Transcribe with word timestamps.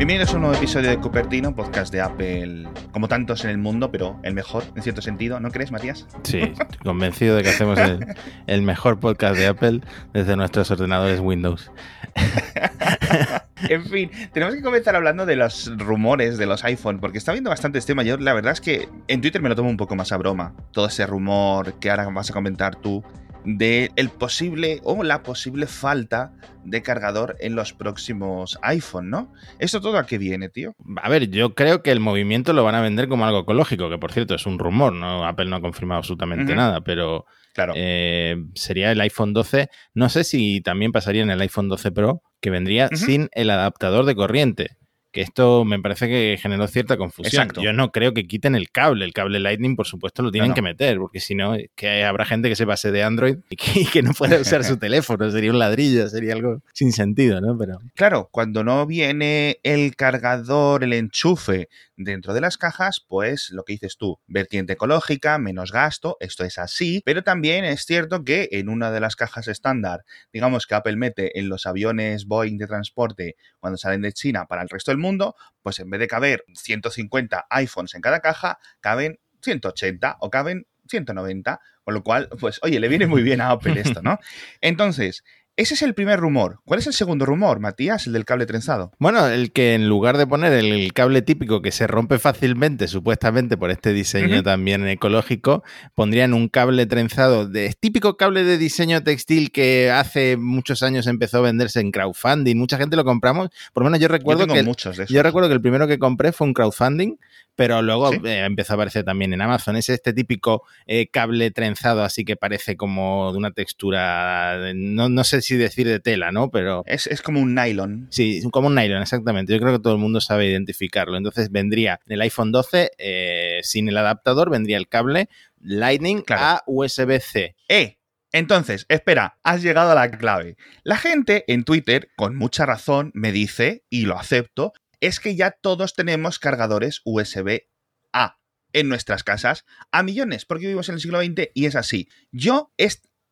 Bienvenidos 0.00 0.32
a 0.32 0.36
un 0.36 0.40
nuevo 0.40 0.56
episodio 0.56 0.88
de 0.88 0.98
Cupertino, 0.98 1.54
podcast 1.54 1.92
de 1.92 2.00
Apple, 2.00 2.66
como 2.90 3.06
tantos 3.06 3.44
en 3.44 3.50
el 3.50 3.58
mundo, 3.58 3.90
pero 3.90 4.18
el 4.22 4.32
mejor, 4.32 4.64
en 4.74 4.82
cierto 4.82 5.02
sentido, 5.02 5.40
¿no 5.40 5.50
crees, 5.50 5.72
Matías? 5.72 6.06
Sí, 6.22 6.54
convencido 6.82 7.36
de 7.36 7.42
que 7.42 7.50
hacemos 7.50 7.78
el, 7.78 8.06
el 8.46 8.62
mejor 8.62 8.98
podcast 8.98 9.36
de 9.36 9.46
Apple 9.46 9.82
desde 10.14 10.36
nuestros 10.36 10.70
ordenadores 10.70 11.20
Windows. 11.20 11.70
en 13.68 13.84
fin, 13.84 14.10
tenemos 14.32 14.54
que 14.54 14.62
comenzar 14.62 14.96
hablando 14.96 15.26
de 15.26 15.36
los 15.36 15.70
rumores 15.76 16.38
de 16.38 16.46
los 16.46 16.64
iPhone, 16.64 16.98
porque 16.98 17.18
está 17.18 17.32
viendo 17.32 17.50
bastantes 17.50 17.84
temas. 17.84 18.06
Yo 18.06 18.16
la 18.16 18.32
verdad 18.32 18.54
es 18.54 18.62
que 18.62 18.88
en 19.06 19.20
Twitter 19.20 19.42
me 19.42 19.50
lo 19.50 19.54
tomo 19.54 19.68
un 19.68 19.76
poco 19.76 19.96
más 19.96 20.12
a 20.12 20.16
broma. 20.16 20.54
Todo 20.72 20.86
ese 20.86 21.06
rumor 21.06 21.74
que 21.74 21.90
ahora 21.90 22.08
vas 22.08 22.30
a 22.30 22.32
comentar 22.32 22.74
tú 22.74 23.04
de 23.44 23.90
el 23.96 24.10
posible 24.10 24.80
o 24.84 25.02
la 25.02 25.22
posible 25.22 25.66
falta 25.66 26.32
de 26.64 26.82
cargador 26.82 27.36
en 27.40 27.54
los 27.54 27.72
próximos 27.72 28.58
iPhone, 28.62 29.08
¿no? 29.10 29.32
¿Esto 29.58 29.80
todo 29.80 29.96
a 29.98 30.06
qué 30.06 30.18
viene, 30.18 30.48
tío? 30.48 30.74
A 31.02 31.08
ver, 31.08 31.28
yo 31.30 31.54
creo 31.54 31.82
que 31.82 31.90
el 31.90 32.00
movimiento 32.00 32.52
lo 32.52 32.64
van 32.64 32.74
a 32.74 32.82
vender 32.82 33.08
como 33.08 33.24
algo 33.24 33.40
ecológico, 33.40 33.88
que 33.88 33.98
por 33.98 34.12
cierto 34.12 34.34
es 34.34 34.46
un 34.46 34.58
rumor, 34.58 34.92
¿no? 34.92 35.26
Apple 35.26 35.46
no 35.46 35.56
ha 35.56 35.60
confirmado 35.60 35.98
absolutamente 35.98 36.54
nada, 36.54 36.82
pero 36.82 37.24
Claro. 37.54 37.72
eh, 37.76 38.36
sería 38.54 38.92
el 38.92 39.00
iPhone 39.00 39.32
12. 39.32 39.68
No 39.94 40.08
sé 40.08 40.24
si 40.24 40.60
también 40.60 40.92
pasaría 40.92 41.22
en 41.22 41.30
el 41.30 41.40
iPhone 41.40 41.68
12 41.68 41.90
Pro, 41.92 42.22
que 42.40 42.50
vendría 42.50 42.88
sin 42.88 43.28
el 43.32 43.50
adaptador 43.50 44.04
de 44.04 44.14
corriente. 44.14 44.76
Que 45.12 45.22
esto 45.22 45.64
me 45.64 45.80
parece 45.80 46.06
que 46.08 46.38
generó 46.40 46.66
cierta 46.68 46.96
confusión. 46.96 47.42
Exacto. 47.42 47.62
Yo 47.62 47.72
no 47.72 47.90
creo 47.90 48.14
que 48.14 48.26
quiten 48.26 48.54
el 48.54 48.70
cable. 48.70 49.04
El 49.04 49.12
cable 49.12 49.40
Lightning, 49.40 49.76
por 49.76 49.86
supuesto, 49.86 50.22
lo 50.22 50.30
tienen 50.30 50.50
no. 50.50 50.54
que 50.54 50.62
meter, 50.62 50.98
porque 50.98 51.20
si 51.20 51.34
no, 51.34 51.56
que 51.74 52.04
habrá 52.04 52.24
gente 52.24 52.48
que 52.48 52.56
se 52.56 52.66
pase 52.66 52.92
de 52.92 53.02
Android 53.02 53.38
y 53.48 53.56
que, 53.56 53.80
y 53.80 53.86
que 53.86 54.02
no 54.02 54.12
pueda 54.12 54.40
usar 54.40 54.64
su 54.64 54.76
teléfono. 54.78 55.30
Sería 55.30 55.50
un 55.50 55.58
ladrillo, 55.58 56.08
sería 56.08 56.34
algo 56.34 56.62
sin 56.72 56.92
sentido, 56.92 57.40
¿no? 57.40 57.56
Pero 57.58 57.80
Claro, 57.94 58.28
cuando 58.30 58.64
no 58.64 58.86
viene 58.86 59.58
el 59.62 59.96
cargador, 59.96 60.84
el 60.84 60.92
enchufe 60.92 61.68
dentro 61.96 62.32
de 62.32 62.40
las 62.40 62.56
cajas, 62.56 63.04
pues 63.06 63.50
lo 63.50 63.64
que 63.64 63.74
dices 63.74 63.96
tú, 63.96 64.18
vertiente 64.26 64.72
ecológica, 64.72 65.38
menos 65.38 65.70
gasto, 65.70 66.16
esto 66.20 66.44
es 66.44 66.58
así, 66.58 67.02
pero 67.04 67.22
también 67.22 67.64
es 67.64 67.84
cierto 67.84 68.24
que 68.24 68.48
en 68.52 68.68
una 68.68 68.90
de 68.90 69.00
las 69.00 69.16
cajas 69.16 69.48
estándar, 69.48 70.04
digamos 70.32 70.66
que 70.66 70.74
Apple 70.74 70.96
mete 70.96 71.38
en 71.38 71.48
los 71.48 71.66
aviones 71.66 72.26
Boeing 72.26 72.56
de 72.56 72.66
transporte 72.66 73.36
cuando 73.58 73.76
salen 73.76 74.02
de 74.02 74.12
China 74.12 74.46
para 74.46 74.62
el 74.62 74.68
resto 74.68 74.90
del 74.90 74.98
mundo, 75.00 75.34
pues 75.62 75.78
en 75.80 75.90
vez 75.90 76.00
de 76.00 76.06
caber 76.06 76.44
150 76.54 77.46
iPhones 77.50 77.94
en 77.94 78.00
cada 78.00 78.20
caja, 78.20 78.58
caben 78.80 79.18
180 79.42 80.18
o 80.20 80.30
caben 80.30 80.66
190, 80.88 81.60
con 81.82 81.94
lo 81.94 82.02
cual, 82.02 82.28
pues 82.38 82.60
oye, 82.62 82.78
le 82.80 82.88
viene 82.88 83.06
muy 83.06 83.22
bien 83.22 83.40
a 83.40 83.50
Apple 83.50 83.80
esto, 83.80 84.02
¿no? 84.02 84.18
Entonces, 84.60 85.24
ese 85.60 85.74
es 85.74 85.82
el 85.82 85.94
primer 85.94 86.18
rumor. 86.18 86.60
¿Cuál 86.64 86.80
es 86.80 86.86
el 86.86 86.94
segundo 86.94 87.26
rumor, 87.26 87.60
Matías? 87.60 88.06
El 88.06 88.14
del 88.14 88.24
cable 88.24 88.46
trenzado. 88.46 88.92
Bueno, 88.98 89.26
el 89.26 89.52
que 89.52 89.74
en 89.74 89.88
lugar 89.88 90.16
de 90.16 90.26
poner 90.26 90.52
el, 90.52 90.92
cable 90.94 91.22
típico 91.22 91.60
que 91.60 91.70
se 91.70 91.86
rompe 91.86 92.18
fácilmente, 92.18 92.88
supuestamente 92.88 93.56
por 93.56 93.70
este 93.70 93.92
diseño 93.92 94.42
también 94.42 94.88
ecológico, 94.88 95.62
pondrían 95.94 96.34
un 96.34 96.48
cable 96.48 96.86
trenzado 96.86 97.46
de 97.46 97.66
es 97.66 97.78
típico 97.78 98.16
cable 98.16 98.42
de 98.42 98.58
diseño 98.58 99.02
textil 99.02 99.52
que 99.52 99.90
hace 99.90 100.36
muchos 100.36 100.82
años 100.82 101.06
empezó 101.06 101.38
a 101.38 101.42
venderse 101.42 101.80
en 101.80 101.90
crowdfunding. 101.90 102.56
Mucha 102.56 102.78
gente 102.78 102.96
lo 102.96 103.04
compramos. 103.04 103.50
Por 103.72 103.82
lo 103.82 103.90
menos 103.90 104.00
yo 104.00 104.08
recuerdo 104.08 104.46
que 104.46 104.62
muchos 104.62 104.96
de 104.96 105.04
esos. 105.04 105.14
yo 105.14 105.22
recuerdo 105.22 105.48
que 105.48 105.54
el 105.54 105.60
primero 105.60 105.86
que 105.86 105.98
compré 105.98 106.32
fue 106.32 106.46
un 106.46 106.54
crowdfunding, 106.54 107.16
pero 107.60 107.82
luego 107.82 108.10
¿Sí? 108.10 108.18
eh, 108.24 108.44
empezó 108.46 108.72
a 108.72 108.76
aparecer 108.76 109.04
también 109.04 109.34
en 109.34 109.42
Amazon. 109.42 109.76
Es 109.76 109.90
este 109.90 110.14
típico 110.14 110.62
eh, 110.86 111.08
cable 111.08 111.50
trenzado, 111.50 112.02
así 112.02 112.24
que 112.24 112.34
parece 112.34 112.74
como 112.74 113.32
de 113.32 113.36
una 113.36 113.50
textura, 113.50 114.72
no, 114.74 115.10
no 115.10 115.24
sé 115.24 115.42
si 115.42 115.58
decir 115.58 115.86
de 115.86 116.00
tela, 116.00 116.32
¿no? 116.32 116.50
Pero 116.50 116.84
Es, 116.86 117.06
es 117.06 117.20
como 117.20 117.38
un 117.38 117.54
nylon. 117.54 118.06
Sí, 118.08 118.40
como 118.50 118.68
un 118.68 118.76
nylon, 118.76 119.02
exactamente. 119.02 119.52
Yo 119.52 119.60
creo 119.60 119.74
que 119.74 119.82
todo 119.82 119.92
el 119.92 119.98
mundo 119.98 120.22
sabe 120.22 120.46
identificarlo. 120.46 121.18
Entonces 121.18 121.50
vendría 121.50 122.00
en 122.06 122.14
el 122.14 122.22
iPhone 122.22 122.50
12 122.50 122.92
eh, 122.96 123.60
sin 123.62 123.90
el 123.90 123.98
adaptador, 123.98 124.48
vendría 124.48 124.78
el 124.78 124.88
cable 124.88 125.28
Lightning 125.60 126.22
Claro. 126.22 126.42
a 126.42 126.62
USB-C. 126.66 127.56
¡Eh! 127.68 127.98
Entonces, 128.32 128.86
espera, 128.88 129.36
has 129.42 129.60
llegado 129.62 129.90
a 129.90 129.94
la 129.94 130.10
clave. 130.10 130.56
La 130.82 130.96
gente 130.96 131.44
en 131.46 131.64
Twitter, 131.64 132.08
con 132.16 132.36
mucha 132.36 132.64
razón, 132.64 133.10
me 133.12 133.32
dice, 133.32 133.82
y 133.90 134.06
lo 134.06 134.16
acepto, 134.18 134.72
es 135.00 135.20
que 135.20 135.36
ya 135.36 135.50
todos 135.50 135.94
tenemos 135.94 136.38
cargadores 136.38 137.00
USB-A 137.04 138.38
en 138.72 138.88
nuestras 138.88 139.24
casas 139.24 139.64
a 139.90 140.02
millones, 140.02 140.44
porque 140.44 140.66
vivimos 140.66 140.88
en 140.88 140.96
el 140.96 141.00
siglo 141.00 141.20
XX 141.20 141.50
y 141.54 141.66
es 141.66 141.76
así. 141.76 142.08
Yo 142.30 142.72
he 142.78 142.88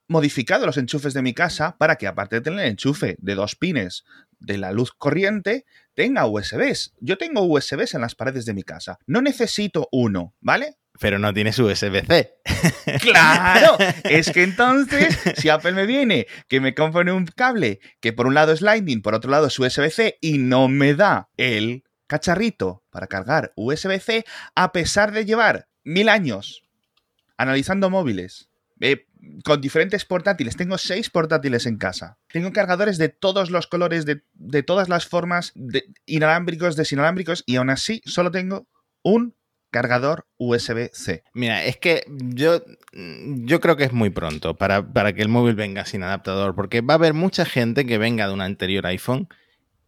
modificado 0.09 0.67
los 0.67 0.79
enchufes 0.79 1.15
de 1.15 1.23
mi 1.23 1.35
casa 1.35 1.77
para 1.79 1.97
que, 1.97 2.07
aparte 2.07 2.37
de 2.37 2.43
tener 2.43 2.61
el 2.61 2.71
enchufe 2.71 3.17
de 3.21 3.35
dos 3.35 3.55
pines 3.55 4.05
de 4.41 4.59
la 4.59 4.73
luz 4.73 4.93
corriente, 4.93 5.67
tenga 5.95 6.27
USBs. 6.27 6.95
Yo 7.01 7.19
tengo 7.19 7.43
USBs 7.43 7.95
en 7.95 8.01
las 8.01 8.15
paredes 8.15 8.47
de 8.47 8.55
mi 8.55 8.63
casa. 8.63 8.99
No 9.07 9.21
necesito 9.21 9.89
uno, 9.93 10.35
¿vale? 10.41 10.79
Pero 11.01 11.19
no 11.19 11.33
tienes 11.33 11.59
USB-C. 11.59 12.35
Claro, 13.01 13.77
es 14.05 14.31
que 14.31 14.43
entonces, 14.43 15.19
si 15.37 15.49
Apple 15.49 15.73
me 15.73 15.87
viene, 15.87 16.27
que 16.49 16.61
me 16.61 16.75
compone 16.75 17.13
un 17.13 17.27
cable 17.27 17.81
que 18.01 18.13
por 18.13 18.27
un 18.27 18.35
lado 18.35 18.53
es 18.53 18.63
Lightning, 18.63 19.03
por 19.03 19.15
otro 19.15 19.31
lado 19.31 19.47
es 19.47 19.59
USB-C 19.59 20.19
y 20.21 20.39
no 20.39 20.69
me 20.69 20.95
da 20.95 21.29
el 21.37 21.85
cacharrito 22.07 22.83
para 22.91 23.07
cargar 23.07 23.53
USB-C, 23.55 24.25
a 24.55 24.73
pesar 24.73 25.13
de 25.13 25.25
llevar 25.25 25.69
mil 25.85 26.09
años 26.09 26.63
analizando 27.37 27.91
móviles, 27.91 28.49
eh, 28.81 29.07
con 29.45 29.61
diferentes 29.61 30.05
portátiles, 30.05 30.57
tengo 30.57 30.79
seis 30.79 31.11
portátiles 31.11 31.67
en 31.67 31.77
casa, 31.77 32.19
tengo 32.29 32.53
cargadores 32.53 32.99
de 32.99 33.09
todos 33.09 33.51
los 33.51 33.67
colores, 33.67 34.05
de, 34.05 34.23
de 34.35 34.63
todas 34.63 34.89
las 34.89 35.07
formas, 35.07 35.53
de 35.55 35.85
inalámbricos, 36.07 36.77
desinalámbricos, 36.77 37.45
y 37.47 37.57
aún 37.57 37.71
así 37.71 38.01
solo 38.05 38.31
tengo 38.31 38.67
un 39.03 39.35
cargador 39.71 40.27
USB-C. 40.39 41.25
Mira, 41.35 41.65
es 41.65 41.77
que 41.77 42.05
yo, 42.09 42.63
yo 42.93 43.61
creo 43.61 43.77
que 43.77 43.85
es 43.85 43.93
muy 43.93 44.11
pronto 44.11 44.57
para, 44.57 44.87
para 44.93 45.13
que 45.13 45.23
el 45.23 45.29
móvil 45.29 45.55
venga 45.55 45.85
sin 45.85 46.03
adaptador, 46.03 46.55
porque 46.55 46.81
va 46.81 46.95
a 46.95 46.97
haber 46.97 47.15
mucha 47.15 47.45
gente 47.45 47.87
que 47.87 47.99
venga 47.99 48.27
de 48.27 48.35
un 48.35 48.41
anterior 48.41 48.87
iPhone 48.87 49.29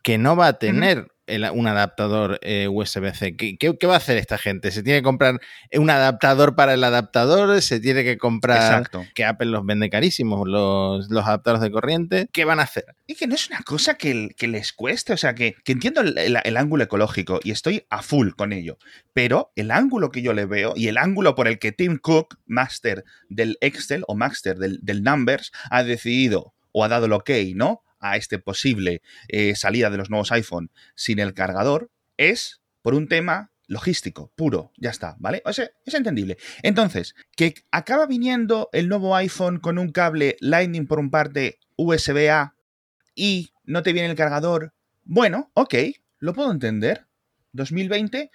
que 0.03 0.19
no 0.19 0.37
va 0.37 0.49
a 0.49 0.59
tener 0.59 1.09
el- 1.31 1.51
un 1.53 1.67
adaptador 1.67 2.39
eh, 2.43 2.69
USB-C. 2.69 3.37
¿Qué, 3.37 3.57
qué, 3.57 3.77
qué 3.79 3.87
va 3.87 3.95
a 3.95 3.97
hacer 3.99 4.17
esta 4.17 4.39
gente? 4.39 4.71
¿Se 4.71 4.83
tiene 4.83 4.99
que 5.01 5.05
comprar 5.05 5.41
un 5.73 5.91
adaptador 5.91 6.55
para 6.57 6.75
el 6.75 6.85
adaptador? 6.85 7.61
¿Se 7.63 7.81
tiene 7.81 8.05
que 8.05 8.19
comprar 8.19 8.57
Exacto. 8.59 9.05
que 9.15 9.25
Apple 9.25 9.47
los 9.49 9.65
vende 9.65 9.89
carísimos, 9.91 10.47
los, 10.49 11.09
los 11.11 11.25
adaptadores 11.27 11.63
de 11.63 11.71
corriente? 11.71 12.29
¿Qué 12.33 12.45
van 12.45 12.61
a 12.61 12.65
hacer? 12.65 12.85
Y 13.07 13.15
que 13.15 13.27
no 13.27 13.35
es 13.35 13.49
una 13.49 13.61
cosa 13.63 13.95
que, 13.95 14.31
que 14.37 14.49
les 14.49 14.73
cueste, 14.73 15.13
o 15.13 15.17
sea, 15.17 15.35
que, 15.35 15.55
que 15.65 15.73
entiendo 15.73 16.01
el, 16.01 16.17
el- 16.19 16.39
el 16.43 16.57
ángulo 16.57 16.85
ecológico 16.85 17.41
y 17.43 17.51
estoy 17.51 17.85
a 17.91 18.03
full 18.03 18.31
con 18.37 18.53
ello, 18.53 18.79
pero 19.13 19.53
el 19.57 19.71
ángulo 19.71 20.11
que 20.11 20.23
yo 20.23 20.33
le 20.33 20.47
veo 20.47 20.73
y 20.77 20.89
el 20.89 20.99
ángulo 20.99 21.35
por 21.35 21.49
el 21.49 21.59
que 21.59 21.73
Tim 21.73 21.99
Cook, 21.99 22.37
master 22.47 23.05
del 23.29 23.57
Excel 23.61 24.05
o 24.07 24.15
master 24.15 24.59
del, 24.59 24.79
del 24.83 25.03
Numbers, 25.03 25.53
ha 25.71 25.83
decidido 25.83 26.55
o 26.73 26.85
ha 26.85 26.89
dado 26.89 27.07
el 27.07 27.13
ok, 27.13 27.31
¿no? 27.55 27.83
A 28.01 28.17
este 28.17 28.39
posible 28.39 29.03
eh, 29.29 29.55
salida 29.55 29.91
de 29.91 29.99
los 29.99 30.11
nuevos 30.11 30.33
iPhone 30.33 30.71
sin 30.95 31.19
el 31.19 31.35
cargador, 31.35 31.91
es 32.17 32.61
por 32.83 32.95
un 32.95 33.09
tema 33.09 33.53
logístico, 33.67 34.33
puro, 34.35 34.73
ya 34.79 34.91
está, 34.91 35.15
¿vale? 35.21 35.43
O 35.45 35.53
sea, 35.53 35.71
es 35.87 35.95
entendible. 35.95 36.39
Entonces, 36.63 37.15
que 37.37 37.55
acaba 37.71 38.07
viniendo 38.07 38.69
el 38.73 38.89
nuevo 38.89 39.15
iPhone 39.15 39.61
con 39.61 39.79
un 39.79 39.93
cable 39.93 40.37
Lightning 40.41 40.87
por 40.89 40.99
un 40.99 41.11
parte 41.11 41.61
USB-A 41.77 42.57
y 43.15 43.53
no 43.65 43.83
te 43.85 43.93
viene 43.93 44.09
el 44.11 44.17
cargador, 44.17 44.73
bueno, 45.05 45.51
ok, 45.55 45.75
lo 46.19 46.35
puedo 46.35 46.51
entender. 46.51 47.07
2020, 47.53 48.31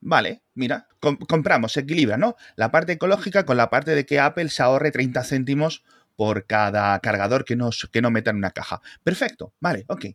vale, 0.00 0.42
mira, 0.54 0.88
com- 1.00 1.16
compramos, 1.18 1.72
se 1.72 1.80
equilibra, 1.80 2.16
¿no? 2.16 2.36
La 2.56 2.70
parte 2.70 2.92
ecológica 2.92 3.46
con 3.46 3.56
la 3.56 3.70
parte 3.70 3.94
de 3.94 4.04
que 4.06 4.20
Apple 4.20 4.48
se 4.48 4.62
ahorre 4.62 4.90
30 4.90 5.22
céntimos 5.24 5.82
por 6.16 6.46
cada 6.46 6.98
cargador 7.00 7.44
que, 7.44 7.56
nos, 7.56 7.88
que 7.92 8.02
no 8.02 8.10
meta 8.10 8.30
en 8.30 8.36
una 8.36 8.50
caja. 8.50 8.80
Perfecto, 9.02 9.52
vale, 9.60 9.84
ok. 9.88 10.06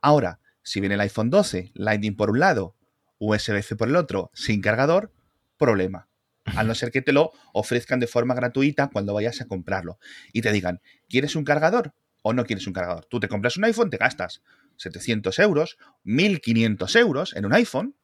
Ahora, 0.00 0.40
si 0.62 0.80
viene 0.80 0.94
el 0.94 1.00
iPhone 1.00 1.30
12, 1.30 1.72
Lightning 1.74 2.16
por 2.16 2.30
un 2.30 2.40
lado, 2.40 2.76
USB-C 3.18 3.76
por 3.76 3.88
el 3.88 3.96
otro, 3.96 4.30
sin 4.34 4.60
cargador, 4.60 5.12
problema. 5.56 6.08
Al 6.56 6.66
no 6.66 6.74
ser 6.74 6.90
que 6.90 7.02
te 7.02 7.12
lo 7.12 7.32
ofrezcan 7.52 8.00
de 8.00 8.06
forma 8.06 8.34
gratuita 8.34 8.88
cuando 8.88 9.12
vayas 9.12 9.40
a 9.40 9.46
comprarlo. 9.46 9.98
Y 10.32 10.40
te 10.40 10.50
digan, 10.52 10.80
¿quieres 11.08 11.36
un 11.36 11.44
cargador 11.44 11.92
o 12.22 12.32
no 12.32 12.44
quieres 12.44 12.66
un 12.66 12.72
cargador? 12.72 13.04
Tú 13.04 13.20
te 13.20 13.28
compras 13.28 13.56
un 13.58 13.64
iPhone, 13.64 13.90
te 13.90 13.98
gastas 13.98 14.42
700 14.76 15.38
euros, 15.40 15.76
1500 16.04 16.96
euros 16.96 17.36
en 17.36 17.44
un 17.44 17.52
iPhone 17.52 17.94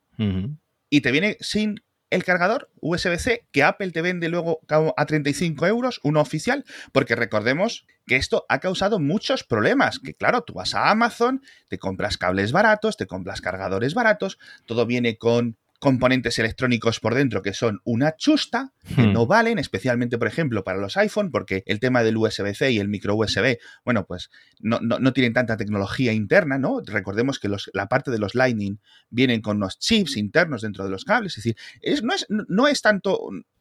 y 0.90 1.00
te 1.00 1.10
viene 1.10 1.36
sin 1.40 1.82
el 2.14 2.22
cargador 2.22 2.70
USB-C 2.80 3.48
que 3.50 3.64
Apple 3.64 3.90
te 3.90 4.00
vende 4.00 4.28
luego 4.28 4.60
a 4.96 5.04
35 5.06 5.66
euros, 5.66 6.00
uno 6.04 6.20
oficial, 6.20 6.64
porque 6.92 7.16
recordemos 7.16 7.86
que 8.06 8.14
esto 8.14 8.46
ha 8.48 8.60
causado 8.60 9.00
muchos 9.00 9.42
problemas, 9.42 9.98
que 9.98 10.14
claro, 10.14 10.42
tú 10.42 10.54
vas 10.54 10.74
a 10.76 10.90
Amazon, 10.90 11.42
te 11.68 11.78
compras 11.78 12.16
cables 12.16 12.52
baratos, 12.52 12.96
te 12.96 13.06
compras 13.06 13.40
cargadores 13.40 13.94
baratos, 13.94 14.38
todo 14.64 14.86
viene 14.86 15.18
con 15.18 15.56
componentes 15.80 16.38
electrónicos 16.38 17.00
por 17.00 17.14
dentro 17.14 17.42
que 17.42 17.52
son 17.52 17.80
una 17.84 18.16
chusta, 18.16 18.72
que 18.96 19.02
Hmm. 19.02 19.12
no 19.12 19.26
valen, 19.26 19.58
especialmente, 19.58 20.16
por 20.18 20.28
ejemplo, 20.28 20.64
para 20.64 20.78
los 20.78 20.96
iPhone, 20.96 21.30
porque 21.30 21.62
el 21.66 21.78
tema 21.80 22.02
del 22.02 22.16
USB-C 22.16 22.70
y 22.70 22.78
el 22.78 22.88
micro 22.88 23.14
USB, 23.16 23.58
bueno, 23.84 24.06
pues 24.06 24.30
no, 24.60 24.78
no- 24.80 24.98
no 24.98 25.12
tienen 25.12 25.32
tanta 25.34 25.56
tecnología 25.56 26.12
interna, 26.12 26.58
¿no? 26.58 26.80
Recordemos 26.84 27.38
que 27.38 27.48
los- 27.48 27.70
la 27.74 27.86
parte 27.86 28.10
de 28.10 28.18
los 28.18 28.34
Lightning 28.34 28.78
vienen 29.10 29.42
con 29.42 29.58
unos 29.58 29.78
chips 29.78 30.16
internos 30.16 30.62
dentro 30.62 30.84
de 30.84 30.90
los 30.90 31.04
cables, 31.04 31.32
es 31.36 31.44
decir, 31.44 31.56
es- 31.82 32.02
no, 32.02 32.14
es, 32.14 32.26
no 32.28 32.66
es 32.68 32.80
tanto 32.80 33.20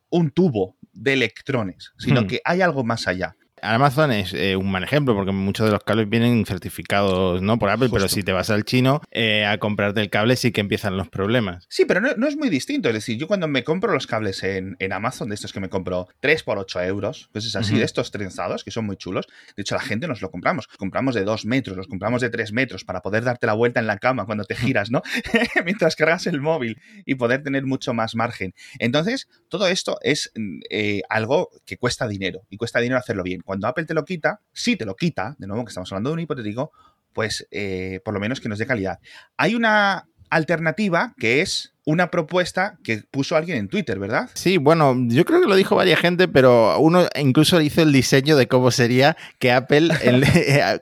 un, 0.10 0.32
tubo 0.32 0.78
de 0.94 1.14
electrones, 1.14 1.92
sino 1.98 2.22
Hmm. 2.22 2.28
que 2.28 2.42
hay 2.46 2.62
algo 2.62 2.84
más 2.84 3.08
allá. 3.08 3.36
Amazon 3.64 4.12
es 4.12 4.34
eh, 4.34 4.56
un 4.56 4.70
mal 4.72 4.84
ejemplo 4.84 5.16
porque 5.16 5.32
muchos 5.32 5.66
de 5.66 5.72
los 5.72 5.84
cables 5.84 6.10
vienen 6.10 6.46
certificados 6.46 7.42
no 7.42 7.58
por 7.58 7.70
Apple, 7.70 7.90
pero 7.92 8.08
si 8.08 8.24
te 8.24 8.34
vas 8.34 8.50
al 8.50 8.66
chino 8.66 9.02
eh, 9.12 9.46
a 9.46 9.58
comprarte 9.58 10.02
el 10.02 10.10
cable 10.10 10.36
sí 10.36 10.52
que 10.52 10.62
empiezan 10.62 10.98
los 10.98 11.10
problemas. 11.10 11.66
Sí, 11.70 11.86
pero 11.86 12.02
no, 12.02 12.10
no 12.18 12.28
es 12.28 12.36
muy 12.36 12.50
distinto. 12.50 12.90
Es 12.90 12.96
decir, 12.96 13.18
yo 13.18 13.28
cuando 13.28 13.48
me 13.48 13.64
compro 13.64 13.94
los 13.94 14.06
cables 14.06 14.44
en, 14.44 14.76
en 14.80 14.94
Amazon, 14.94 15.30
de 15.30 15.36
estos 15.36 15.54
que 15.54 15.60
me 15.60 15.70
compro 15.70 16.08
3 16.20 16.44
por 16.44 16.58
8 16.58 16.82
euros, 16.82 17.30
pues 17.32 17.46
es 17.46 17.56
así, 17.56 17.78
de 17.78 17.84
estos 17.84 18.12
trenzados, 18.12 18.64
que 18.64 18.72
son 18.72 18.86
muy 18.86 18.98
chulos. 18.98 19.28
De 19.56 19.62
hecho, 19.62 19.76
la 19.76 19.82
gente 19.82 20.08
nos 20.08 20.22
lo 20.22 20.30
compramos. 20.30 20.68
Compramos 20.68 21.16
de 21.16 21.24
2 21.24 21.46
metros, 21.46 21.78
los 21.78 21.88
compramos 21.88 22.22
de 22.22 22.30
3 22.30 22.52
metros 22.52 22.84
para 22.84 23.02
poder 23.02 23.24
darte 23.24 23.48
la 23.48 23.54
vuelta 23.54 23.80
en 23.80 23.88
la 23.88 23.98
cama 23.98 24.26
cuando 24.26 24.44
te 24.44 24.56
giras, 24.74 24.92
¿no? 24.92 25.02
Mientras 25.66 25.96
cargas 25.96 26.28
el 26.28 26.42
móvil 26.42 26.82
y 27.06 27.16
poder 27.16 27.44
tener 27.44 27.66
mucho 27.66 27.94
más 27.94 28.16
margen. 28.16 28.54
Entonces, 28.80 29.28
todo 29.50 29.68
esto 29.68 29.98
es 30.02 30.32
mm, 30.36 30.60
eh, 30.70 31.02
algo 31.10 31.50
que 31.66 31.78
cuesta 31.78 32.08
dinero 32.08 32.42
y 32.50 32.58
cuesta 32.58 32.80
dinero 32.80 33.00
hacerlo 33.00 33.24
bien. 33.24 33.42
Cuando 33.42 33.53
Apple 33.64 33.86
te 33.86 33.94
lo 33.94 34.06
quita, 34.06 34.40
si 34.52 34.76
te 34.76 34.86
lo 34.86 34.96
quita, 34.96 35.36
de 35.38 35.48
nuevo 35.48 35.64
que 35.66 35.70
estamos 35.70 35.92
hablando 35.92 36.10
de 36.10 36.14
un 36.16 36.20
hipotético, 36.22 36.72
pues 37.14 37.48
eh, 37.52 38.00
por 38.04 38.14
lo 38.14 38.20
menos 38.20 38.40
que 38.42 38.50
nos 38.50 38.58
dé 38.60 38.66
calidad. 38.66 39.00
Hay 39.38 39.56
una 39.56 40.08
alternativa 40.30 41.14
que 41.20 41.42
es 41.42 41.70
una 41.86 42.10
propuesta 42.10 42.80
que 42.84 43.04
puso 43.12 43.36
alguien 43.36 43.58
en 43.58 43.68
Twitter, 43.68 44.00
¿verdad? 44.00 44.30
Sí, 44.34 44.58
bueno, 44.58 44.96
yo 45.10 45.26
creo 45.26 45.42
que 45.42 45.48
lo 45.48 45.56
dijo 45.56 45.76
varias 45.76 46.00
gente, 46.00 46.28
pero 46.28 46.80
uno 46.80 47.06
incluso 47.20 47.60
hizo 47.62 47.82
el 47.82 47.92
diseño 47.92 48.36
de 48.38 48.48
cómo 48.48 48.72
sería 48.72 49.16
que 49.38 49.52
Apple, 49.52 49.90
el- 50.04 50.24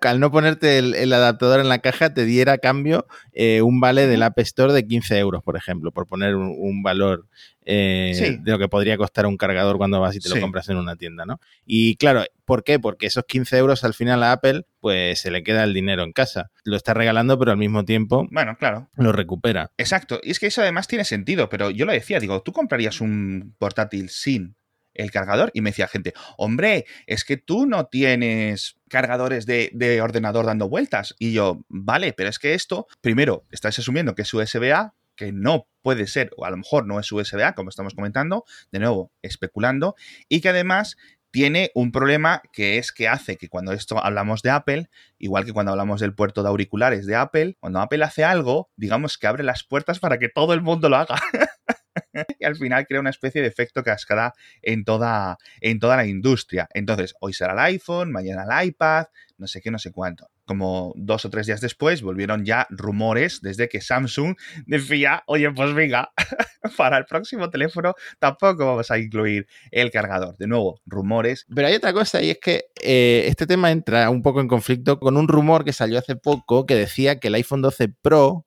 al 0.02 0.20
no 0.20 0.32
ponerte 0.32 0.78
el, 0.78 0.94
el 0.94 1.12
adaptador 1.12 1.60
en 1.60 1.70
la 1.70 1.80
caja, 1.80 2.14
te 2.14 2.24
diera 2.26 2.54
a 2.54 2.58
cambio 2.60 3.08
eh, 3.34 3.62
un 3.62 3.80
vale 3.82 4.08
del 4.08 4.24
App 4.24 4.38
Store 4.40 4.74
de 4.74 4.86
15 4.88 5.18
euros, 5.18 5.44
por 5.44 5.58
ejemplo, 5.58 5.92
por 5.92 6.06
poner 6.08 6.36
un, 6.36 6.56
un 6.58 6.84
valor 6.84 7.26
eh, 7.66 8.12
Sí. 8.16 8.38
de 8.42 8.52
lo 8.52 8.58
que 8.60 8.68
podría 8.68 8.98
costar 8.98 9.26
un 9.26 9.38
cargador 9.38 9.78
cuando 9.78 10.00
vas 10.00 10.16
y 10.16 10.20
te 10.20 10.30
Sí. 10.30 10.36
lo 10.36 10.42
compras 10.42 10.68
en 10.70 10.78
una 10.78 10.96
tienda, 10.96 11.26
¿no? 11.26 11.40
Y 11.66 11.96
claro, 11.98 12.24
¿por 12.46 12.64
qué? 12.64 12.80
Porque 12.80 13.06
esos 13.06 13.24
15 13.26 13.58
euros 13.58 13.84
al 13.84 13.94
final 13.94 14.24
a 14.24 14.32
Apple, 14.32 14.66
pues 14.80 15.20
se 15.22 15.30
le 15.32 15.44
queda 15.44 15.64
el 15.64 15.74
dinero 15.74 16.04
en 16.04 16.12
casa. 16.12 16.50
Lo 16.64 16.76
está 16.76 16.94
regalando, 16.94 17.38
pero 17.38 17.52
al 17.52 17.58
mismo 17.58 17.86
tiempo 17.86 18.28
Bueno, 18.32 18.56
claro. 18.58 18.90
lo 18.96 19.12
recupera. 19.12 19.72
Exacto. 19.78 20.20
Y 20.24 20.32
es 20.32 20.40
que 20.40 20.48
eso 20.48 20.62
además 20.62 20.88
tiene 20.88 21.06
sentido, 21.06 21.50
pero 21.50 21.70
yo 21.70 21.86
lo 21.86 21.92
decía, 21.92 22.20
digo, 22.20 22.42
¿tú 22.42 22.52
comprarías 22.52 23.00
un 23.02 23.56
portátil 23.60 24.10
sin 24.10 24.56
el 24.94 25.12
cargador? 25.12 25.52
Y 25.54 25.62
me 25.62 25.70
decía 25.70 25.88
gente, 25.88 26.14
hombre, 26.38 26.86
es 27.06 27.24
que 27.24 27.38
tú 27.38 27.66
no 27.68 27.86
tienes 27.86 28.76
cargadores 28.90 29.46
de, 29.46 29.70
de 29.74 30.02
ordenador 30.02 30.46
dando 30.46 30.68
vueltas. 30.68 31.16
Y 31.20 31.32
yo, 31.32 31.64
vale, 31.70 32.12
pero 32.14 32.30
es 32.30 32.40
que 32.40 32.54
esto, 32.56 32.88
primero, 33.02 33.46
estás 33.52 33.78
asumiendo 33.80 34.16
que 34.16 34.24
es 34.24 34.34
USB-A, 34.34 34.94
que 35.16 35.32
no 35.32 35.68
puede 35.82 36.08
ser, 36.08 36.32
o 36.38 36.46
a 36.46 36.50
lo 36.50 36.58
mejor 36.58 36.86
no 36.86 37.00
es 37.00 37.12
USB-A, 37.12 37.54
como 37.54 37.70
estamos 37.70 37.94
comentando, 37.94 38.46
de 38.72 38.80
nuevo, 38.80 39.12
especulando, 39.22 39.96
y 40.30 40.42
que 40.42 40.50
además 40.50 40.98
tiene 41.32 41.72
un 41.74 41.92
problema 41.92 42.42
que 42.52 42.78
es 42.78 42.92
que 42.92 43.08
hace 43.08 43.38
que 43.38 43.48
cuando 43.48 43.72
esto 43.72 44.04
hablamos 44.04 44.42
de 44.42 44.50
Apple, 44.50 44.90
igual 45.18 45.46
que 45.46 45.54
cuando 45.54 45.72
hablamos 45.72 46.02
del 46.02 46.14
puerto 46.14 46.44
de 46.44 46.50
auriculares 46.50 47.06
de 47.06 47.16
Apple, 47.16 47.56
cuando 47.60 47.80
Apple 47.80 48.04
hace 48.04 48.24
algo, 48.24 48.70
digamos 48.76 49.18
que 49.18 49.28
abre 49.28 49.44
las 49.44 49.64
puertas 49.64 50.00
para 50.00 50.20
que 50.20 50.28
todo 50.28 50.54
el 50.54 50.62
mundo 50.62 50.90
lo 50.90 50.98
haga. 50.98 51.16
y 52.40 52.46
al 52.46 52.56
final 52.58 52.86
crea 52.86 53.00
una 53.00 53.10
especie 53.10 53.42
de 53.42 53.48
efecto 53.48 53.84
cascada 53.84 54.34
en 54.62 54.84
toda, 54.84 55.38
en 55.62 55.80
toda 55.80 55.96
la 55.96 56.06
industria. 56.06 56.68
Entonces, 56.74 57.16
hoy 57.22 57.34
será 57.34 57.54
el 57.54 57.60
iPhone, 57.60 58.12
mañana 58.12 58.44
el 58.44 58.68
iPad, 58.68 59.06
no 59.38 59.48
sé 59.48 59.62
qué, 59.62 59.72
no 59.72 59.80
sé 59.80 59.92
cuánto. 59.92 60.30
Como 60.52 60.92
dos 60.98 61.24
o 61.24 61.30
tres 61.30 61.48
días 61.48 61.62
después 61.62 62.02
volvieron 62.02 62.44
ya 62.44 62.68
rumores 62.70 63.40
desde 63.40 63.70
que 63.70 63.80
Samsung 63.80 64.36
decía, 64.66 65.24
oye, 65.28 65.50
pues 65.52 65.74
venga, 65.74 66.12
para 66.78 66.98
el 66.98 67.06
próximo 67.06 67.50
teléfono 67.50 67.96
tampoco 68.20 68.66
vamos 68.66 68.92
a 68.92 69.00
incluir 69.00 69.48
el 69.72 69.92
cargador. 69.92 70.36
De 70.36 70.48
nuevo, 70.48 70.82
rumores. 70.86 71.46
Pero 71.56 71.70
hay 71.70 71.76
otra 71.76 71.94
cosa 71.94 72.22
y 72.22 72.32
es 72.32 72.40
que 72.40 72.66
eh, 72.84 73.28
este 73.28 73.48
tema 73.48 73.72
entra 73.72 74.10
un 74.10 74.22
poco 74.22 74.42
en 74.42 74.50
conflicto 74.50 75.00
con 75.00 75.16
un 75.16 75.30
rumor 75.30 75.64
que 75.64 75.72
salió 75.72 75.98
hace 75.98 76.18
poco 76.18 76.66
que 76.66 76.76
decía 76.76 77.18
que 77.18 77.30
el 77.30 77.36
iPhone 77.36 77.62
12 77.62 77.88
Pro, 78.02 78.46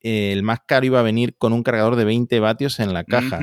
eh, 0.00 0.32
el 0.32 0.42
más 0.42 0.58
caro, 0.66 0.86
iba 0.86 0.98
a 0.98 1.04
venir 1.04 1.36
con 1.38 1.52
un 1.52 1.62
cargador 1.62 1.94
de 1.94 2.04
20 2.04 2.40
vatios 2.40 2.80
en 2.80 2.92
la 2.92 3.04
caja. 3.04 3.38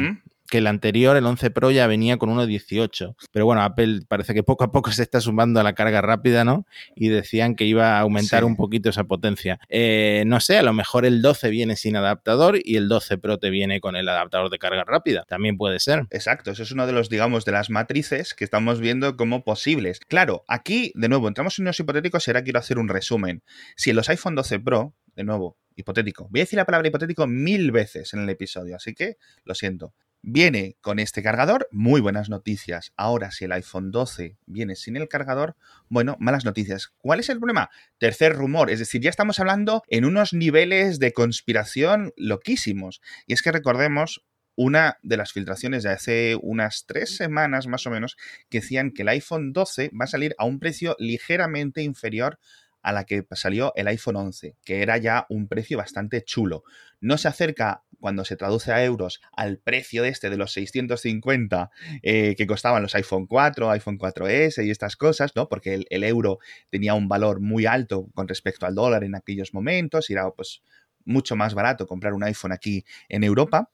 Que 0.51 0.57
el 0.57 0.67
anterior, 0.67 1.15
el 1.15 1.25
11 1.25 1.49
Pro, 1.51 1.71
ya 1.71 1.87
venía 1.87 2.17
con 2.17 2.29
uno 2.29 2.41
de 2.41 2.47
18. 2.47 3.15
Pero 3.31 3.45
bueno, 3.45 3.63
Apple 3.63 4.01
parece 4.07 4.33
que 4.33 4.43
poco 4.43 4.65
a 4.65 4.71
poco 4.73 4.91
se 4.91 5.01
está 5.01 5.21
sumando 5.21 5.61
a 5.61 5.63
la 5.63 5.73
carga 5.73 6.01
rápida, 6.01 6.43
¿no? 6.43 6.65
Y 6.93 7.07
decían 7.07 7.55
que 7.55 7.63
iba 7.63 7.97
a 7.97 8.01
aumentar 8.01 8.41
Sí. 8.41 8.45
un 8.45 8.57
poquito 8.57 8.89
esa 8.89 9.05
potencia. 9.05 9.59
Eh, 9.69 10.23
no 10.27 10.41
sé, 10.41 10.57
a 10.57 10.63
lo 10.63 10.73
mejor 10.73 11.05
el 11.05 11.21
12 11.21 11.49
viene 11.49 11.77
sin 11.77 11.95
adaptador 11.95 12.59
y 12.61 12.75
el 12.75 12.89
12 12.89 13.17
Pro 13.17 13.39
te 13.39 13.49
viene 13.49 13.79
con 13.79 13.95
el 13.95 14.09
adaptador 14.09 14.49
de 14.49 14.59
carga 14.59 14.83
rápida. 14.83 15.23
También 15.27 15.55
puede 15.55 15.79
ser. 15.79 16.05
Exacto, 16.09 16.51
eso 16.51 16.63
es 16.63 16.71
uno 16.73 16.85
de 16.85 16.91
los, 16.91 17.07
digamos, 17.07 17.45
de 17.45 17.53
las 17.53 17.69
matrices 17.69 18.33
que 18.33 18.43
estamos 18.43 18.81
viendo 18.81 19.15
como 19.15 19.45
posibles. 19.45 20.01
Claro, 20.09 20.43
aquí, 20.49 20.91
de 20.95 21.07
nuevo, 21.07 21.29
entramos 21.29 21.57
en 21.59 21.63
unos 21.63 21.79
hipotéticos 21.79 22.27
y 22.27 22.31
ahora 22.31 22.43
quiero 22.43 22.59
hacer 22.59 22.77
un 22.77 22.89
resumen. 22.89 23.41
Si 23.77 23.91
en 23.91 23.95
los 23.95 24.09
iPhone 24.09 24.35
12 24.35 24.59
Pro, 24.59 24.93
de 25.15 25.23
nuevo, 25.23 25.57
hipotético, 25.77 26.27
voy 26.29 26.41
a 26.41 26.43
decir 26.43 26.57
la 26.57 26.65
palabra 26.65 26.89
hipotético 26.89 27.25
mil 27.25 27.71
veces 27.71 28.13
en 28.13 28.19
el 28.19 28.29
episodio, 28.29 28.75
así 28.75 28.93
que 28.93 29.15
lo 29.45 29.55
siento. 29.55 29.93
Viene 30.23 30.77
con 30.81 30.99
este 30.99 31.23
cargador, 31.23 31.67
muy 31.71 31.99
buenas 31.99 32.29
noticias. 32.29 32.93
Ahora, 32.95 33.31
si 33.31 33.45
el 33.45 33.51
iPhone 33.53 33.89
12 33.89 34.37
viene 34.45 34.75
sin 34.75 34.95
el 34.95 35.07
cargador, 35.07 35.55
bueno, 35.89 36.15
malas 36.19 36.45
noticias. 36.45 36.93
¿Cuál 36.99 37.21
es 37.21 37.29
el 37.29 37.39
problema? 37.39 37.71
Tercer 37.97 38.33
rumor, 38.33 38.69
es 38.69 38.77
decir, 38.77 39.01
ya 39.01 39.09
estamos 39.09 39.39
hablando 39.39 39.81
en 39.87 40.05
unos 40.05 40.33
niveles 40.33 40.99
de 40.99 41.11
conspiración 41.11 42.13
loquísimos. 42.17 43.01
Y 43.25 43.33
es 43.33 43.41
que 43.41 43.51
recordemos 43.51 44.23
una 44.55 44.99
de 45.01 45.17
las 45.17 45.31
filtraciones 45.31 45.81
de 45.81 45.89
hace 45.89 46.37
unas 46.39 46.85
tres 46.85 47.15
semanas 47.15 47.65
más 47.65 47.87
o 47.87 47.89
menos 47.89 48.15
que 48.49 48.59
decían 48.59 48.91
que 48.91 49.01
el 49.01 49.09
iPhone 49.09 49.53
12 49.53 49.89
va 49.99 50.05
a 50.05 50.07
salir 50.07 50.35
a 50.37 50.45
un 50.45 50.59
precio 50.59 50.95
ligeramente 50.99 51.81
inferior 51.81 52.37
a 52.81 52.91
la 52.91 53.05
que 53.05 53.25
salió 53.33 53.73
el 53.75 53.87
iPhone 53.87 54.15
11, 54.15 54.57
que 54.63 54.81
era 54.81 54.97
ya 54.97 55.25
un 55.29 55.47
precio 55.47 55.77
bastante 55.77 56.23
chulo. 56.23 56.63
No 56.99 57.17
se 57.17 57.27
acerca, 57.27 57.83
cuando 57.99 58.25
se 58.25 58.35
traduce 58.35 58.71
a 58.71 58.83
euros, 58.83 59.21
al 59.31 59.57
precio 59.57 60.03
de 60.03 60.09
este 60.09 60.29
de 60.29 60.37
los 60.37 60.53
650 60.53 61.69
eh, 62.01 62.35
que 62.35 62.47
costaban 62.47 62.81
los 62.81 62.95
iPhone 62.95 63.27
4, 63.27 63.71
iPhone 63.71 63.97
4S 63.97 64.65
y 64.65 64.71
estas 64.71 64.95
cosas, 64.95 65.35
¿no? 65.35 65.47
Porque 65.49 65.73
el, 65.73 65.87
el 65.89 66.03
euro 66.03 66.39
tenía 66.69 66.93
un 66.93 67.07
valor 67.07 67.39
muy 67.39 67.65
alto 67.65 68.09
con 68.13 68.27
respecto 68.27 68.65
al 68.65 68.75
dólar 68.75 69.03
en 69.03 69.15
aquellos 69.15 69.53
momentos 69.53 70.09
y 70.09 70.13
era 70.13 70.29
pues 70.31 70.61
mucho 71.05 71.35
más 71.35 71.53
barato 71.53 71.87
comprar 71.87 72.13
un 72.13 72.23
iPhone 72.23 72.51
aquí 72.51 72.85
en 73.09 73.23
Europa 73.23 73.71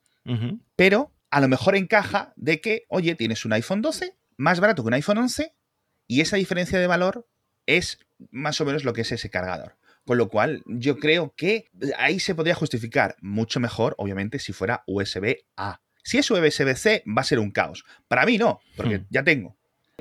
pero 0.76 1.12
a 1.30 1.40
lo 1.40 1.48
mejor 1.48 1.76
encaja 1.76 2.32
de 2.36 2.60
que, 2.60 2.84
oye, 2.88 3.14
tienes 3.14 3.44
un 3.44 3.52
iPhone 3.52 3.82
12 3.82 4.16
más 4.36 4.60
barato 4.60 4.82
que 4.82 4.88
un 4.88 4.94
iPhone 4.94 5.18
11 5.18 5.54
y 6.06 6.20
esa 6.20 6.36
diferencia 6.36 6.78
de 6.78 6.86
valor 6.86 7.26
es 7.66 7.98
más 8.30 8.60
o 8.60 8.64
menos 8.64 8.84
lo 8.84 8.92
que 8.92 9.02
es 9.02 9.12
ese 9.12 9.30
cargador. 9.30 9.76
Con 10.04 10.16
lo 10.18 10.28
cual, 10.28 10.62
yo 10.66 10.98
creo 10.98 11.34
que 11.36 11.66
ahí 11.98 12.18
se 12.18 12.34
podría 12.34 12.54
justificar 12.54 13.16
mucho 13.20 13.60
mejor, 13.60 13.94
obviamente, 13.98 14.38
si 14.38 14.52
fuera 14.52 14.82
USB-A. 14.86 15.80
Si 16.02 16.16
es 16.18 16.30
USB-C, 16.30 17.04
va 17.06 17.20
a 17.20 17.24
ser 17.24 17.38
un 17.38 17.50
caos. 17.50 17.84
Para 18.08 18.24
mí 18.24 18.38
no, 18.38 18.60
porque 18.76 18.98
Hmm. 19.00 19.06
ya 19.10 19.22
tengo. 19.24 19.56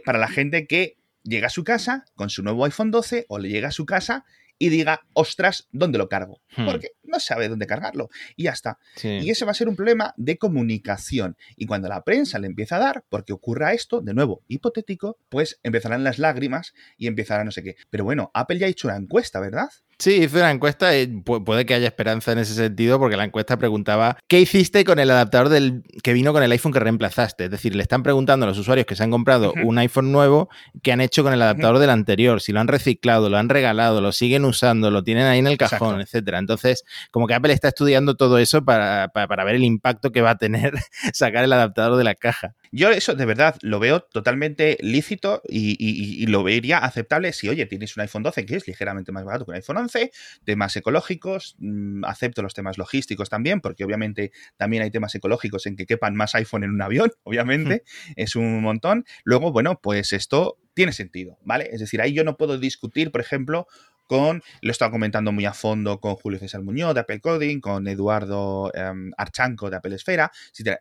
Para 0.05 0.17
la 0.19 0.29
gente 0.29 0.65
que 0.67 0.95
llega 1.23 1.47
a 1.47 1.49
su 1.49 1.65
casa 1.65 2.05
con 2.15 2.29
su 2.29 2.41
nuevo 2.43 2.63
iPhone 2.63 2.91
12 2.91 3.25
o 3.27 3.39
le 3.39 3.49
llega 3.49 3.67
a 3.67 3.71
su 3.71 3.85
casa 3.85 4.23
y 4.59 4.69
diga, 4.69 5.01
ostras, 5.13 5.67
¿dónde 5.71 5.97
lo 5.97 6.09
cargo? 6.09 6.41
Hmm. 6.55 6.65
Porque 6.65 6.91
no 7.03 7.19
sabe 7.19 7.49
dónde 7.49 7.67
cargarlo. 7.67 8.09
Y 8.35 8.43
ya 8.43 8.51
está. 8.51 8.79
Sí. 8.95 9.19
Y 9.21 9.29
ese 9.29 9.45
va 9.45 9.51
a 9.51 9.55
ser 9.55 9.69
un 9.69 9.75
problema 9.75 10.13
de 10.17 10.37
comunicación. 10.37 11.37
Y 11.55 11.65
cuando 11.65 11.87
la 11.87 12.03
prensa 12.03 12.39
le 12.39 12.47
empieza 12.47 12.77
a 12.77 12.79
dar, 12.79 13.03
porque 13.09 13.33
ocurra 13.33 13.73
esto, 13.73 14.01
de 14.01 14.13
nuevo, 14.13 14.43
hipotético, 14.47 15.17
pues 15.29 15.59
empezarán 15.63 16.03
las 16.03 16.19
lágrimas 16.19 16.73
y 16.97 17.07
empezará 17.07 17.43
no 17.43 17.51
sé 17.51 17.63
qué. 17.63 17.75
Pero 17.89 18.03
bueno, 18.03 18.31
Apple 18.33 18.59
ya 18.59 18.67
ha 18.67 18.69
hecho 18.69 18.87
una 18.87 18.97
encuesta, 18.97 19.39
¿verdad? 19.39 19.69
Sí, 19.99 20.13
hizo 20.23 20.37
una 20.37 20.51
encuesta 20.51 20.95
y 20.95 21.07
pu- 21.07 21.43
puede 21.43 21.65
que 21.65 21.73
haya 21.73 21.87
esperanza 21.87 22.31
en 22.31 22.37
ese 22.37 22.53
sentido 22.53 22.99
porque 22.99 23.17
la 23.17 23.23
encuesta 23.23 23.57
preguntaba 23.57 24.15
¿qué 24.27 24.39
hiciste 24.39 24.83
con 24.85 24.99
el 24.99 25.09
adaptador 25.09 25.49
del 25.49 25.81
que 26.03 26.13
vino 26.13 26.33
con 26.33 26.43
el 26.43 26.51
iPhone 26.51 26.71
que 26.71 26.79
reemplazaste? 26.79 27.45
Es 27.45 27.49
decir, 27.51 27.75
le 27.75 27.81
están 27.81 28.03
preguntando 28.03 28.45
a 28.45 28.49
los 28.49 28.59
usuarios 28.59 28.85
que 28.85 28.95
se 28.95 29.03
han 29.03 29.09
comprado 29.09 29.53
un 29.63 29.77
iPhone 29.79 30.11
nuevo 30.11 30.49
qué 30.83 30.91
han 30.91 31.01
hecho 31.01 31.23
con 31.23 31.33
el 31.33 31.41
adaptador 31.41 31.79
del 31.79 31.89
anterior, 31.89 32.41
si 32.41 32.51
lo 32.51 32.59
han 32.59 32.67
reciclado, 32.67 33.29
lo 33.29 33.37
han 33.37 33.49
regalado, 33.49 33.99
lo 33.99 34.11
siguen 34.11 34.45
usando, 34.45 34.91
lo 34.91 35.03
tienen 35.03 35.25
ahí 35.25 35.39
en 35.39 35.47
el 35.47 35.57
cajón, 35.57 35.95
Exacto. 35.99 36.01
etcétera. 36.03 36.37
Entonces, 36.37 36.83
como 37.09 37.25
que 37.25 37.33
Apple 37.33 37.53
está 37.53 37.69
estudiando 37.69 38.15
todo 38.15 38.37
eso 38.37 38.63
para, 38.63 39.07
para- 39.07 39.27
para 39.27 39.43
ver 39.45 39.55
el 39.55 39.63
impacto 39.63 40.11
que 40.11 40.21
va 40.21 40.29
a 40.31 40.37
tener 40.37 40.73
sacar 41.13 41.43
el 41.43 41.51
adaptador 41.53 41.97
de 41.97 42.03
la 42.03 42.13
caja. 42.13 42.53
Yo 42.71 42.91
eso 42.91 43.15
de 43.15 43.25
verdad 43.25 43.55
lo 43.61 43.79
veo 43.79 44.01
totalmente 44.01 44.77
lícito 44.81 45.41
y, 45.47 46.25
lo 46.27 46.43
vería 46.43 46.79
aceptable 46.79 47.31
si, 47.33 47.47
oye, 47.49 47.65
tienes 47.65 47.95
un 47.95 48.01
iPhone 48.01 48.23
12 48.23 48.45
que 48.45 48.55
es 48.55 48.67
ligeramente 48.67 49.11
más 49.11 49.23
barato 49.23 49.45
que 49.45 49.51
un 49.51 49.55
iPhone 49.55 49.77
11, 49.77 50.11
temas 50.43 50.75
ecológicos, 50.75 51.55
mm, 51.59 52.03
acepto 52.05 52.41
los 52.41 52.53
temas 52.53 52.77
logísticos 52.77 53.29
también, 53.29 53.61
porque 53.61 53.83
obviamente 53.85 54.31
también 54.57 54.83
hay 54.83 54.91
temas 54.91 55.13
ecológicos 55.15 55.65
en 55.65 55.75
que 55.75 55.85
quepan 55.85 56.15
más 56.15 56.35
iPhone 56.35 56.63
en 56.63 56.71
un 56.71 56.81
avión, 56.81 57.11
obviamente, 57.23 57.83
es 58.15 58.35
un 58.35 58.61
montón. 58.61 59.05
Luego, 59.23 59.51
bueno, 59.51 59.79
pues 59.81 60.13
esto 60.13 60.57
tiene 60.73 60.91
sentido, 60.91 61.37
¿vale? 61.43 61.69
Es 61.71 61.79
decir, 61.79 62.01
ahí 62.01 62.13
yo 62.13 62.23
no 62.23 62.37
puedo 62.37 62.57
discutir, 62.57 63.11
por 63.11 63.21
ejemplo, 63.21 63.67
con, 64.07 64.41
lo 64.61 64.69
he 64.69 64.71
estado 64.71 64.91
comentando 64.91 65.31
muy 65.31 65.45
a 65.45 65.53
fondo 65.53 65.99
con 65.99 66.15
Julio 66.15 66.39
César 66.39 66.63
Muñoz 66.63 66.93
de 66.93 67.01
Apple 67.01 67.19
Coding, 67.19 67.59
con 67.59 67.87
Eduardo 67.87 68.71
em, 68.73 69.11
Archanco 69.17 69.69
de 69.69 69.77
Apple 69.77 69.95
Esfera. 69.95 70.31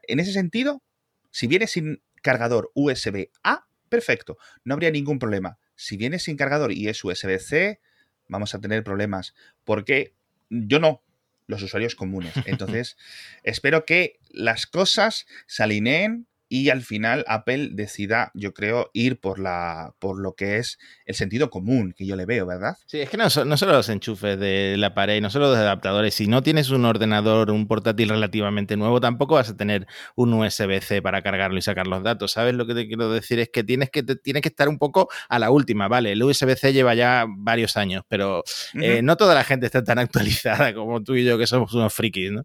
En 0.07 0.21
ese 0.21 0.33
sentido, 0.33 0.83
si 1.37 1.49
viene 1.49 1.67
sin 1.67 2.03
cargador 2.23 2.71
USB-A, 2.73 3.69
perfecto, 3.91 4.39
no 4.65 4.73
habría 4.73 4.91
ningún 4.91 5.19
problema. 5.19 5.59
Si 5.75 5.99
viene 5.99 6.19
sin 6.19 6.39
cargador 6.39 6.73
y 6.73 6.89
es 6.89 7.05
USB-C, 7.05 7.79
vamos 8.27 8.55
a 8.55 8.61
tener 8.63 8.83
problemas, 8.83 9.35
porque 9.63 10.15
yo 10.49 10.79
no, 10.79 11.05
los 11.47 11.61
usuarios 11.61 11.95
comunes. 11.95 12.33
Entonces, 12.47 12.97
espero 13.43 13.85
que 13.85 14.19
las 14.31 14.67
cosas 14.67 15.27
se 15.47 15.63
alineen 15.63 16.27
y 16.49 16.71
al 16.71 16.83
final 16.83 17.25
Apple 17.29 17.71
decida, 17.73 18.31
yo 18.35 18.55
creo, 18.55 18.91
ir 18.93 19.21
por 19.21 19.39
la 19.39 19.95
por 19.99 20.21
lo 20.21 20.35
que 20.35 20.59
es 20.59 20.79
el 21.05 21.15
sentido 21.15 21.51
común 21.51 21.95
que 21.97 22.07
yo 22.07 22.17
le 22.17 22.27
veo, 22.27 22.47
¿verdad? 22.47 22.77
Sí, 22.87 23.01
es 23.01 23.11
que 23.11 23.17
no, 23.17 23.25
no 23.25 23.57
solo 23.57 23.73
los 23.73 23.89
enchufes 23.89 24.39
de 24.39 24.77
la 24.79 24.95
pared, 24.95 25.21
no 25.21 25.31
solo 25.31 25.51
los 25.51 25.59
adaptadores, 25.59 26.15
si 26.15 26.27
no 26.27 26.43
tienes 26.43 26.71
un 26.71 26.85
ordenador, 26.85 27.51
un 27.51 27.67
portátil 27.67 28.09
relativamente 28.09 28.77
nuevo, 28.77 29.01
tampoco 29.01 29.35
vas 29.35 29.51
a 29.51 29.57
tener 29.57 29.87
un 30.15 30.33
USB-C 30.33 31.03
para 31.03 31.23
cargarlo 31.23 31.59
y 31.59 31.63
sacar 31.63 31.87
los 31.87 32.03
datos, 32.03 32.33
¿sabes? 32.33 32.55
Lo 32.55 32.67
que 32.67 32.75
te 32.75 32.87
quiero 32.87 33.11
decir 33.11 33.39
es 33.39 33.49
que 33.49 33.65
tienes 33.65 33.91
que, 33.91 34.03
tienes 34.03 34.43
que 34.43 34.49
estar 34.49 34.69
un 34.69 34.79
poco 34.79 35.09
a 35.29 35.39
la 35.39 35.51
última, 35.51 35.89
¿vale? 35.89 36.13
El 36.13 36.23
USB-C 36.23 36.73
lleva 36.73 36.95
ya 36.95 37.27
varios 37.29 37.77
años, 37.77 38.05
pero 38.09 38.45
eh, 38.75 39.03
no 39.03 39.17
toda 39.17 39.35
la 39.35 39.45
gente 39.45 39.67
está 39.67 39.83
tan 39.83 39.99
actualizada 39.99 40.75
como 40.75 41.03
tú 41.03 41.15
y 41.15 41.25
yo 41.25 41.39
que 41.39 41.47
somos 41.47 41.73
unos 41.75 41.93
frikis, 41.93 42.33
¿no? 42.33 42.45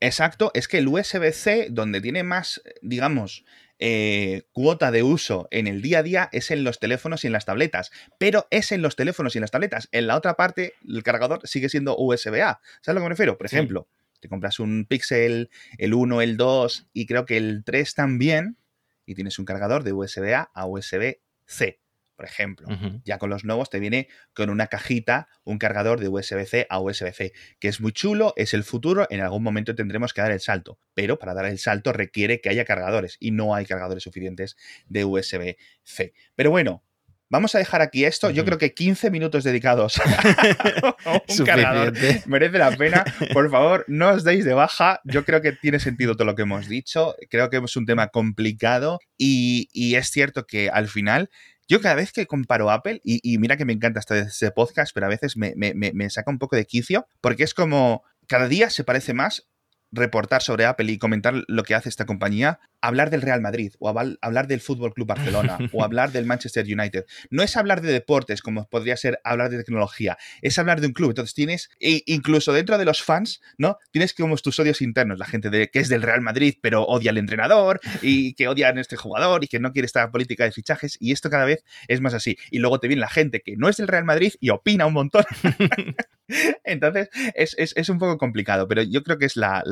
Exacto, 0.00 0.50
es 0.54 0.66
que 0.66 0.78
el 0.78 0.88
USB-C, 0.88 1.68
donde 1.70 2.00
tiene 2.00 2.22
más, 2.22 2.62
digamos, 2.80 3.44
eh, 3.78 4.42
cuota 4.52 4.90
de 4.90 5.02
uso 5.02 5.46
en 5.50 5.66
el 5.66 5.82
día 5.82 6.00
a 6.00 6.02
día 6.02 6.28
es 6.32 6.50
en 6.50 6.64
los 6.64 6.78
teléfonos 6.78 7.24
y 7.24 7.26
en 7.26 7.34
las 7.34 7.44
tabletas, 7.44 7.90
pero 8.18 8.46
es 8.50 8.72
en 8.72 8.82
los 8.82 8.96
teléfonos 8.96 9.34
y 9.34 9.38
en 9.38 9.42
las 9.42 9.50
tabletas. 9.50 9.88
En 9.92 10.06
la 10.06 10.16
otra 10.16 10.34
parte, 10.34 10.74
el 10.86 11.02
cargador 11.02 11.46
sigue 11.46 11.68
siendo 11.68 11.96
USB-A. 11.98 12.60
¿Sabes 12.80 12.88
a 12.88 12.92
lo 12.92 13.00
que 13.00 13.04
me 13.04 13.08
refiero? 13.10 13.36
Por 13.36 13.46
ejemplo, 13.46 13.88
te 14.20 14.28
compras 14.28 14.58
un 14.58 14.86
Pixel, 14.86 15.50
el 15.76 15.94
1, 15.94 16.22
el 16.22 16.36
2 16.36 16.88
y 16.94 17.06
creo 17.06 17.26
que 17.26 17.36
el 17.36 17.62
3 17.64 17.94
también, 17.94 18.56
y 19.04 19.14
tienes 19.14 19.38
un 19.38 19.44
cargador 19.44 19.84
de 19.84 19.92
USB-A 19.92 20.50
a 20.54 20.66
USB-C 20.66 21.78
por 22.20 22.28
ejemplo. 22.28 22.68
Ya 23.02 23.16
con 23.16 23.30
los 23.30 23.46
nuevos 23.46 23.70
te 23.70 23.80
viene 23.80 24.06
con 24.34 24.50
una 24.50 24.66
cajita, 24.66 25.28
un 25.42 25.56
cargador 25.56 26.00
de 26.00 26.08
USB-C 26.08 26.66
a 26.68 26.78
USB-C, 26.78 27.32
que 27.58 27.68
es 27.68 27.80
muy 27.80 27.92
chulo, 27.92 28.34
es 28.36 28.52
el 28.52 28.62
futuro, 28.62 29.06
en 29.08 29.22
algún 29.22 29.42
momento 29.42 29.74
tendremos 29.74 30.12
que 30.12 30.20
dar 30.20 30.30
el 30.30 30.40
salto, 30.40 30.78
pero 30.92 31.18
para 31.18 31.32
dar 31.32 31.46
el 31.46 31.58
salto 31.58 31.94
requiere 31.94 32.42
que 32.42 32.50
haya 32.50 32.66
cargadores 32.66 33.16
y 33.20 33.30
no 33.30 33.54
hay 33.54 33.64
cargadores 33.64 34.02
suficientes 34.02 34.58
de 34.86 35.06
USB-C. 35.06 36.12
Pero 36.36 36.50
bueno, 36.50 36.84
Vamos 37.32 37.54
a 37.54 37.58
dejar 37.58 37.80
aquí 37.80 38.04
esto. 38.04 38.30
Yo 38.30 38.44
creo 38.44 38.58
que 38.58 38.74
15 38.74 39.08
minutos 39.12 39.44
dedicados 39.44 40.00
a 40.00 40.02
un 41.38 41.46
cargador 41.46 41.92
merece 42.26 42.58
la 42.58 42.76
pena. 42.76 43.04
Por 43.32 43.48
favor, 43.48 43.84
no 43.86 44.08
os 44.08 44.24
deis 44.24 44.44
de 44.44 44.52
baja. 44.52 45.00
Yo 45.04 45.24
creo 45.24 45.40
que 45.40 45.52
tiene 45.52 45.78
sentido 45.78 46.16
todo 46.16 46.24
lo 46.24 46.34
que 46.34 46.42
hemos 46.42 46.68
dicho. 46.68 47.14
Creo 47.30 47.48
que 47.48 47.58
es 47.58 47.76
un 47.76 47.86
tema 47.86 48.08
complicado 48.08 48.98
y, 49.16 49.68
y 49.72 49.94
es 49.94 50.10
cierto 50.10 50.44
que 50.44 50.70
al 50.70 50.88
final 50.88 51.30
yo 51.70 51.80
cada 51.80 51.94
vez 51.94 52.10
que 52.12 52.26
comparo 52.26 52.68
Apple, 52.68 53.00
y, 53.04 53.38
mira 53.38 53.56
que 53.56 53.64
me 53.64 53.72
encanta 53.72 54.00
este, 54.00 54.18
este 54.18 54.50
podcast, 54.50 54.92
pero 54.92 55.06
a 55.06 55.08
veces 55.08 55.36
me, 55.36 55.54
me, 55.54 56.10
saca 56.10 56.28
un 56.28 56.40
poco 56.40 56.56
de 56.56 56.66
quicio, 56.66 57.06
porque 57.20 57.44
es 57.44 57.54
como 57.54 58.02
cada 58.26 58.48
día 58.48 58.70
se 58.70 58.82
parece 58.82 59.14
más 59.14 59.46
reportar 59.92 60.42
sobre 60.42 60.64
Apple 60.66 60.90
y 60.90 60.98
comentar 60.98 61.32
lo 61.46 61.62
que 61.62 61.76
hace 61.76 61.88
esta 61.88 62.06
compañía 62.06 62.58
hablar 62.80 63.10
del 63.10 63.22
Real 63.22 63.40
Madrid 63.40 63.72
o 63.78 63.88
hablar 63.88 64.46
del 64.46 64.60
Fútbol 64.60 64.94
Club 64.94 65.08
Barcelona 65.08 65.58
o 65.72 65.84
hablar 65.84 66.12
del 66.12 66.26
Manchester 66.26 66.64
United. 66.64 67.04
No 67.30 67.42
es 67.42 67.56
hablar 67.56 67.80
de 67.80 67.92
deportes 67.92 68.42
como 68.42 68.68
podría 68.68 68.96
ser 68.96 69.20
hablar 69.24 69.50
de 69.50 69.58
tecnología, 69.58 70.18
es 70.42 70.58
hablar 70.58 70.80
de 70.80 70.88
un 70.88 70.92
club. 70.92 71.10
Entonces 71.10 71.34
tienes, 71.34 71.70
e 71.80 72.02
incluso 72.06 72.52
dentro 72.52 72.78
de 72.78 72.84
los 72.84 73.02
fans, 73.02 73.40
¿no? 73.58 73.78
Tienes 73.90 74.14
como 74.14 74.36
tus 74.36 74.58
odios 74.58 74.80
internos, 74.80 75.18
la 75.18 75.26
gente 75.26 75.50
de, 75.50 75.70
que 75.70 75.80
es 75.80 75.88
del 75.88 76.02
Real 76.02 76.20
Madrid 76.20 76.54
pero 76.60 76.84
odia 76.84 77.10
al 77.10 77.18
entrenador 77.18 77.80
y 78.02 78.34
que 78.34 78.48
odia 78.48 78.68
a 78.68 78.80
este 78.80 78.96
jugador 78.96 79.44
y 79.44 79.48
que 79.48 79.60
no 79.60 79.72
quiere 79.72 79.86
esta 79.86 80.10
política 80.10 80.44
de 80.44 80.52
fichajes 80.52 80.96
y 81.00 81.12
esto 81.12 81.30
cada 81.30 81.44
vez 81.44 81.64
es 81.88 82.00
más 82.00 82.14
así. 82.14 82.36
Y 82.50 82.58
luego 82.58 82.80
te 82.80 82.88
viene 82.88 83.00
la 83.00 83.08
gente 83.08 83.40
que 83.40 83.56
no 83.56 83.68
es 83.68 83.76
del 83.76 83.88
Real 83.88 84.04
Madrid 84.04 84.32
y 84.40 84.50
opina 84.50 84.86
un 84.86 84.94
montón. 84.94 85.24
Entonces 86.64 87.10
es, 87.34 87.88
un 87.88 87.98
poco 87.98 88.18
complicado, 88.18 88.68
pero 88.68 88.82
yo 88.82 89.02
creo 89.02 89.18
que 89.18 89.26
es 89.26 89.36
la, 89.36 89.62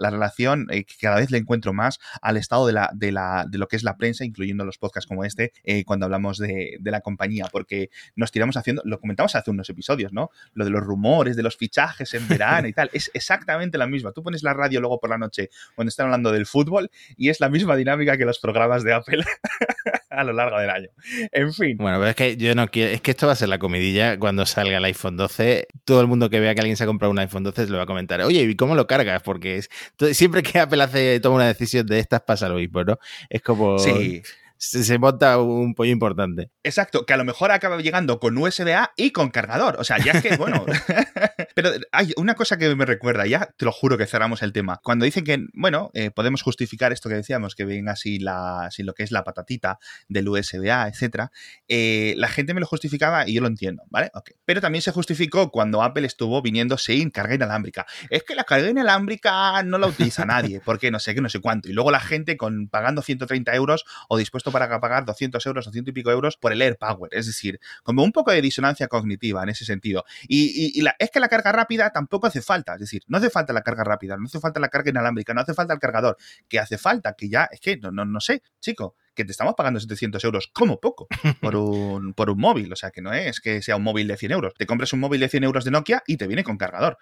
relación 0.00 0.66
eh, 0.70 0.84
que 0.84 0.94
cada 1.00 1.16
vez 1.16 1.30
le 1.30 1.38
encuentro 1.38 1.72
más 1.72 1.98
al 2.22 2.36
estado 2.48 2.66
de, 2.66 2.72
la, 2.72 2.90
de, 2.94 3.12
la, 3.12 3.46
de 3.48 3.58
lo 3.58 3.68
que 3.68 3.76
es 3.76 3.82
la 3.82 3.98
prensa, 3.98 4.24
incluyendo 4.24 4.64
los 4.64 4.78
podcasts 4.78 5.06
como 5.06 5.22
este, 5.24 5.52
eh, 5.64 5.84
cuando 5.84 6.06
hablamos 6.06 6.38
de, 6.38 6.78
la 6.82 7.02
compañía, 7.02 7.46
porque 7.52 7.90
nos 8.16 8.32
tiramos 8.32 8.56
haciendo, 8.56 8.80
lo 8.86 8.98
comentamos 8.98 9.36
hace 9.36 9.50
unos 9.50 9.68
episodios, 9.68 10.14
¿no? 10.14 10.30
Lo 10.54 10.64
de 10.64 10.70
los 10.70 10.82
rumores, 10.82 11.36
de 11.36 11.42
los 11.42 11.58
fichajes 11.58 12.14
en 12.14 12.26
verano 12.26 12.66
y 12.66 12.72
tal, 12.78 12.88
es 12.94 13.10
exactamente 13.12 13.76
la 13.76 13.86
misma. 13.86 14.12
Tú 14.12 14.22
pones 14.22 14.42
la 14.42 14.54
radio 14.54 14.80
luego 14.80 14.98
por 14.98 15.10
la 15.10 15.18
noche 15.18 15.50
cuando 15.74 15.90
están 15.90 16.06
hablando 16.06 16.32
del 16.32 16.46
fútbol 16.46 16.90
y 17.18 17.28
es 17.28 17.40
la 17.40 17.50
misma 17.50 17.76
dinámica 17.76 18.16
que 18.16 18.24
los 18.24 18.38
programas 18.38 18.82
de 18.82 18.94
Apple 18.94 19.24
a 20.18 20.24
lo 20.24 20.32
largo 20.32 20.58
del 20.58 20.68
año. 20.68 20.88
En 21.32 21.52
fin. 21.52 21.76
Bueno, 21.76 21.98
pero 21.98 22.10
es 22.10 22.16
que 22.16 22.36
yo 22.36 22.54
no 22.56 22.68
quiero, 22.68 22.90
es 22.92 23.00
que 23.00 23.12
esto 23.12 23.26
va 23.26 23.34
a 23.34 23.36
ser 23.36 23.48
la 23.48 23.58
comidilla 23.58 24.18
cuando 24.18 24.44
salga 24.46 24.78
el 24.78 24.84
iPhone 24.84 25.16
12. 25.16 25.68
Todo 25.84 26.00
el 26.00 26.08
mundo 26.08 26.28
que 26.28 26.40
vea 26.40 26.54
que 26.54 26.60
alguien 26.60 26.76
se 26.76 26.82
ha 26.84 26.86
comprado 26.86 27.12
un 27.12 27.18
iPhone 27.20 27.44
12 27.44 27.68
lo 27.68 27.76
va 27.76 27.84
a 27.84 27.86
comentar, 27.86 28.20
oye, 28.22 28.42
¿y 28.42 28.56
cómo 28.56 28.74
lo 28.74 28.88
cargas? 28.88 29.22
Porque 29.22 29.58
es, 29.58 29.70
siempre 30.12 30.42
que 30.42 30.58
Apple 30.58 30.82
hace, 30.82 31.20
toma 31.20 31.36
una 31.36 31.46
decisión 31.46 31.86
de 31.86 32.00
estas, 32.00 32.22
pasa 32.22 32.48
lo 32.48 32.56
mismo, 32.56 32.82
¿no? 32.82 32.98
Es 33.30 33.42
como... 33.42 33.78
Sí 33.78 34.22
se, 34.58 34.98
monta 34.98 35.38
un 35.38 35.74
pollo 35.74 35.92
importante. 35.92 36.50
Exacto, 36.64 37.06
que 37.06 37.12
a 37.12 37.16
lo 37.16 37.24
mejor 37.24 37.52
acaba 37.52 37.80
llegando 37.80 38.18
con 38.18 38.36
USB-A 38.36 38.92
y 38.96 39.12
con 39.12 39.30
cargador. 39.30 39.76
O 39.78 39.84
sea, 39.84 39.98
ya 39.98 40.12
es 40.12 40.22
que, 40.22 40.36
bueno. 40.36 40.66
Pero 41.54 41.70
hay 41.92 42.12
una 42.16 42.34
cosa 42.34 42.58
que 42.58 42.74
me 42.74 42.84
recuerda, 42.84 43.26
ya 43.26 43.48
te 43.56 43.64
lo 43.64 43.72
juro 43.72 43.96
que 43.96 44.06
cerramos 44.06 44.42
el 44.42 44.52
tema. 44.52 44.80
Cuando 44.82 45.04
dicen 45.04 45.24
que, 45.24 45.46
bueno, 45.54 45.90
eh, 45.94 46.10
podemos 46.10 46.42
justificar 46.42 46.92
esto 46.92 47.08
que 47.08 47.14
decíamos, 47.14 47.54
que 47.54 47.64
venga 47.64 47.92
así, 47.92 48.18
la, 48.18 48.68
lo 48.78 48.94
que 48.94 49.04
es 49.04 49.12
la 49.12 49.24
patatita 49.24 49.78
del 50.08 50.28
USB-A, 50.28 50.88
etcétera, 50.88 51.30
eh, 51.68 52.14
la 52.16 52.28
gente 52.28 52.54
me 52.54 52.60
lo 52.60 52.66
justificaba 52.66 53.28
y 53.28 53.34
yo 53.34 53.40
lo 53.40 53.48
entiendo, 53.48 53.84
¿vale? 53.90 54.10
Okay. 54.12 54.36
Pero 54.44 54.60
también 54.60 54.82
se 54.82 54.90
justificó 54.90 55.50
cuando 55.50 55.82
Apple 55.82 56.06
estuvo 56.06 56.42
viniendo 56.42 56.78
sin 56.78 57.10
carga 57.10 57.34
inalámbrica. 57.34 57.86
Es 58.10 58.24
que 58.24 58.34
la 58.34 58.44
carga 58.44 58.68
inalámbrica 58.68 59.62
no 59.62 59.78
la 59.78 59.86
utiliza 59.86 60.24
nadie, 60.24 60.60
porque 60.64 60.90
no 60.90 60.98
sé 60.98 61.14
qué, 61.14 61.20
no 61.20 61.28
sé 61.28 61.40
cuánto. 61.40 61.68
Y 61.68 61.72
luego 61.72 61.90
la 61.90 62.00
gente 62.00 62.36
con 62.36 62.68
pagando 62.68 63.02
130 63.02 63.54
euros 63.54 63.84
o 64.08 64.16
dispuesto 64.16 64.47
para 64.50 64.80
pagar 64.80 65.04
200 65.04 65.44
euros, 65.46 65.64
200 65.66 65.90
y 65.90 65.92
pico 65.92 66.10
euros 66.10 66.36
por 66.36 66.52
el 66.52 66.62
AirPower. 66.62 67.14
Es 67.14 67.26
decir, 67.26 67.60
como 67.82 68.02
un 68.02 68.12
poco 68.12 68.30
de 68.30 68.42
disonancia 68.42 68.88
cognitiva 68.88 69.42
en 69.42 69.50
ese 69.50 69.64
sentido. 69.64 70.04
Y, 70.26 70.84
es 70.98 71.10
que 71.10 71.20
la 71.20 71.28
carga 71.28 71.52
rápida 71.52 71.90
tampoco 71.90 72.26
hace 72.26 72.42
falta. 72.42 72.74
Es 72.74 72.80
decir, 72.80 73.02
no 73.06 73.18
hace 73.18 73.30
falta 73.30 73.52
la 73.52 73.62
carga 73.62 73.84
rápida, 73.84 74.16
no 74.16 74.26
hace 74.26 74.40
falta 74.40 74.60
la 74.60 74.68
carga 74.68 74.90
inalámbrica, 74.90 75.34
no 75.34 75.40
hace 75.40 75.54
falta 75.54 75.74
el 75.74 75.80
cargador. 75.80 76.16
Que 76.48 76.58
hace 76.58 76.78
falta 76.78 77.14
que 77.14 77.28
ya, 77.28 77.48
es 77.50 77.60
que 77.60 77.76
no, 77.76 77.90
no, 77.90 78.04
no 78.04 78.20
sé, 78.20 78.42
chico 78.60 78.96
que 79.18 79.24
te 79.24 79.32
estamos 79.32 79.54
pagando 79.56 79.80
700 79.80 80.22
euros 80.22 80.48
como 80.52 80.78
poco 80.78 81.08
por 81.40 81.56
un, 81.56 82.14
por 82.14 82.30
un 82.30 82.38
móvil. 82.38 82.72
O 82.72 82.76
sea, 82.76 82.92
que 82.92 83.02
no 83.02 83.12
es 83.12 83.40
que 83.40 83.62
sea 83.62 83.74
un 83.74 83.82
móvil 83.82 84.06
de 84.06 84.16
100 84.16 84.30
euros. 84.30 84.54
Te 84.54 84.64
compras 84.64 84.92
un 84.92 85.00
móvil 85.00 85.20
de 85.20 85.28
100 85.28 85.44
euros 85.44 85.64
de 85.64 85.72
Nokia 85.72 86.04
y 86.06 86.16
te 86.16 86.28
viene 86.28 86.44
con 86.44 86.56
cargador. 86.56 86.98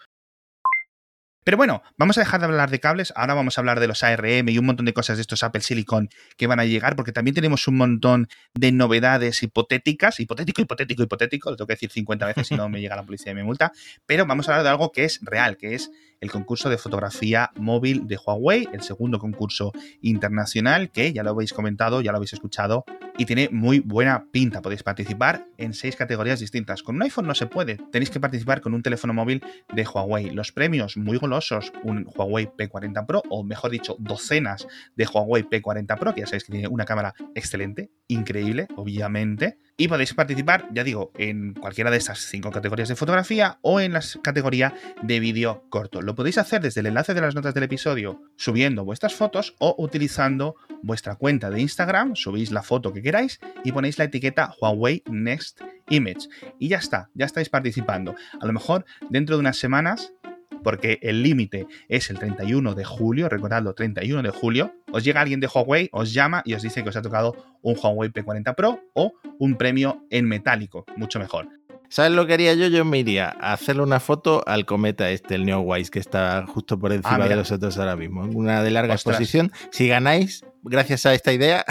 Pero 1.46 1.58
bueno, 1.58 1.84
vamos 1.96 2.18
a 2.18 2.22
dejar 2.22 2.40
de 2.40 2.46
hablar 2.46 2.70
de 2.70 2.80
cables, 2.80 3.12
ahora 3.14 3.34
vamos 3.34 3.56
a 3.56 3.60
hablar 3.60 3.78
de 3.78 3.86
los 3.86 4.02
ARM 4.02 4.48
y 4.48 4.58
un 4.58 4.66
montón 4.66 4.84
de 4.84 4.92
cosas 4.92 5.16
de 5.16 5.20
estos 5.20 5.44
Apple 5.44 5.60
Silicon 5.60 6.08
que 6.36 6.48
van 6.48 6.58
a 6.58 6.64
llegar, 6.64 6.96
porque 6.96 7.12
también 7.12 7.36
tenemos 7.36 7.68
un 7.68 7.76
montón 7.76 8.26
de 8.54 8.72
novedades 8.72 9.44
hipotéticas, 9.44 10.18
hipotético, 10.18 10.62
hipotético, 10.62 11.04
hipotético, 11.04 11.50
lo 11.50 11.56
tengo 11.56 11.68
que 11.68 11.74
decir 11.74 11.92
50 11.92 12.26
veces 12.26 12.48
si 12.48 12.56
no 12.56 12.68
me 12.68 12.80
llega 12.80 12.96
la 12.96 13.04
policía 13.04 13.30
y 13.30 13.36
me 13.36 13.44
multa, 13.44 13.70
pero 14.06 14.26
vamos 14.26 14.48
a 14.48 14.54
hablar 14.54 14.64
de 14.64 14.70
algo 14.70 14.90
que 14.90 15.04
es 15.04 15.20
real, 15.22 15.56
que 15.56 15.76
es 15.76 15.92
el 16.20 16.30
concurso 16.30 16.68
de 16.68 16.78
fotografía 16.78 17.50
móvil 17.56 18.06
de 18.06 18.16
Huawei, 18.16 18.68
el 18.73 18.82
segundo 18.82 19.18
concurso 19.18 19.73
internacional 20.00 20.90
que 20.90 21.12
ya 21.12 21.23
lo 21.23 21.30
habéis 21.30 21.52
comentado, 21.52 22.00
ya 22.00 22.12
lo 22.12 22.16
habéis 22.16 22.32
escuchado 22.32 22.85
y 23.18 23.25
tiene 23.25 23.49
muy 23.50 23.80
buena 23.80 24.26
pinta. 24.30 24.62
Podéis 24.62 24.82
participar 24.82 25.46
en 25.58 25.75
seis 25.75 25.96
categorías 25.96 26.40
distintas. 26.40 26.82
Con 26.82 26.96
un 26.96 27.02
iPhone 27.02 27.26
no 27.26 27.35
se 27.35 27.46
puede, 27.46 27.78
tenéis 27.90 28.11
que 28.11 28.20
participar 28.20 28.61
con 28.61 28.75
un 28.75 28.82
teléfono 28.82 29.14
móvil 29.14 29.42
de 29.73 29.87
Huawei. 29.87 30.30
Los 30.30 30.52
premios 30.52 30.96
muy 30.96 31.18
golosos, 31.18 31.73
un 31.82 32.06
Huawei 32.14 32.46
P40 32.46 33.06
Pro 33.06 33.23
o 33.30 33.44
mejor 33.44 33.70
dicho, 33.70 33.96
docenas 33.99 34.66
de 34.96 35.06
Huawei 35.06 35.44
P40 35.44 35.99
Pro, 35.99 36.14
que 36.14 36.20
ya 36.20 36.26
sabéis 36.26 36.44
que 36.44 36.52
tiene 36.52 36.68
una 36.68 36.85
cámara 36.85 37.14
excelente, 37.35 37.90
increíble, 38.08 38.68
obviamente 38.76 39.58
Y 39.78 39.88
podéis 39.88 40.14
participar, 40.14 40.68
ya 40.73 40.85
digo, 40.85 41.12
en 41.18 41.52
cualquiera 41.52 41.90
de 41.90 41.99
estas 41.99 42.21
cinco 42.21 42.50
categorías 42.50 42.88
de 42.88 42.97
fotografía 42.97 43.59
o 43.61 43.78
en 43.78 43.92
la 43.92 44.00
categoría 44.23 44.75
de 45.02 45.21
vídeo 45.21 45.64
corto. 45.68 46.00
Lo 46.00 46.14
podéis 46.14 46.38
hacer 46.38 46.62
desde 46.62 46.80
el 46.80 46.87
enlace 46.87 47.12
de 47.12 47.21
las 47.21 47.35
notas 47.35 47.52
del 47.52 47.64
episodio 47.64 48.23
subiendo 48.37 48.87
vuestras 48.87 49.14
fotos 49.14 49.54
o 49.59 49.75
utilizando 49.76 50.56
vuestra 50.83 51.16
cuenta 51.16 51.50
de 51.50 51.61
Instagram, 51.61 52.16
subís 52.16 52.52
la 52.52 52.62
foto 52.62 52.95
que 52.95 53.02
queráis 53.02 53.38
y 53.64 53.73
ponéis 53.73 53.99
la 53.99 54.04
etiqueta 54.04 54.54
Huawei 54.61 55.02
Next 55.11 55.61
Image. 55.90 56.28
Y 56.59 56.68
ya 56.68 56.78
está, 56.78 57.11
ya 57.12 57.26
estáis 57.26 57.50
participando. 57.50 58.14
A 58.40 58.47
lo 58.47 58.54
mejor 58.54 58.87
dentro 59.11 59.37
de 59.37 59.40
unas 59.40 59.59
semanas 59.59 60.12
porque 60.62 60.98
el 61.02 61.22
límite 61.22 61.66
es 61.88 62.10
el 62.10 62.18
31 62.18 62.74
de 62.74 62.84
julio, 62.84 63.28
recordadlo, 63.28 63.74
31 63.74 64.22
de 64.22 64.30
julio, 64.30 64.74
os 64.92 65.04
llega 65.04 65.20
alguien 65.20 65.40
de 65.40 65.48
Huawei, 65.52 65.88
os 65.92 66.12
llama 66.12 66.42
y 66.44 66.54
os 66.54 66.62
dice 66.62 66.82
que 66.82 66.88
os 66.88 66.96
ha 66.96 67.02
tocado 67.02 67.36
un 67.62 67.76
Huawei 67.76 68.10
P40 68.10 68.54
Pro 68.54 68.80
o 68.94 69.12
un 69.38 69.56
premio 69.56 70.04
en 70.10 70.26
metálico, 70.26 70.84
mucho 70.96 71.18
mejor. 71.18 71.48
¿Sabes 71.88 72.12
lo 72.12 72.26
que 72.26 72.35
haría 72.35 72.55
yo? 72.55 72.66
Yo 72.69 72.85
me 72.85 72.99
iría 72.99 73.37
a 73.40 73.52
hacerle 73.52 73.83
una 73.83 74.00
foto 74.00 74.43
al 74.47 74.66
cometa 74.66 75.11
este, 75.11 75.35
el 75.35 75.45
Neowise, 75.45 75.90
que 75.90 75.99
está 75.99 76.45
justo 76.47 76.78
por 76.78 76.93
encima 76.93 77.25
ah, 77.25 77.28
de 77.28 77.37
los 77.37 77.50
otros 77.52 77.78
ahora 77.78 77.97
mismo. 77.97 78.23
Una 78.23 78.62
de 78.62 78.71
larga 78.71 78.95
exposición. 78.95 79.52
Si 79.71 79.88
ganáis, 79.88 80.45
gracias 80.62 81.07
a 81.07 81.14
esta 81.14 81.33
idea, 81.33 81.64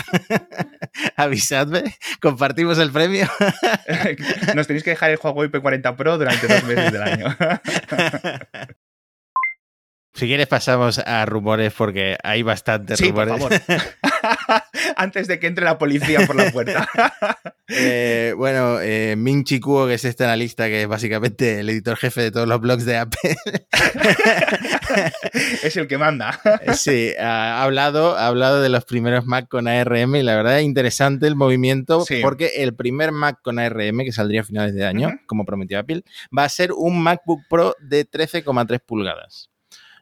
avisadme, 1.15 1.95
compartimos 2.21 2.77
el 2.79 2.91
premio. 2.91 3.27
Nos 4.55 4.67
tenéis 4.67 4.83
que 4.83 4.91
dejar 4.91 5.11
el 5.11 5.19
Huawei 5.21 5.49
P40 5.49 5.95
Pro 5.95 6.17
durante 6.17 6.47
dos 6.47 6.63
meses 6.63 6.91
del 6.91 7.03
año. 7.03 7.35
Si 10.15 10.27
quieres 10.27 10.47
pasamos 10.47 10.99
a 10.99 11.25
rumores 11.25 11.73
porque 11.73 12.17
hay 12.23 12.41
bastantes 12.41 12.97
sí, 12.97 13.09
rumores. 13.09 13.37
Por 13.37 13.51
favor. 13.51 13.83
Antes 14.95 15.27
de 15.27 15.39
que 15.39 15.47
entre 15.47 15.65
la 15.65 15.77
policía 15.77 16.25
por 16.25 16.35
la 16.35 16.51
puerta. 16.51 16.87
Eh, 17.67 18.35
bueno, 18.37 18.79
eh, 18.79 19.15
Min 19.17 19.43
Chi 19.43 19.59
Kuo, 19.59 19.87
que 19.87 19.95
es 19.95 20.05
este 20.05 20.23
analista, 20.23 20.67
que 20.67 20.83
es 20.83 20.87
básicamente 20.87 21.61
el 21.61 21.69
editor 21.71 21.97
jefe 21.97 22.21
de 22.21 22.29
todos 22.29 22.47
los 22.47 22.61
blogs 22.61 22.85
de 22.85 22.97
Apple. 22.97 23.35
es 25.63 25.75
el 25.75 25.87
que 25.87 25.97
manda. 25.97 26.39
sí, 26.75 27.13
ha 27.19 27.63
hablado, 27.63 28.15
ha 28.17 28.27
hablado 28.27 28.61
de 28.61 28.69
los 28.69 28.85
primeros 28.85 29.25
Mac 29.25 29.47
con 29.47 29.67
ARM 29.67 30.15
y 30.15 30.21
la 30.21 30.35
verdad 30.35 30.59
es 30.59 30.63
interesante 30.63 31.25
el 31.25 31.35
movimiento 31.35 32.05
porque 32.21 32.51
el 32.57 32.75
primer 32.75 33.11
Mac 33.11 33.39
con 33.41 33.57
ARM, 33.57 34.03
que 34.03 34.11
saldría 34.11 34.41
a 34.41 34.43
finales 34.43 34.75
de 34.75 34.85
año, 34.85 35.09
como 35.25 35.43
prometió 35.43 35.79
Apple, 35.79 36.03
va 36.37 36.43
a 36.43 36.49
ser 36.49 36.71
un 36.71 37.01
MacBook 37.01 37.41
Pro 37.49 37.75
de 37.79 38.07
13,3 38.07 38.79
pulgadas 38.85 39.49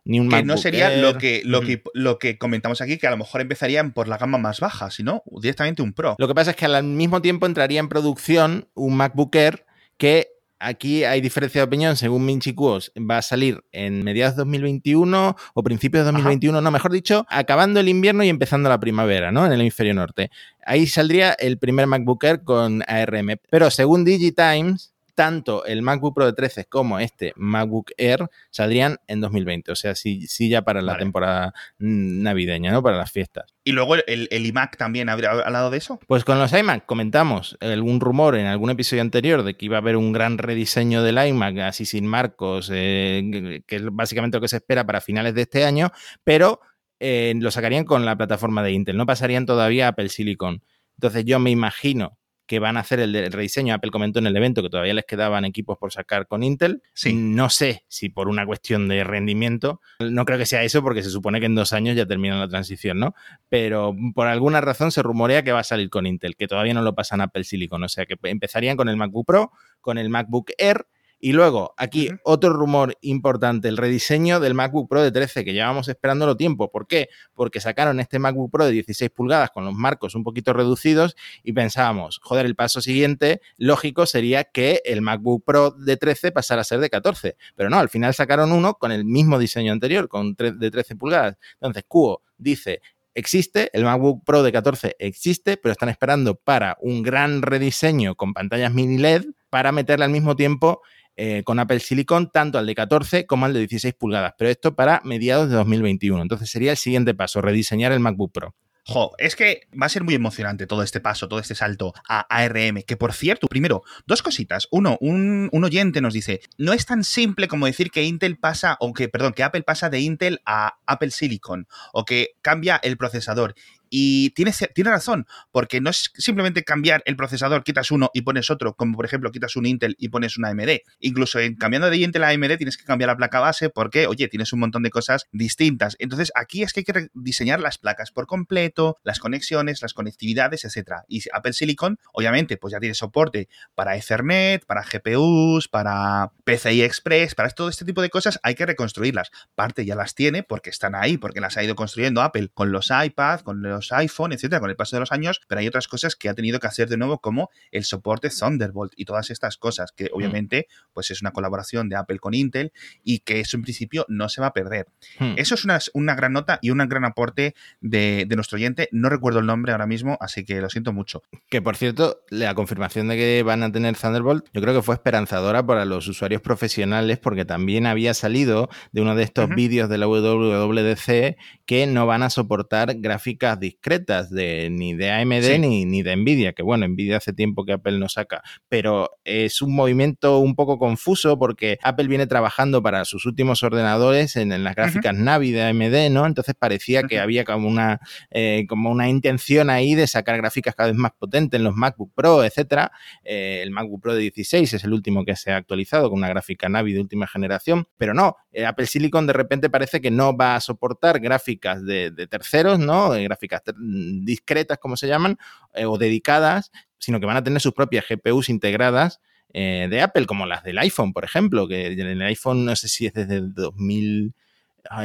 que 0.04 0.44
no 0.44 0.58
sería 0.58 0.98
lo 0.98 1.18
que, 1.18 1.42
lo, 1.46 1.62
que, 1.62 1.82
lo 1.94 2.20
que 2.20 2.38
comentamos 2.38 2.82
aquí, 2.82 2.98
que 2.98 3.08
a 3.08 3.12
lo 3.12 3.18
mejor 3.18 3.42
empezarían 3.42 3.94
por 3.94 4.08
la 4.08 4.18
gama 4.18 4.38
más 4.38 4.60
baja, 4.60 4.92
sino 4.92 5.24
directamente 5.42 5.82
un 5.82 5.94
Pro. 5.94 6.16
Lo 6.18 6.28
que 6.28 6.36
pasa 6.36 6.52
es 6.52 6.58
que 6.58 6.66
al 6.66 6.84
mismo 6.84 7.22
tiempo 7.22 7.46
entraría 7.46 7.80
en 7.80 7.90
producción 7.90 8.68
un 8.74 8.96
MacBook 8.96 9.36
Air 9.36 9.66
que 9.98 10.28
aquí 10.60 11.04
hay 11.04 11.22
diferencia 11.22 11.62
de 11.62 11.66
opinión, 11.66 11.96
según 11.96 12.26
Minchi 12.26 12.54
Kuos, 12.54 12.92
va 12.98 13.18
a 13.18 13.22
salir 13.22 13.64
en 13.72 14.04
mediados 14.04 14.36
de 14.36 14.42
2021 14.42 15.36
o 15.54 15.64
principios 15.64 16.06
de 16.06 16.12
2021, 16.12 16.62
no, 16.62 16.72
mejor 16.72 16.92
dicho, 16.92 17.26
acabando 17.30 17.80
el 17.80 17.90
invierno 17.90 18.24
y 18.24 18.30
empezando 18.30 18.70
la 18.70 18.80
primavera, 18.80 19.32
¿no? 19.32 19.46
En 19.46 19.52
el 19.52 19.62
hemisferio 19.62 19.94
norte. 19.94 20.32
Ahí 20.66 20.88
saldría 20.88 21.34
el 21.34 21.58
primer 21.58 21.88
MacBook 21.88 22.24
Air 22.24 22.44
con 22.44 22.82
ARM. 22.88 23.38
Pero 23.50 23.70
según 23.70 24.06
DigiTimes, 24.06 24.93
tanto 25.16 25.66
el 25.66 25.82
MacBook 25.82 26.16
Pro 26.16 26.26
de 26.26 26.34
13 26.34 26.66
como 26.66 27.00
este 27.00 27.34
MacBook 27.36 27.92
Air 27.98 28.30
saldrían 28.50 28.98
en 29.08 29.22
2020. 29.22 29.72
O 29.72 29.76
sea, 29.76 29.96
sí, 29.96 30.28
sí 30.28 30.50
ya 30.50 30.64
para 30.64 30.82
la 30.82 30.98
temporada 30.98 31.54
navideña, 31.78 32.72
¿no? 32.72 32.82
Para 32.84 32.98
las 32.98 33.12
fiestas. 33.12 33.54
¿Y 33.64 33.72
luego 33.72 33.96
el, 33.96 34.28
iMac 34.32 34.78
también 34.78 35.10
habría 35.10 35.32
hablado 35.32 35.70
de 35.70 35.78
eso? 35.78 36.00
Pues 36.08 36.26
con 36.26 36.40
los 36.40 36.52
iMac 36.52 36.86
comentamos 36.86 37.58
algún 37.62 38.00
rumor 38.00 38.36
en 38.36 38.46
algún 38.46 38.70
episodio 38.70 39.02
anterior 39.02 39.44
de 39.44 39.56
que 39.56 39.66
iba 39.66 39.78
a 39.78 39.82
haber 39.82 39.96
un 39.96 40.12
gran 40.12 40.38
rediseño 40.38 41.04
del 41.04 41.18
iMac, 41.26 41.60
así 41.60 41.86
sin 41.86 42.06
marcos, 42.06 42.70
eh, 42.74 43.62
que 43.66 43.76
es 43.76 43.84
básicamente 43.92 44.38
lo 44.38 44.42
que 44.42 44.48
se 44.48 44.58
espera 44.58 44.86
para 44.86 45.02
finales 45.02 45.34
de 45.34 45.44
este 45.44 45.66
año, 45.66 45.92
pero 46.24 46.60
eh, 47.00 47.34
lo 47.38 47.52
sacarían 47.52 47.86
con 47.86 48.06
la 48.06 48.16
plataforma 48.16 48.64
de 48.64 48.72
Intel, 48.72 48.98
no 48.98 49.06
pasarían 49.06 49.46
todavía 49.46 49.86
a 49.86 49.90
Apple 49.90 50.10
Silicon. 50.10 50.64
Entonces 50.98 51.26
yo 51.26 51.40
me 51.40 51.52
imagino 51.52 52.18
que 52.46 52.60
van 52.60 52.78
a 52.78 52.82
hacer 52.82 53.00
el, 53.00 53.14
rediseño. 53.32 53.74
Apple 53.74 53.92
comentó 53.92 54.20
en 54.20 54.28
el 54.28 54.36
evento 54.36 54.62
que 54.62 54.70
todavía 54.70 54.94
les 54.94 55.06
quedaban 55.06 55.46
equipos 55.46 55.78
por 55.78 55.92
sacar 55.92 56.28
con 56.28 56.44
Intel. 56.44 56.82
No 57.14 57.50
sé 57.50 57.86
si 57.88 58.10
por 58.10 58.28
una 58.28 58.46
cuestión 58.46 58.88
de 58.88 59.04
rendimiento, 59.04 59.82
no 60.00 60.26
creo 60.26 60.38
que 60.38 60.46
sea 60.46 60.64
eso 60.64 60.82
porque 60.82 61.04
se 61.04 61.10
supone 61.10 61.40
que 61.40 61.46
en 61.46 61.56
dos 61.56 61.74
años 61.74 61.96
ya 61.96 62.06
termina 62.06 62.38
la 62.38 62.48
transición, 62.48 63.00
¿no? 63.00 63.16
Pero 63.50 63.96
por 64.14 64.28
alguna 64.28 64.62
razón 64.62 64.92
se 64.92 65.02
rumorea 65.02 65.44
que 65.44 65.52
va 65.52 65.60
a 65.60 65.64
salir 65.64 65.90
con 65.90 66.06
Intel, 66.06 66.36
que 66.36 66.48
todavía 66.48 66.74
no 66.74 66.82
lo 66.82 66.96
pasan 66.96 67.22
Apple 67.22 67.44
Silicon. 67.44 67.84
O 67.84 67.90
sea 67.90 68.06
que 68.06 68.16
empezarían 68.24 68.78
con 68.78 68.90
el 68.90 68.98
MacBook 68.98 69.26
Pro, 69.26 69.52
con 69.82 69.98
el 69.98 70.10
MacBook 70.10 70.52
Air 70.58 70.86
y 71.20 71.32
luego, 71.32 71.74
aquí 71.78 72.10
otro 72.24 72.52
rumor 72.52 72.98
importante, 73.02 73.70
el 73.70 73.78
rediseño 73.78 74.40
del 74.40 74.54
MacBook 74.54 74.90
Pro 74.90 75.02
de 75.02 75.12
13, 75.12 75.46
que 75.46 75.54
llevamos 75.54 75.88
esperándolo 75.88 76.36
tiempo. 76.36 76.70
¿Por 76.70 76.86
qué? 76.86 77.10
Porque 77.34 77.62
sacaron 77.62 78.00
este 78.00 78.20
MacBook 78.20 78.52
Pro 78.52 78.66
de 78.66 78.72
16 78.72 79.10
pulgadas 79.10 79.50
con 79.52 79.64
los 79.64 79.74
marcos 79.74 80.16
un 80.16 80.24
poquito 80.24 80.52
reducidos 80.52 81.16
y 81.42 81.54
pensábamos, 81.54 82.20
joder, 82.22 82.46
el 82.46 82.56
paso 82.56 82.82
siguiente 82.82 83.42
lógico 83.58 84.06
sería 84.06 84.44
que 84.44 84.82
el 84.84 85.02
MacBook 85.02 85.46
Pro 85.46 85.72
de 85.72 85.96
13 85.96 86.34
pasara 86.34 86.62
a 86.62 86.66
ser 86.66 86.80
de 86.80 86.90
14. 86.90 87.38
Pero 87.56 87.70
no, 87.70 87.80
al 87.80 87.90
final 87.90 88.14
sacaron 88.14 88.52
uno 88.52 88.74
con 88.76 88.92
el 88.92 89.06
mismo 89.06 89.40
diseño 89.40 89.72
anterior, 89.72 90.10
con 90.10 90.36
de 90.36 90.72
13 90.72 90.96
pulgadas. 90.96 91.38
Entonces, 91.54 91.86
Cuo 91.88 92.22
dice, 92.38 92.82
existe, 93.14 93.70
el 93.74 93.84
MacBook 93.84 94.24
Pro 94.26 94.44
de 94.44 94.52
14 94.52 94.96
existe, 95.00 95.58
pero 95.58 95.72
están 95.72 95.90
esperando 95.90 96.36
para 96.36 96.78
un 96.82 97.02
gran 97.02 97.42
rediseño 97.42 98.16
con 98.16 98.34
pantallas 98.34 98.74
mini 98.74 98.98
LED 98.98 99.26
para 99.50 99.72
meterle 99.72 100.06
al 100.06 100.12
mismo 100.12 100.36
tiempo 100.36 100.82
eh, 101.16 101.44
con 101.44 101.60
Apple 101.60 101.80
Silicon, 101.80 102.32
tanto 102.32 102.58
al 102.58 102.66
de 102.66 102.76
14 102.76 103.26
como 103.26 103.46
al 103.46 103.54
de 103.54 103.60
16 103.62 103.94
pulgadas, 103.94 104.34
pero 104.38 104.50
esto 104.50 104.76
para 104.76 105.02
mediados 105.04 105.50
de 105.50 105.56
2021. 105.56 106.22
Entonces 106.22 106.50
sería 106.50 106.72
el 106.72 106.78
siguiente 106.78 107.14
paso, 107.14 107.42
rediseñar 107.42 107.92
el 107.92 108.00
MacBook 108.00 108.32
Pro. 108.32 108.56
Jo, 108.86 109.14
es 109.18 109.38
que 109.38 109.62
va 109.82 109.86
a 109.86 109.90
ser 109.90 110.04
muy 110.04 110.14
emocionante 110.14 110.68
todo 110.68 110.84
este 110.84 111.00
paso, 111.00 111.30
todo 111.30 111.40
este 111.40 111.56
salto 111.56 111.94
a 112.08 112.20
ARM. 112.30 112.84
Que 112.86 112.98
por 112.98 113.14
cierto, 113.14 113.48
primero, 113.48 113.84
dos 114.06 114.22
cositas. 114.22 114.68
Uno, 114.72 114.98
un, 115.00 115.48
un, 115.54 115.64
oyente 115.64 116.02
nos 116.02 116.14
dice: 116.14 116.42
no 116.58 116.74
es 116.74 116.86
tan 116.86 117.06
simple 117.06 117.48
como 117.48 117.66
decir 117.66 117.92
que 117.92 118.04
Intel 118.04 118.38
pasa, 118.38 118.76
o 118.82 118.92
perdón, 118.94 119.32
que 119.32 119.44
Apple 119.44 119.64
pasa 119.64 119.90
de 119.90 120.02
Intel 120.02 120.42
a 120.46 120.80
Apple 120.86 121.12
Silicon, 121.12 121.66
o 121.94 122.04
que 122.04 122.32
cambia 122.42 122.76
el 122.84 122.98
procesador. 122.98 123.56
Y 123.96 124.32
tiene, 124.32 124.52
tiene 124.74 124.90
razón, 124.90 125.28
porque 125.52 125.80
no 125.80 125.92
es 125.92 126.12
simplemente 126.16 126.64
cambiar 126.64 127.04
el 127.06 127.16
procesador, 127.16 127.64
quitas 127.64 127.92
uno 127.92 128.10
y 128.12 128.24
pones 128.24 128.50
otro, 128.50 128.76
como 128.76 128.96
por 128.96 129.06
ejemplo 129.06 129.32
quitas 129.32 129.56
un 129.56 129.68
Intel 129.68 129.96
y 130.00 130.10
pones 130.10 130.36
una 130.36 130.50
AMD. 130.50 130.80
Incluso 131.00 131.38
en, 131.40 131.58
cambiando 131.58 131.92
de 131.92 131.98
Intel 131.98 132.24
a 132.24 132.30
AMD 132.30 132.58
tienes 132.58 132.76
que 132.76 132.86
cambiar 132.86 133.10
la 133.10 133.18
placa 133.18 133.40
base 133.40 133.70
porque, 133.70 134.08
oye, 134.08 134.28
tienes 134.30 134.52
un 134.52 134.62
montón 134.62 134.82
de 134.82 134.90
cosas 134.90 135.28
distintas. 135.32 135.96
Entonces 136.00 136.32
aquí 136.34 136.64
es 136.64 136.74
que 136.74 136.80
hay 136.80 136.86
que 136.86 137.10
diseñar 137.14 137.60
las 137.60 137.78
placas 137.78 138.10
por 138.10 138.26
completo, 138.26 138.98
las 139.04 139.20
conexiones, 139.20 139.84
las 139.84 139.94
conectividades, 139.94 140.66
etcétera. 140.66 141.06
Y 141.08 141.22
Apple 141.32 141.54
Silicon, 141.54 142.00
obviamente, 142.14 142.58
pues 142.58 142.72
ya 142.72 142.80
tiene 142.80 142.96
soporte 142.96 143.48
para 143.76 143.96
Ethernet, 143.96 144.66
para 144.66 144.82
GPUs, 144.82 145.68
para 145.68 146.32
PCI 146.46 146.82
Express, 146.82 147.36
para 147.36 147.52
todo 147.52 147.70
este 147.70 147.86
tipo 147.86 148.02
de 148.02 148.10
cosas 148.10 148.40
hay 148.42 148.56
que 148.56 148.66
reconstruirlas. 148.66 149.30
Parte 149.54 149.86
ya 149.86 149.94
las 149.94 150.16
tiene 150.16 150.42
porque 150.42 150.72
están 150.72 150.96
ahí, 150.96 151.20
porque 151.20 151.42
las 151.42 151.58
ha 151.58 151.64
ido 151.64 151.76
construyendo 151.76 152.24
Apple 152.24 152.50
con 152.56 152.72
los 152.72 152.90
iPad, 152.90 153.42
con 153.42 153.62
los 153.62 153.83
iPhone, 153.92 154.34
etcétera, 154.34 154.60
con 154.60 154.70
el 154.70 154.76
paso 154.76 154.96
de 154.96 155.02
los 155.02 155.12
años, 155.12 155.42
pero 155.48 155.60
hay 155.60 155.68
otras 155.68 155.88
cosas 155.88 156.16
que 156.16 156.30
ha 156.30 156.34
tenido 156.34 156.60
que 156.60 156.68
hacer 156.68 156.90
de 156.90 156.98
nuevo, 156.98 157.20
como 157.20 157.50
el 157.72 157.84
soporte 157.84 158.30
Thunderbolt 158.30 158.94
y 158.96 159.06
todas 159.06 159.30
estas 159.30 159.58
cosas, 159.58 159.92
que 159.92 160.06
mm. 160.06 160.10
obviamente 160.14 160.68
pues 160.94 161.12
es 161.12 161.22
una 161.22 161.32
colaboración 161.32 161.90
de 161.90 161.96
Apple 161.96 162.20
con 162.20 162.34
Intel 162.34 162.72
y 163.04 163.20
que 163.20 163.40
eso 163.40 163.58
en 163.58 163.64
principio 163.64 164.06
no 164.08 164.30
se 164.30 164.42
va 164.42 164.48
a 164.48 164.54
perder. 164.54 164.88
Mm. 165.20 165.34
Eso 165.38 165.56
es 165.56 165.66
una, 165.66 165.80
una, 165.94 166.16
gran 166.16 166.34
nota 166.34 166.60
y 166.62 166.70
un 166.70 166.78
gran 166.78 167.06
aporte 167.06 167.56
de, 167.82 168.26
de, 168.28 168.36
nuestro 168.36 168.58
oyente. 168.58 168.90
No 168.92 169.10
recuerdo 169.10 169.40
el 169.40 169.46
nombre 169.46 169.72
ahora 169.72 169.88
mismo, 169.88 170.18
así 170.22 170.46
que 170.46 170.62
lo 170.62 170.70
siento 170.70 170.94
mucho. 170.94 171.24
Que 171.50 171.62
por 171.62 171.76
cierto, 171.76 172.22
la 172.30 172.54
confirmación 172.56 173.08
de 173.08 173.18
que 173.18 173.44
van 173.44 173.64
a 173.64 173.72
tener 173.72 173.96
Thunderbolt, 173.96 174.46
yo 174.54 174.62
creo 174.62 174.74
que 174.74 174.82
fue 174.82 174.96
esperanzadora 174.96 175.66
para 175.66 175.86
los 175.86 176.08
usuarios 176.08 176.42
profesionales 176.42 177.20
porque 177.20 177.46
también 177.46 177.88
había 177.88 178.14
salido 178.14 178.70
de 178.92 179.02
uno 179.02 179.16
de 179.16 179.24
estos 179.24 179.50
vídeos 179.50 179.90
de 179.90 179.98
la 179.98 180.08
WWDC 180.08 181.38
que 181.66 181.88
no 181.88 182.06
van 182.06 182.24
a 182.24 182.30
soportar 182.30 182.96
gráficas 183.00 183.60
discretas 183.64 184.30
de 184.30 184.70
ni 184.70 184.94
de 184.94 185.10
AMD 185.10 185.60
ni, 185.60 185.86
ni, 185.86 186.04
de 186.04 186.16
Nvidia, 186.16 186.54
que 186.54 186.62
bueno, 186.64 186.88
Nvidia 186.88 187.18
hace 187.18 187.34
tiempo 187.34 187.66
que 187.66 187.74
Apple 187.74 187.98
no 187.98 188.10
saca, 188.10 188.44
pero 188.70 189.10
es 189.24 189.62
un 189.62 189.74
movimiento 189.74 190.40
un 190.40 190.56
poco 190.56 190.78
confuso 190.78 191.40
porque 191.40 191.80
Apple 191.82 192.08
viene 192.08 192.28
trabajando 192.28 192.84
para 192.84 193.06
sus 193.06 193.26
últimos 193.26 193.64
ordenadores 193.64 194.36
en, 194.36 194.64
las 194.64 194.76
gráficas 194.76 195.16
Navi 195.16 195.52
de 195.52 195.64
AMD, 195.64 196.12
¿no? 196.12 196.26
Entonces 196.26 196.56
parecía 196.58 197.04
que 197.04 197.20
había 197.20 197.46
como 197.46 197.68
una, 197.68 198.00
eh, 198.32 198.66
como 198.68 198.92
una 198.92 199.10
intención 199.10 199.70
ahí 199.70 199.96
de 199.96 200.08
sacar 200.08 200.38
gráficas 200.38 200.76
cada 200.76 200.90
vez 200.90 200.98
más 200.98 201.12
potentes 201.18 201.58
en 201.58 201.64
los 201.64 201.74
MacBook 201.74 202.14
Pro, 202.14 202.44
etcétera. 202.44 202.92
Eh, 203.24 203.62
el 203.64 203.72
MacBook 203.72 204.02
Pro 204.02 204.14
de 204.14 204.22
16 204.22 204.74
es 204.74 204.84
el 204.84 204.94
último 204.94 205.24
que 205.24 205.36
se 205.36 205.52
ha 205.52 205.58
actualizado 205.58 206.10
con 206.10 206.20
una 206.20 206.28
gráfica 206.28 206.68
Navi 206.68 206.94
de 206.94 207.00
última 207.00 207.28
generación, 207.28 207.88
pero 207.98 208.14
no, 208.14 208.36
eh, 208.52 208.66
Apple 208.66 208.86
Silicon 208.86 209.26
de 209.26 209.34
repente 209.34 209.70
parece 209.70 210.02
que 210.02 210.12
no 210.12 210.36
va 210.36 210.56
a 210.56 210.60
soportar 210.60 211.20
gráficas 211.20 211.84
de, 211.86 212.12
de 212.12 212.28
terceros, 212.28 212.78
¿no? 212.78 213.12
gráficas 213.12 213.53
discretas, 213.78 214.78
como 214.80 214.98
se 214.98 215.08
llaman, 215.08 215.38
eh, 215.74 215.86
o 215.86 215.98
dedicadas, 215.98 216.72
sino 216.98 217.20
que 217.20 217.26
van 217.26 217.38
a 217.38 217.44
tener 217.44 217.62
sus 217.62 217.74
propias 217.74 218.06
GPUs 218.10 218.50
integradas 218.50 219.20
eh, 219.54 219.88
de 219.90 220.02
Apple, 220.02 220.26
como 220.26 220.46
las 220.46 220.64
del 220.64 220.80
iPhone, 220.80 221.14
por 221.14 221.26
ejemplo, 221.26 221.68
que 221.68 221.88
en 221.88 222.08
el 222.08 222.22
iPhone 222.22 222.66
no 222.66 222.76
sé 222.76 222.88
si 222.88 223.06
es 223.06 223.14
desde 223.14 223.38
el 223.38 223.54
2000 223.54 224.34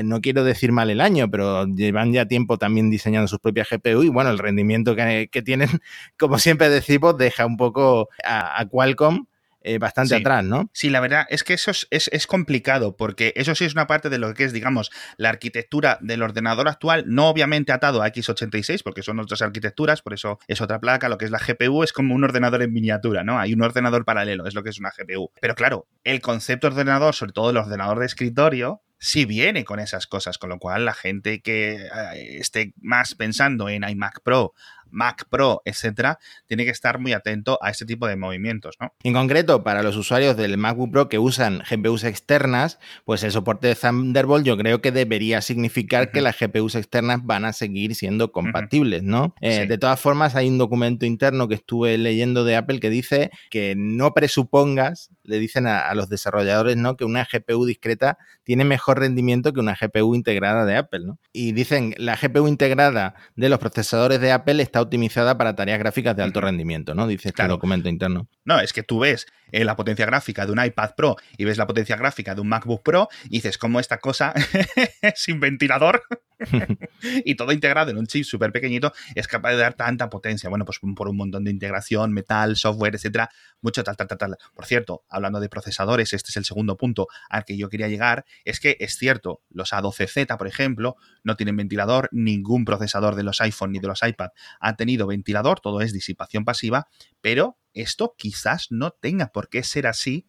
no 0.04 0.20
quiero 0.20 0.44
decir 0.44 0.72
mal 0.72 0.90
el 0.90 1.00
año, 1.00 1.30
pero 1.30 1.66
llevan 1.66 2.12
ya 2.12 2.26
tiempo 2.26 2.58
también 2.58 2.90
diseñando 2.90 3.28
sus 3.28 3.38
propias 3.38 3.68
GPU 3.70 4.02
y 4.02 4.08
bueno, 4.08 4.30
el 4.30 4.38
rendimiento 4.38 4.96
que, 4.96 5.42
tienen, 5.44 5.68
como 6.18 6.38
siempre 6.38 6.68
decimos, 6.68 7.16
deja 7.16 7.46
un 7.46 7.56
poco 7.56 8.08
a, 8.24 8.64
Qualcomm 8.66 9.26
eh, 9.62 9.79
bastante 9.79 10.14
atrás, 10.14 10.44
¿no? 10.44 10.71
Sí, 10.73 10.88
la 10.90 11.01
verdad 11.01 11.27
es 11.31 11.42
que 11.42 11.55
eso 11.55 11.71
es, 11.71 12.27
complicado, 12.27 12.97
porque 12.97 13.33
eso 13.37 13.55
sí 13.55 13.64
es 13.64 13.73
una 13.73 13.87
parte 13.87 14.09
de 14.09 14.18
lo 14.18 14.33
que 14.35 14.44
es, 14.44 14.53
digamos, 14.53 14.90
la 15.16 15.31
arquitectura 15.31 15.99
del 16.01 16.23
ordenador 16.23 16.68
actual, 16.68 17.05
no 17.07 17.29
obviamente 17.29 17.73
atado 17.73 18.03
a 18.03 18.09
x86, 18.09 18.83
porque 18.83 19.03
son 19.03 19.18
otras 19.18 19.42
arquitecturas, 19.42 20.03
por 20.03 20.14
eso 20.14 20.38
es 20.47 20.61
otra 20.61 20.79
placa, 20.79 21.09
lo 21.09 21.18
que 21.18 21.25
es 21.25 21.31
la 21.31 21.38
GPU 21.38 21.83
es 21.83 21.92
como 21.92 22.14
un 22.14 22.25
ordenador 22.25 22.62
en 22.62 22.73
miniatura, 22.73 23.25
¿no? 23.25 23.38
Hay 23.38 23.53
un 23.53 23.62
ordenador 23.62 24.05
paralelo, 24.05 24.47
es 24.47 24.55
lo 24.55 24.62
que 24.62 24.71
es 24.71 24.79
una 24.79 24.92
GPU. 24.97 25.33
Pero 25.40 25.55
claro, 25.55 25.88
el 26.05 26.21
concepto 26.21 26.68
de 26.68 26.75
ordenador, 26.75 27.14
sobre 27.14 27.33
todo 27.33 27.51
el 27.51 27.57
ordenador 27.57 27.99
de 27.99 28.07
escritorio, 28.07 28.83
sí 28.99 29.25
viene 29.25 29.64
con 29.64 29.81
esas 29.81 30.07
cosas, 30.07 30.38
con 30.38 30.51
lo 30.51 30.59
cual 30.59 30.85
la 30.85 30.94
gente 30.94 31.40
que 31.40 31.77
eh, 31.77 32.38
esté 32.38 32.75
más 32.81 33.14
pensando 33.14 33.68
en 33.68 33.88
iMac 33.88 34.23
Pro, 34.23 34.55
Mac 34.90 35.27
Pro, 35.29 35.62
etcétera, 35.64 36.18
tiene 36.46 36.64
que 36.64 36.70
estar 36.70 36.98
muy 36.98 37.12
atento 37.12 37.59
a 37.62 37.70
este 37.70 37.85
tipo 37.85 38.07
de 38.07 38.16
movimientos, 38.16 38.77
¿no? 38.81 38.92
En 39.03 39.12
concreto, 39.12 39.62
para 39.62 39.83
los 39.83 39.96
usuarios 39.96 40.37
del 40.37 40.57
MacBook 40.57 40.90
Pro 40.90 41.09
que 41.09 41.18
usan 41.18 41.62
GPUs 41.68 42.05
externas, 42.05 42.79
pues 43.05 43.22
el 43.22 43.33
soporte 43.33 43.68
de 43.68 43.74
Thunderbolt 43.74 44.44
yo 44.44 44.57
creo 44.57 44.81
que 44.81 44.92
debería 44.92 45.40
significar 45.40 46.11
que 46.11 46.20
las 46.20 46.38
GPUs 46.38 46.74
externas 46.74 47.20
van 47.24 47.44
a 47.44 47.53
seguir 47.53 47.94
siendo 47.94 48.33
compatibles, 48.33 49.03
¿no? 49.03 49.35
Eh, 49.40 49.66
de 49.66 49.79
todas 49.79 50.01
formas, 50.01 50.35
hay 50.35 50.48
un 50.48 50.59
documento 50.59 51.07
interno 51.07 51.48
que 51.48 51.55
estuve 51.55 51.96
leyendo 51.98 52.44
de 52.44 52.57
Apple 52.57 52.81
que 52.81 52.90
dice 52.90 53.31
que 53.51 53.74
no 53.77 54.14
presupongas, 54.14 55.11
le 55.22 55.38
dicen 55.38 55.66
a, 55.66 55.92
los 55.94 56.09
desarrolladores, 56.09 56.77
¿no? 56.77 56.96
Que 56.96 57.05
una 57.05 57.27
GPU 57.31 57.66
discreta 57.66 58.18
tiene 58.44 58.64
mejor 58.64 58.98
rendimiento 59.01 59.53
que 59.53 59.61
una 59.61 59.77
GPU 59.81 60.14
integrada 60.14 60.64
de 60.64 60.77
Apple, 60.77 61.01
¿no? 61.05 61.18
Y 61.33 61.53
dicen, 61.53 61.94
la 61.98 62.16
GPU 62.16 62.48
integrada 62.48 63.14
de 63.37 63.48
los 63.48 63.59
procesadores 63.59 64.20
de 64.20 64.33
Apple 64.33 64.62
está 64.62 64.78
optimizada 64.81 65.37
para 65.38 65.55
tareas 65.55 65.79
gráficas 65.79 66.17
de 66.17 66.23
alto 66.23 66.41
rendimiento, 66.41 66.95
¿no? 66.95 67.07
Dice 67.07 67.29
este 67.29 67.47
documento 67.47 67.88
interno. 67.88 68.29
No, 68.45 68.61
es 68.61 68.73
que 68.73 68.83
tú 68.83 69.01
ves 69.01 69.27
eh, 69.53 69.64
la 69.64 69.77
potencia 69.77 70.07
gráfica 70.07 70.47
de 70.47 70.53
un 70.53 70.64
iPad 70.64 70.91
Pro 70.97 71.17
y 71.37 71.45
ves 71.45 71.59
la 71.59 71.67
potencia 71.67 71.97
gráfica 71.97 72.35
de 72.35 72.41
un 72.41 72.49
MacBook 72.49 72.83
Pro 72.83 73.09
y 73.25 73.37
dices, 73.37 73.59
¿cómo 73.59 73.81
esta 73.81 73.99
cosa 73.99 74.35
sin 75.14 75.41
ventilador 75.41 76.03
y 77.24 77.35
todo 77.35 77.53
integrado 77.53 77.90
en 77.90 77.98
un 77.98 78.07
chip 78.07 78.24
súper 78.24 78.53
pequeñito 78.53 78.92
es 79.14 79.27
capaz 79.29 79.51
de 79.51 79.57
dar 79.57 79.74
tanta 79.74 80.09
potencia? 80.09 80.48
Bueno, 80.48 80.64
pues 80.64 80.79
por 80.94 81.09
un 81.09 81.16
montón 81.16 81.44
de 81.44 81.51
integración, 81.51 82.12
metal, 82.12 82.57
software, 82.57 82.94
etcétera, 82.94 83.31
mucho 83.61 83.83
tal, 83.85 83.96
tal, 83.96 84.07
tal, 84.09 84.18
tal. 84.18 84.37
Por 84.55 84.66
cierto, 84.66 85.05
hablando 85.09 85.40
de 85.40 85.48
procesadores, 85.48 86.12
este 86.12 86.31
es 86.31 86.37
el 86.37 86.44
segundo 86.44 86.77
punto 86.77 87.09
al 87.29 87.44
que 87.44 87.57
yo 87.57 87.68
quería 87.68 87.88
llegar, 87.88 88.24
es 88.44 88.61
que 88.61 88.77
es 88.81 88.96
cierto, 88.96 89.42
los 89.51 89.72
A12Z, 89.72 90.37
por 90.37 90.46
ejemplo, 90.46 90.96
no 91.24 91.37
tienen 91.37 91.57
ventilador, 91.57 92.09
ningún 92.12 92.64
procesador 92.64 93.14
de 93.14 93.22
los 93.22 93.40
iPhone 93.40 93.72
ni 93.72 93.79
de 93.79 93.88
los 93.88 94.03
iPad 94.03 94.29
ha 94.61 94.77
tenido 94.77 95.07
ventilador, 95.07 95.61
todo 95.61 95.81
es 95.81 95.92
disipación 95.92 96.44
pasiva, 96.44 96.88
pero 97.20 97.59
esto 97.74 98.14
quizás 98.16 98.68
no 98.70 98.90
tenga 98.90 99.29
por 99.29 99.48
qué 99.48 99.62
ser 99.62 99.87
así 99.87 100.29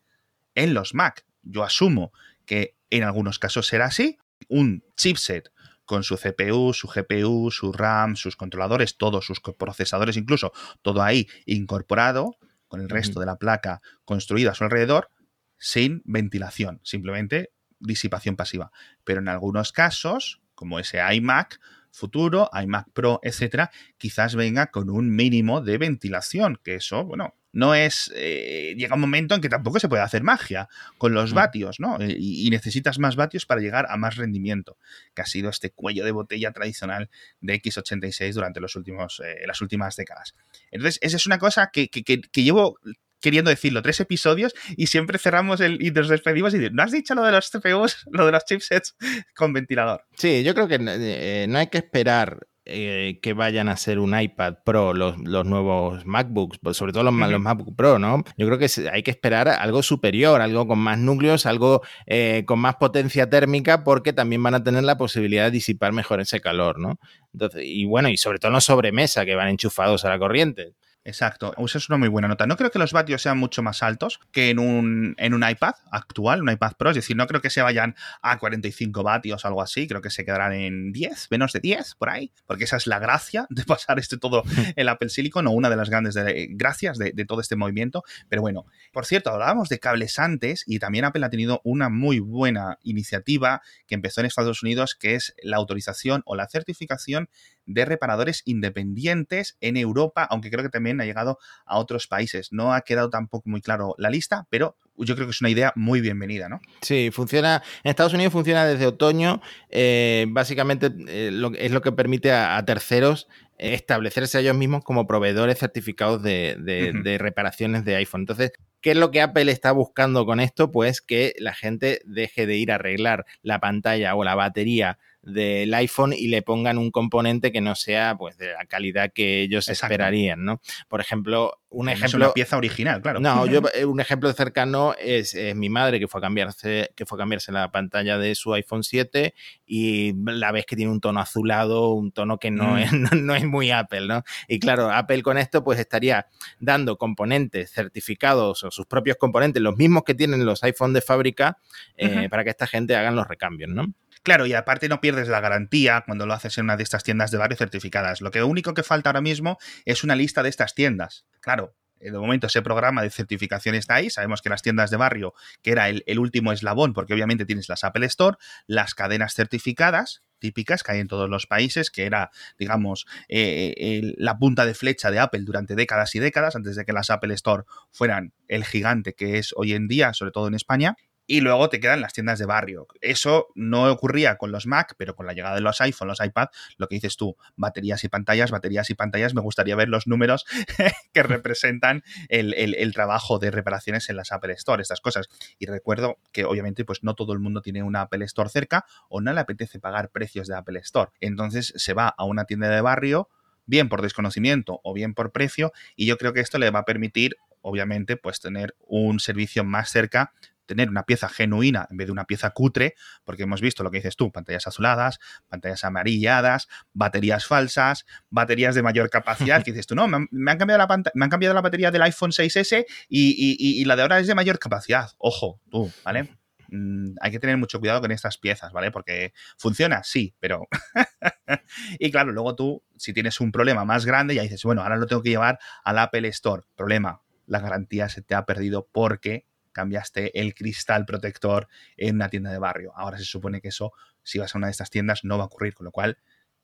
en 0.56 0.74
los 0.74 0.93
Mac. 0.93 1.26
Yo 1.41 1.63
asumo 1.63 2.12
que 2.45 2.76
en 2.89 3.04
algunos 3.04 3.39
casos 3.39 3.67
será 3.67 3.86
así. 3.86 4.17
Un 4.48 4.84
chipset 4.95 5.52
con 5.89 6.04
su 6.04 6.17
CPU, 6.17 6.71
su 6.71 6.88
GPU, 6.88 7.49
su 7.49 7.73
RAM, 7.73 8.15
sus 8.15 8.36
controladores, 8.36 8.95
todos 8.95 9.25
sus 9.25 9.39
procesadores 9.41 10.17
incluso, 10.17 10.54
todo 10.84 11.02
ahí 11.02 11.28
incorporado, 11.47 12.38
con 12.67 12.80
el 12.80 12.89
resto 12.89 13.19
de 13.19 13.25
la 13.25 13.38
placa 13.38 13.82
construida 14.06 14.52
a 14.52 14.54
su 14.54 14.63
alrededor, 14.65 15.10
sin 15.58 16.04
ventilación, 16.06 16.80
simplemente 16.84 17.54
disipación 17.80 18.36
pasiva. 18.36 18.71
Pero 19.04 19.19
en 19.19 19.30
algunos 19.30 19.71
casos, 19.71 20.43
como 20.54 20.78
ese 20.78 20.99
iMac, 21.15 21.60
futuro, 21.91 22.49
iMac 22.54 22.91
Pro, 22.93 23.19
etcétera, 23.23 23.71
quizás 23.97 24.36
venga 24.36 24.67
con 24.67 24.89
un 24.89 25.15
mínimo 25.15 25.62
de 25.62 25.78
ventilación, 25.78 26.60
que 26.63 26.75
eso, 26.75 27.06
bueno, 27.06 27.36
no 27.52 27.73
es. 27.73 28.12
Eh, 28.15 28.75
llega 28.78 28.95
un 28.95 29.02
momento 29.02 29.36
en 29.36 29.41
que 29.41 29.49
tampoco 29.49 29.80
se 29.80 29.89
puede 29.89 30.04
hacer 30.04 30.23
magia 30.23 30.69
con 30.97 31.13
los 31.13 31.32
mm. 31.32 31.36
vatios, 31.36 31.80
¿no? 31.80 31.97
Y, 31.99 32.47
necesitas 32.52 32.99
más 32.99 33.15
vatios 33.15 33.45
para 33.45 33.62
llegar 33.62 33.88
a 33.89 33.97
más 33.97 34.17
rendimiento, 34.17 34.78
que 35.15 35.21
ha 35.21 35.25
sido 35.25 35.49
este 35.49 35.71
cuello 35.71 36.06
de 36.06 36.12
botella 36.12 36.52
tradicional 36.52 37.10
de 37.41 37.62
X86 37.62 38.34
durante 38.34 38.60
los 38.60 38.75
últimos, 38.75 39.21
eh, 39.25 39.45
las 39.47 39.62
últimas 39.62 39.95
décadas. 39.95 40.36
Entonces, 40.71 40.99
esa 41.02 41.17
es 41.17 41.25
una 41.25 41.39
cosa 41.39 41.69
que, 41.71 41.89
que 41.89 42.43
llevo 42.43 42.78
queriendo 43.19 43.49
decirlo 43.49 43.82
tres 43.82 43.99
episodios 43.99 44.53
y 44.77 44.88
siempre 44.88 45.19
cerramos 45.19 45.62
el, 45.62 45.82
y 45.82 45.91
nos 45.91 46.10
despedimos 46.10 46.53
y 46.53 46.69
¿no 46.71 46.84
has 46.84 46.91
dicho 46.91 47.15
lo 47.15 47.23
de 47.23 47.32
los 47.32 47.49
CPUs, 47.49 48.05
lo 48.12 48.25
de 48.25 48.32
los 48.32 48.45
chipsets 48.45 48.95
con 49.36 49.53
ventilador? 49.53 50.03
Sí, 50.17 50.43
yo 50.43 50.53
creo 50.53 50.67
que 50.67 50.77
eh, 50.79 51.45
no 51.49 51.58
hay 51.58 51.67
que 51.67 51.79
esperar 51.79 52.47
eh, 52.71 53.19
que 53.23 53.34
vayan 53.34 53.67
a 53.67 53.77
ser 53.77 53.97
un 53.97 54.19
iPad 54.19 54.58
Pro 54.63 54.93
los, 54.93 55.17
nuevos 55.17 56.05
MacBooks, 56.05 56.60
pues 56.60 56.77
sobre 56.77 56.93
todo 56.93 57.03
los, 57.03 57.13
los, 57.15 57.41
MacBook 57.41 57.75
Pro, 57.75 57.97
¿no? 57.97 58.23
Yo 58.38 58.45
creo 58.45 58.60
que 58.60 58.67
hay 58.91 59.01
que 59.01 59.10
esperar 59.10 59.47
algo 59.47 59.82
superior, 59.82 60.39
algo 60.39 60.67
con 60.67 60.77
más 60.77 60.99
núcleos, 60.99 61.47
algo 61.47 61.82
eh, 62.05 62.43
con 62.45 62.60
más 62.60 62.75
potencia 62.75 63.27
térmica, 63.27 63.84
porque 63.84 64.13
también 64.13 64.43
van 64.43 64.53
a 64.53 64.63
tener 64.63 64.84
la 64.84 64.97
posibilidad 64.97 65.45
de 65.45 65.51
disipar 65.51 65.93
mejor 65.93 66.21
ese 66.21 66.41
calor, 66.41 66.77
¿no? 66.77 66.99
Entonces, 67.34 67.63
y 67.65 67.86
bueno, 67.86 68.10
y 68.10 68.17
sobre 68.17 68.38
todo 68.38 68.51
los 68.51 68.65
sobremesa 68.65 69.25
que 69.25 69.34
van 69.34 69.47
enchufados 69.47 70.05
a 70.05 70.10
la 70.10 70.19
corriente. 70.19 70.73
Exacto, 71.10 71.56
esa 71.58 71.80
es 71.80 71.89
una 71.89 71.98
muy 71.98 72.08
buena 72.08 72.28
nota. 72.28 72.45
No 72.45 72.56
creo 72.56 72.69
que 72.69 72.78
los 72.78 72.93
vatios 72.93 73.24
sean 73.24 73.39
mucho 73.39 73.63
más 73.63 73.82
altos 73.82 74.19
que 74.32 74.52
en 74.52 74.60
un, 74.60 75.15
en 75.17 75.34
un 75.34 75.43
iPad 75.48 75.74
actual, 75.91 76.43
un 76.43 76.52
iPad 76.52 76.74
Pro, 76.78 76.91
es 76.91 76.98
decir, 76.98 77.17
no 77.17 77.26
creo 77.26 77.41
que 77.41 77.50
se 77.50 77.63
vayan 77.63 77.95
a 78.22 78.38
45 78.38 79.02
vatios 79.02 79.43
o 79.43 79.48
algo 79.48 79.63
así, 79.63 79.88
creo 79.88 80.02
que 80.02 80.12
se 80.12 80.24
quedarán 80.24 80.54
en 80.54 80.91
10, 80.91 81.32
menos 81.32 81.52
de 81.52 81.62
10 81.62 81.95
por 81.95 82.12
ahí, 82.12 82.32
porque 82.45 82.65
esa 82.65 82.78
es 82.78 82.86
la 82.86 83.00
gracia 83.00 83.48
de 83.50 83.63
pasar 83.65 83.98
este 83.98 84.19
todo 84.19 84.43
el 84.76 84.88
Apple 84.88 85.10
Silicon 85.10 85.48
o 85.48 85.52
una 85.52 85.72
de 85.72 85.78
las 85.78 85.89
grandes 85.89 86.15
gracias 86.52 87.00
de, 87.00 87.12
de, 87.12 87.26
todo 87.26 87.41
este 87.41 87.56
movimiento. 87.56 88.04
Pero 88.28 88.43
bueno, 88.43 88.67
por 88.93 89.08
cierto, 89.08 89.32
hablábamos 89.32 89.67
de 89.67 89.80
cables 89.80 90.19
antes 90.19 90.63
y 90.67 90.78
también 90.78 91.06
Apple 91.06 91.26
ha 91.26 91.32
tenido 91.32 91.60
una 91.63 91.89
muy 91.89 92.19
buena 92.19 92.78
iniciativa 92.84 93.63
que 93.88 93.95
empezó 93.95 94.22
en 94.22 94.28
Estados 94.28 94.62
Unidos, 94.62 94.93
que 94.93 95.15
es 95.15 95.34
la 95.41 95.58
autorización 95.58 96.22
o 96.26 96.36
la 96.36 96.48
certificación 96.48 97.30
de 97.69 97.86
reparadores 97.86 98.41
independientes 98.45 99.58
en 99.62 99.77
Europa, 99.77 100.27
aunque 100.29 100.49
creo 100.49 100.63
que 100.63 100.69
también 100.69 100.99
ha 100.99 101.05
llegado 101.05 101.38
a 101.65 101.77
otros 101.77 102.08
países. 102.08 102.49
No 102.51 102.73
ha 102.73 102.82
quedado 102.82 103.10
tampoco 103.10 103.47
muy 103.49 103.62
claro 103.62 103.93
la 103.97 104.10
lista, 104.10 104.47
pero 104.49 104.75
yo 104.97 105.15
creo 105.15 105.27
que 105.27 105.32
es 105.32 105.41
una 105.41 105.51
idea 105.51 105.71
muy 105.75 106.01
bienvenida, 106.01 106.49
¿no? 106.49 106.60
Sí, 106.82 107.12
funciona. 107.12 107.62
En 107.84 107.91
Estados 107.91 108.13
Unidos 108.13 108.34
funciona 108.34 108.65
desde 108.65 108.88
otoño. 108.88 109.39
Eh, 109.69 110.25
básicamente 110.29 110.91
eh, 111.08 111.32
es 111.58 111.71
lo 111.71 111.82
que 111.82 111.91
permite 111.91 112.32
a, 112.32 112.63
terceros 112.65 113.27
establecerse 113.58 114.39
ellos 114.39 114.55
mismos 114.55 114.84
como 114.84 115.05
proveedores 115.05 115.60
certificados 115.60 116.23
de, 116.23 116.55
de, 116.60 117.17
reparaciones 117.17 117.86
de 117.86 117.95
iPhone. 117.97 118.21
Entonces, 118.21 118.51
¿Qué 118.82 118.91
es 118.91 118.97
lo 118.97 119.12
que 119.12 119.19
Apple 119.19 119.51
está 119.51 119.73
buscando 119.73 120.25
con 120.25 120.39
esto? 120.39 120.71
Pues 120.71 121.01
que 121.01 121.34
la 121.38 121.53
gente 121.53 121.99
deje 122.05 122.45
de 122.45 122.55
ir 122.55 122.71
a 122.71 122.75
arreglar 122.75 123.25
la 123.41 123.60
pantalla 123.60 124.15
o 124.15 124.23
la 124.23 124.36
batería 124.36 124.97
del 125.21 125.73
iPhone 125.73 126.13
y 126.13 126.27
le 126.27 126.41
pongan 126.41 126.77
un 126.77 126.91
componente 126.91 127.51
que 127.51 127.62
no 127.62 127.75
sea 127.75 128.15
pues 128.17 128.38
de 128.38 128.53
la 128.53 128.65
calidad 128.65 129.12
que 129.13 129.41
ellos 129.41 129.67
esperarían, 129.67 130.45
¿no? 130.45 130.62
Por 130.88 131.01
ejemplo, 131.01 131.60
un 131.69 131.89
ejemplo. 131.89 132.08
Es 132.08 132.13
una 132.13 132.34
pieza 132.34 132.58
original, 132.58 133.01
claro. 133.01 133.19
No, 133.19 133.45
yo, 133.45 133.62
eh, 133.73 133.86
un 133.86 133.99
ejemplo 133.99 134.32
cercano 134.34 134.95
es, 134.99 135.36
mi 135.55 135.69
madre 135.69 135.99
que 135.99 136.08
fue 136.08 136.19
a 136.19 136.21
cambiarse, 136.21 136.91
que 136.95 137.05
fue 137.05 137.17
a 137.17 137.19
cambiarse 137.19 137.51
la 137.51 137.71
pantalla 137.71 138.17
de 138.17 138.34
su 138.36 138.53
iPhone 138.53 138.84
7 138.84 139.34
y 139.65 140.13
la 140.25 140.51
ves 140.51 140.65
que 140.65 140.75
tiene 140.75 140.91
un 140.91 141.01
tono 141.01 141.19
azulado, 141.19 141.93
un 141.93 142.12
tono 142.12 142.39
que 142.39 142.49
no, 142.49 142.73
mm. 142.73 142.77
es, 142.77 142.91
no, 143.13 143.36
es 143.36 143.45
muy 143.45 143.71
Apple, 143.71 144.08
¿no? 144.08 144.23
Y 144.47 144.60
claro, 144.60 144.91
Apple 144.91 145.21
con 145.21 145.38
esto 145.38 145.63
pues 145.63 145.79
estaría 145.79 146.27
dando 146.60 146.97
componentes 146.97 147.71
certificados 147.71 148.63
o 148.63 148.71
sus 148.71 148.86
propios 148.86 149.17
componentes, 149.17 149.62
los 149.62 149.77
mismos 149.77 150.03
que 150.03 150.15
tienen 150.15 150.45
los 150.45 150.63
iPhone 150.63 150.93
de 150.93 151.01
fábrica, 151.01 151.58
eh, 151.97 152.27
para 152.29 152.43
que 152.43 152.49
esta 152.49 152.67
gente 152.67 152.95
hagan 152.95 153.15
los 153.15 153.27
recambios, 153.27 153.69
¿no? 153.69 153.93
Claro, 154.23 154.45
y 154.45 154.53
aparte 154.53 154.89
no 154.89 155.01
pierdes 155.01 155.27
la 155.27 155.39
garantía 155.39 156.03
cuando 156.05 156.25
lo 156.25 156.34
haces 156.34 156.58
en 156.58 156.65
una 156.65 156.77
de 156.77 156.84
estas 156.84 157.03
tiendas 157.03 157.32
de 157.32 157.38
barrio 157.38 157.58
certificadas. 157.58 158.21
Lo 158.21 158.32
que 158.32 158.43
único 158.43 158.73
que 158.73 158.84
falta 158.84 159.10
ahora 159.10 159.21
mismo 159.21 159.58
es 159.86 160.03
una 160.03 160.15
lista 160.15 160.43
de 160.43 160.49
estas 160.49 160.75
tiendas. 160.75 161.25
Claro, 161.39 161.75
de 161.99 162.12
momento 162.12 162.47
ese 162.47 162.62
programa 162.62 163.01
de 163.01 163.10
certificación 163.10 163.75
está 163.75 163.95
ahí. 163.95 164.10
Sabemos 164.10 164.41
que 164.41 164.49
las 164.49 164.62
tiendas 164.62 164.89
de 164.89 164.97
barrio, 164.97 165.34
que 165.62 165.71
era 165.71 165.89
el, 165.89 166.19
último 166.19 166.51
eslabón, 166.51 166.93
porque 166.93 167.13
obviamente 167.13 167.45
tienes 167.45 167.69
las 167.69 167.84
Apple 167.84 168.05
Store, 168.05 168.38
las 168.67 168.93
cadenas 168.93 169.34
certificadas 169.34 170.23
típicas 170.39 170.84
que 170.84 170.93
hay 170.93 170.99
en 171.01 171.10
todos 171.10 171.29
los 171.29 171.47
países, 171.47 171.91
que 171.91 172.05
era, 172.05 172.32
digamos, 172.58 173.05
eh, 173.27 174.13
la 174.17 174.38
punta 174.38 174.65
de 174.65 174.73
flecha 174.73 175.12
de 175.12 175.19
Apple 175.19 175.41
durante 175.41 175.75
décadas 175.75 176.15
y 176.15 176.19
décadas, 176.19 176.55
antes 176.55 176.77
de 176.77 176.86
que 176.86 176.93
las 176.93 177.10
Apple 177.10 177.34
Store 177.34 177.63
fueran 177.91 178.32
el 178.47 178.63
gigante 178.63 179.13
que 179.13 179.38
es 179.38 179.53
hoy 179.58 179.73
en 179.73 179.89
día, 179.89 180.13
sobre 180.13 180.32
todo 180.32 180.47
en 180.47 180.53
España. 180.53 180.95
Y 181.30 181.42
luego 181.42 181.70
te 181.70 181.80
quedan 181.80 182.02
las 182.02 182.12
tiendas 182.13 182.39
de 182.39 182.48
barrio. 182.48 182.88
Eso 183.02 183.50
no 183.54 183.89
ocurría 183.92 184.38
con 184.38 184.52
los 184.52 184.65
Mac, 184.65 184.96
pero 184.98 185.15
con 185.15 185.28
la 185.28 185.34
llegada 185.34 185.54
de 185.54 185.62
los 185.62 185.80
iPhone, 185.80 186.08
los 186.08 186.26
iPad, 186.26 186.48
lo 186.78 186.88
que 186.88 186.96
dices 186.96 187.18
tú, 187.18 187.38
baterías 187.56 188.04
y 188.04 188.10
pantallas, 188.10 188.50
baterías 188.50 188.89
y 188.89 188.96
pantallas, 188.96 189.36
me 189.36 189.42
gustaría 189.42 189.76
ver 189.76 189.89
los 189.89 190.08
números 190.08 190.48
que 191.13 191.22
representan 191.22 192.02
el, 192.30 192.92
trabajo 192.96 193.38
de 193.38 193.52
reparaciones 193.52 194.10
en 194.10 194.15
las 194.15 194.32
Apple 194.32 194.54
Store, 194.54 194.82
estas 194.82 195.02
cosas. 195.02 195.30
Y 195.60 195.68
recuerdo 195.68 196.18
que 196.32 196.46
obviamente 196.46 196.84
pues 196.84 197.04
no 197.04 197.13
todo 197.13 197.34
el 197.34 197.39
mundo 197.39 197.62
tiene 197.62 197.84
una 197.84 198.02
Apple 198.02 198.26
Store 198.26 198.50
cerca 198.50 198.86
o 199.08 199.22
no 199.22 199.32
le 199.32 199.39
apetece 199.39 199.80
pagar 199.80 200.10
precios 200.10 200.48
de 200.48 200.56
Apple 200.56 200.80
Store. 200.80 201.12
Entonces 201.20 201.74
se 201.76 201.94
va 201.94 202.08
a 202.08 202.24
una 202.24 202.46
tienda 202.46 202.70
de 202.70 202.82
barrio 202.82 203.30
bien 203.68 203.88
por 203.88 204.02
desconocimiento 204.02 204.82
o 204.84 204.96
bien 204.96 205.13
por 205.13 205.32
precio, 205.32 205.74
y 205.96 206.08
yo 206.08 206.18
creo 206.18 206.34
que 206.34 206.39
esto 206.39 206.58
le 206.58 206.72
va 206.72 206.80
a 206.80 206.86
permitir, 206.86 207.36
obviamente, 207.62 208.18
pues 208.18 208.39
tener 208.39 208.76
un 208.80 209.20
servicio 209.20 209.63
más 209.63 209.92
cerca 209.92 210.34
tener 210.69 210.88
una 210.88 211.01
pieza 211.01 211.27
genuina 211.29 211.88
en 211.89 211.97
vez 211.97 212.05
de 212.05 212.12
una 212.12 212.25
pieza 212.25 212.51
cutre, 212.51 212.93
porque 213.23 213.43
hemos 213.43 213.60
visto 213.60 213.82
lo 213.82 213.89
que 213.89 213.97
dices 213.97 214.15
tú, 214.15 214.32
pantallas 214.32 214.67
azuladas, 214.67 215.19
pantallas 215.47 215.84
amarilladas, 215.84 216.67
baterías 216.93 217.47
falsas, 217.47 218.05
baterías 218.29 218.75
de 218.75 218.84
mayor 218.84 219.10
capacidad, 219.10 219.63
que 219.65 219.71
dices 219.71 219.88
tú, 219.88 219.95
no, 219.95 220.08
me 220.08 220.51
han, 220.51 220.58
cambiado, 220.60 220.77
la 220.77 221.03
me 221.15 221.25
han 221.25 221.32
cambiado 221.32 221.55
la 221.55 221.62
batería 221.62 221.89
del 221.89 222.03
iPhone 222.03 222.29
6S 222.29 222.86
y, 223.10 223.84
la 223.86 223.95
de 223.95 224.03
ahora 224.03 224.19
es 224.19 224.27
de 224.27 224.36
mayor 224.36 224.60
capacidad. 224.60 225.10
Ojo, 225.17 225.60
tú, 225.71 225.91
¿vale? 226.05 226.38
Mm, 226.67 227.15
hay 227.19 227.32
que 227.32 227.39
tener 227.39 227.58
mucho 227.58 227.79
cuidado 227.79 227.99
con 227.99 228.12
estas 228.12 228.38
piezas, 228.38 228.71
¿vale? 228.71 228.91
Porque 228.91 229.34
funciona, 229.58 230.03
sí, 230.03 230.36
pero... 230.39 230.67
y 231.97 232.12
claro, 232.12 232.32
luego 232.32 232.55
tú, 232.55 232.84
si 232.95 233.12
tienes 233.12 233.41
un 233.41 233.51
problema 233.51 233.86
más 233.86 234.05
grande, 234.05 234.36
ya 234.36 234.43
dices, 234.43 234.62
bueno, 234.63 234.84
ahora 234.84 234.97
lo 234.97 235.08
tengo 235.08 235.23
que 235.23 235.29
llevar 235.29 235.58
al 235.84 235.97
Apple 235.97 236.27
Store. 236.27 236.62
Problema, 236.75 237.23
la 237.47 237.60
garantía 237.60 238.08
se 238.08 238.21
te 238.21 238.36
ha 238.36 238.45
perdido 238.45 238.88
porque 238.91 239.49
cambiaste 239.71 240.39
el 240.39 240.53
cristal 240.53 241.05
protector 241.05 241.67
en 241.97 242.15
una 242.15 242.29
tienda 242.29 242.51
de 242.51 242.60
barrio. 242.60 242.91
Ahora 242.95 243.17
se 243.17 243.25
supone 243.25 243.62
que 243.62 243.69
eso, 243.69 243.93
si 244.23 244.39
vas 244.39 244.53
a 244.53 244.58
una 244.58 244.67
de 244.67 244.71
estas 244.71 244.89
tiendas, 244.89 245.23
no 245.23 245.38
va 245.38 245.43
a 245.43 245.47
ocurrir, 245.47 245.73
con 245.73 245.86
lo 245.86 245.91
cual 245.91 246.17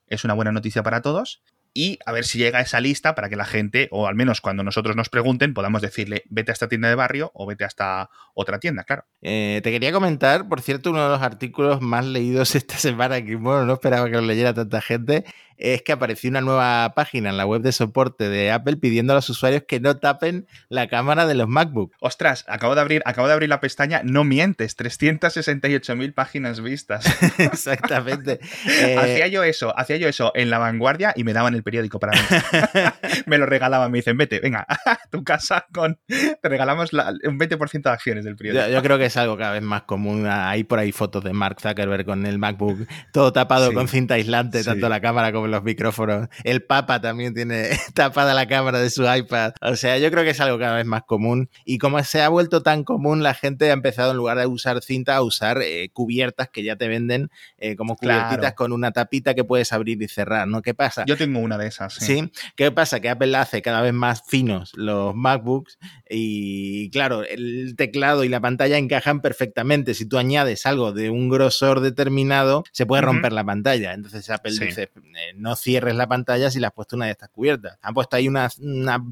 es 0.07 0.23
una 0.23 0.33
buena 0.33 0.51
noticia 0.51 0.83
para 0.83 1.01
todos. 1.01 1.41
Y 1.77 1.99
a 2.05 2.13
ver 2.13 2.23
si 2.23 2.37
llega 2.37 2.61
esa 2.61 2.79
lista 2.79 3.15
para 3.15 3.27
que 3.27 3.35
la 3.35 3.43
gente, 3.43 3.89
o 3.91 4.07
al 4.07 4.15
menos 4.15 4.39
cuando 4.39 4.63
nosotros 4.63 4.95
nos 4.95 5.09
pregunten, 5.09 5.53
podamos 5.53 5.81
decirle, 5.81 6.23
vete 6.29 6.51
a 6.51 6.53
esta 6.53 6.69
tienda 6.69 6.87
de 6.87 6.95
barrio 6.95 7.31
o 7.33 7.45
vete 7.45 7.65
a 7.65 7.67
esta 7.67 8.09
otra 8.33 8.59
tienda, 8.59 8.85
claro. 8.85 9.03
Eh, 9.21 9.59
te 9.61 9.71
quería 9.71 9.91
comentar, 9.91 10.47
por 10.47 10.61
cierto, 10.61 10.91
uno 10.91 11.03
de 11.03 11.09
los 11.09 11.21
artículos 11.21 11.81
más 11.81 12.05
leídos 12.05 12.55
esta 12.55 12.77
semana, 12.77 13.25
que 13.25 13.35
bueno, 13.35 13.65
no 13.65 13.73
esperaba 13.73 14.05
que 14.05 14.15
lo 14.15 14.21
leyera 14.21 14.53
tanta 14.53 14.79
gente, 14.79 15.25
es 15.57 15.81
que 15.81 15.91
apareció 15.91 16.29
una 16.29 16.41
nueva 16.41 16.93
página 16.95 17.29
en 17.29 17.37
la 17.37 17.45
web 17.45 17.61
de 17.61 17.71
soporte 17.71 18.29
de 18.29 18.51
Apple 18.51 18.77
pidiendo 18.77 19.13
a 19.13 19.15
los 19.15 19.29
usuarios 19.29 19.63
que 19.67 19.79
no 19.79 19.97
tapen 19.97 20.47
la 20.69 20.87
cámara 20.87 21.25
de 21.25 21.35
los 21.35 21.47
MacBook. 21.47 21.93
Ostras, 21.99 22.45
acabo 22.47 22.75
de 22.75 22.81
abrir, 22.81 23.01
acabo 23.05 23.27
de 23.27 23.33
abrir 23.33 23.49
la 23.49 23.61
pestaña, 23.61 24.01
no 24.03 24.23
mientes, 24.23 24.77
368.000 24.77 26.13
páginas 26.13 26.61
vistas. 26.61 27.05
Exactamente. 27.39 28.39
Eh, 28.65 28.97
hacía 28.97 29.27
yo 29.27 29.43
eso, 29.43 29.77
hacía 29.77 29.97
yo 29.97 30.07
eso 30.07 30.31
en 30.35 30.49
la 30.49 30.57
vanguardia 30.57 31.13
y 31.15 31.23
me 31.23 31.33
daban 31.33 31.53
el 31.53 31.63
periódico 31.65 31.99
para 31.99 32.13
mí. 32.13 32.19
me 33.25 33.37
lo 33.37 33.45
regalaban, 33.45 33.91
me 33.91 33.97
dicen, 33.97 34.15
vete, 34.15 34.39
venga, 34.39 34.65
a 34.85 34.99
tu 35.11 35.23
casa 35.23 35.65
con... 35.73 35.99
Te 36.07 36.47
regalamos 36.47 36.93
un 36.93 37.39
20% 37.39 37.81
de 37.81 37.89
acciones 37.89 38.23
del 38.23 38.37
periódico. 38.37 38.69
Yo, 38.69 38.81
creo 38.81 38.97
que 38.97 39.05
es 39.05 39.17
algo 39.17 39.35
cada 39.37 39.51
vez 39.51 39.63
más 39.63 39.81
común. 39.83 40.25
Hay 40.27 40.63
por 40.63 40.79
ahí 40.79 40.93
fotos 40.93 41.23
de 41.23 41.33
Mark 41.33 41.59
Zuckerberg 41.59 42.05
con 42.05 42.25
el 42.25 42.37
MacBook 42.37 42.87
todo 43.11 43.33
tapado 43.33 43.73
con 43.73 43.87
cinta 43.87 44.15
aislante, 44.15 44.63
tanto 44.63 44.89
la 44.89 45.01
cámara 45.01 45.31
como 45.31 45.47
los 45.47 45.63
micrófonos. 45.63 46.27
El 46.43 46.63
Papa 46.63 47.01
también 47.01 47.33
tiene 47.33 47.69
tapada 47.93 48.33
la 48.33 48.47
cámara 48.47 48.79
de 48.79 48.89
su 48.89 49.03
iPad. 49.03 49.53
O 49.61 49.75
sea, 49.75 49.97
yo 49.97 50.11
creo 50.11 50.23
que 50.23 50.31
es 50.31 50.39
algo 50.39 50.59
cada 50.59 50.75
vez 50.75 50.85
más 50.85 51.03
común. 51.03 51.49
Y 51.65 51.77
como 51.77 52.01
se 52.03 52.21
ha 52.21 52.29
vuelto 52.29 52.61
tan 52.61 52.83
común, 52.83 53.23
la 53.23 53.33
gente 53.33 53.69
ha 53.69 53.73
empezado 53.73 54.11
en 54.11 54.17
lugar 54.17 54.37
de 54.37 54.45
usar 54.45 54.81
cinta 54.81 55.15
a 55.15 55.23
usar 55.23 55.61
eh, 55.61 55.89
cubiertas 55.93 56.49
que 56.49 56.63
ya 56.63 56.75
te 56.75 56.87
venden 56.87 57.29
eh, 57.57 57.75
como 57.75 57.95
cubiertitas 57.95 58.53
con 58.53 58.71
una 58.71 58.91
tapita 58.91 59.33
que 59.33 59.43
puedes 59.43 59.73
abrir 59.73 60.01
y 60.01 60.07
cerrar, 60.07 60.47
¿no? 60.47 60.61
¿Qué 60.61 60.73
pasa? 60.73 61.05
Yo 61.07 61.17
tengo 61.17 61.39
una 61.39 61.54
de 61.57 61.67
esas. 61.67 61.93
Sí. 61.95 62.31
¿Qué 62.55 62.71
pasa? 62.71 62.99
Que 62.99 63.09
Apple 63.09 63.35
hace 63.35 63.61
cada 63.61 63.81
vez 63.81 63.93
más 63.93 64.23
finos 64.27 64.71
los 64.75 65.15
MacBooks 65.15 65.77
y 66.09 66.89
claro, 66.91 67.23
el 67.23 67.75
teclado 67.75 68.23
y 68.23 68.29
la 68.29 68.39
pantalla 68.39 68.77
encajan 68.77 69.21
perfectamente. 69.21 69.93
Si 69.93 70.05
tú 70.05 70.17
añades 70.17 70.65
algo 70.65 70.91
de 70.91 71.09
un 71.09 71.29
grosor 71.29 71.79
determinado, 71.79 72.63
se 72.71 72.85
puede 72.85 73.01
romper 73.01 73.33
la 73.33 73.43
pantalla. 73.43 73.93
Entonces 73.93 74.29
Apple 74.29 74.53
dice, 74.59 74.83
eh, 74.83 75.33
no 75.35 75.55
cierres 75.55 75.95
la 75.95 76.07
pantalla 76.07 76.51
si 76.51 76.59
le 76.59 76.67
has 76.67 76.73
puesto 76.73 76.95
una 76.95 77.05
de 77.05 77.11
estas 77.11 77.29
cubiertas. 77.29 77.77
Han 77.81 77.93
puesto 77.93 78.15
ahí 78.15 78.27
una, 78.27 78.49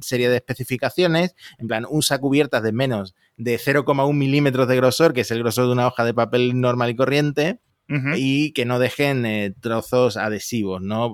serie 0.01 0.29
de 0.29 0.35
especificaciones, 0.37 1.35
en 1.57 1.67
plan, 1.67 1.85
usa 1.89 2.19
cubiertas 2.19 2.63
de 2.63 2.71
menos 2.71 3.15
de 3.37 3.57
0,1 3.57 4.13
milímetros 4.13 4.67
de 4.67 4.75
grosor, 4.75 5.13
que 5.13 5.21
es 5.21 5.31
el 5.31 5.39
grosor 5.39 5.65
de 5.65 5.71
una 5.71 5.87
hoja 5.87 6.05
de 6.05 6.13
papel 6.13 6.59
normal 6.59 6.91
y 6.91 6.95
corriente, 6.95 7.59
y 7.87 8.53
que 8.53 8.65
no 8.65 8.79
dejen 8.79 9.25
eh, 9.25 9.53
trozos 9.59 10.17
adhesivos, 10.17 10.81
¿no? 10.81 11.13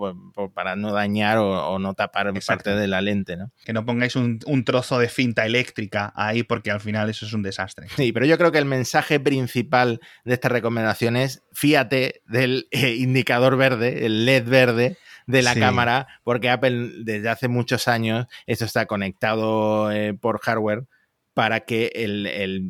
para 0.54 0.76
no 0.76 0.94
dañar 0.94 1.38
o, 1.38 1.78
no 1.80 1.94
tapar 1.94 2.32
parte 2.46 2.76
de 2.76 2.88
la 2.88 3.02
lente, 3.02 3.36
¿no? 3.36 3.52
Que 3.66 3.74
no 3.74 3.86
pongáis 3.86 4.16
un, 4.16 4.40
trozo 4.64 5.00
de 5.00 5.10
cinta 5.10 5.46
eléctrica 5.46 6.14
ahí 6.16 6.44
porque 6.44 6.72
al 6.72 6.80
final 6.80 7.10
eso 7.10 7.26
es 7.26 7.34
un 7.34 7.42
desastre. 7.42 7.88
Sí, 7.96 8.12
pero 8.12 8.26
yo 8.26 8.38
creo 8.38 8.52
que 8.52 8.60
el 8.60 8.66
mensaje 8.66 9.20
principal 9.20 10.00
de 10.26 10.34
esta 10.34 10.50
recomendación 10.50 11.18
es 11.18 11.44
fíate 11.52 12.22
del 12.28 12.68
eh, 12.72 12.96
indicador 12.96 13.58
verde, 13.58 14.06
el 14.06 14.26
LED 14.26 14.46
verde, 14.46 14.98
de 15.30 15.44
la 15.44 15.54
cámara, 15.54 16.08
porque 16.24 16.50
Apple 16.50 16.90
desde 17.04 17.30
hace 17.30 17.48
muchos 17.48 17.88
años 17.88 18.26
esto 18.48 18.66
está 18.66 18.88
conectado 18.88 19.92
eh, 19.92 20.16
por 20.16 20.40
hardware 20.40 20.86
para 21.36 21.62
que 21.62 21.92
el, 21.94 22.24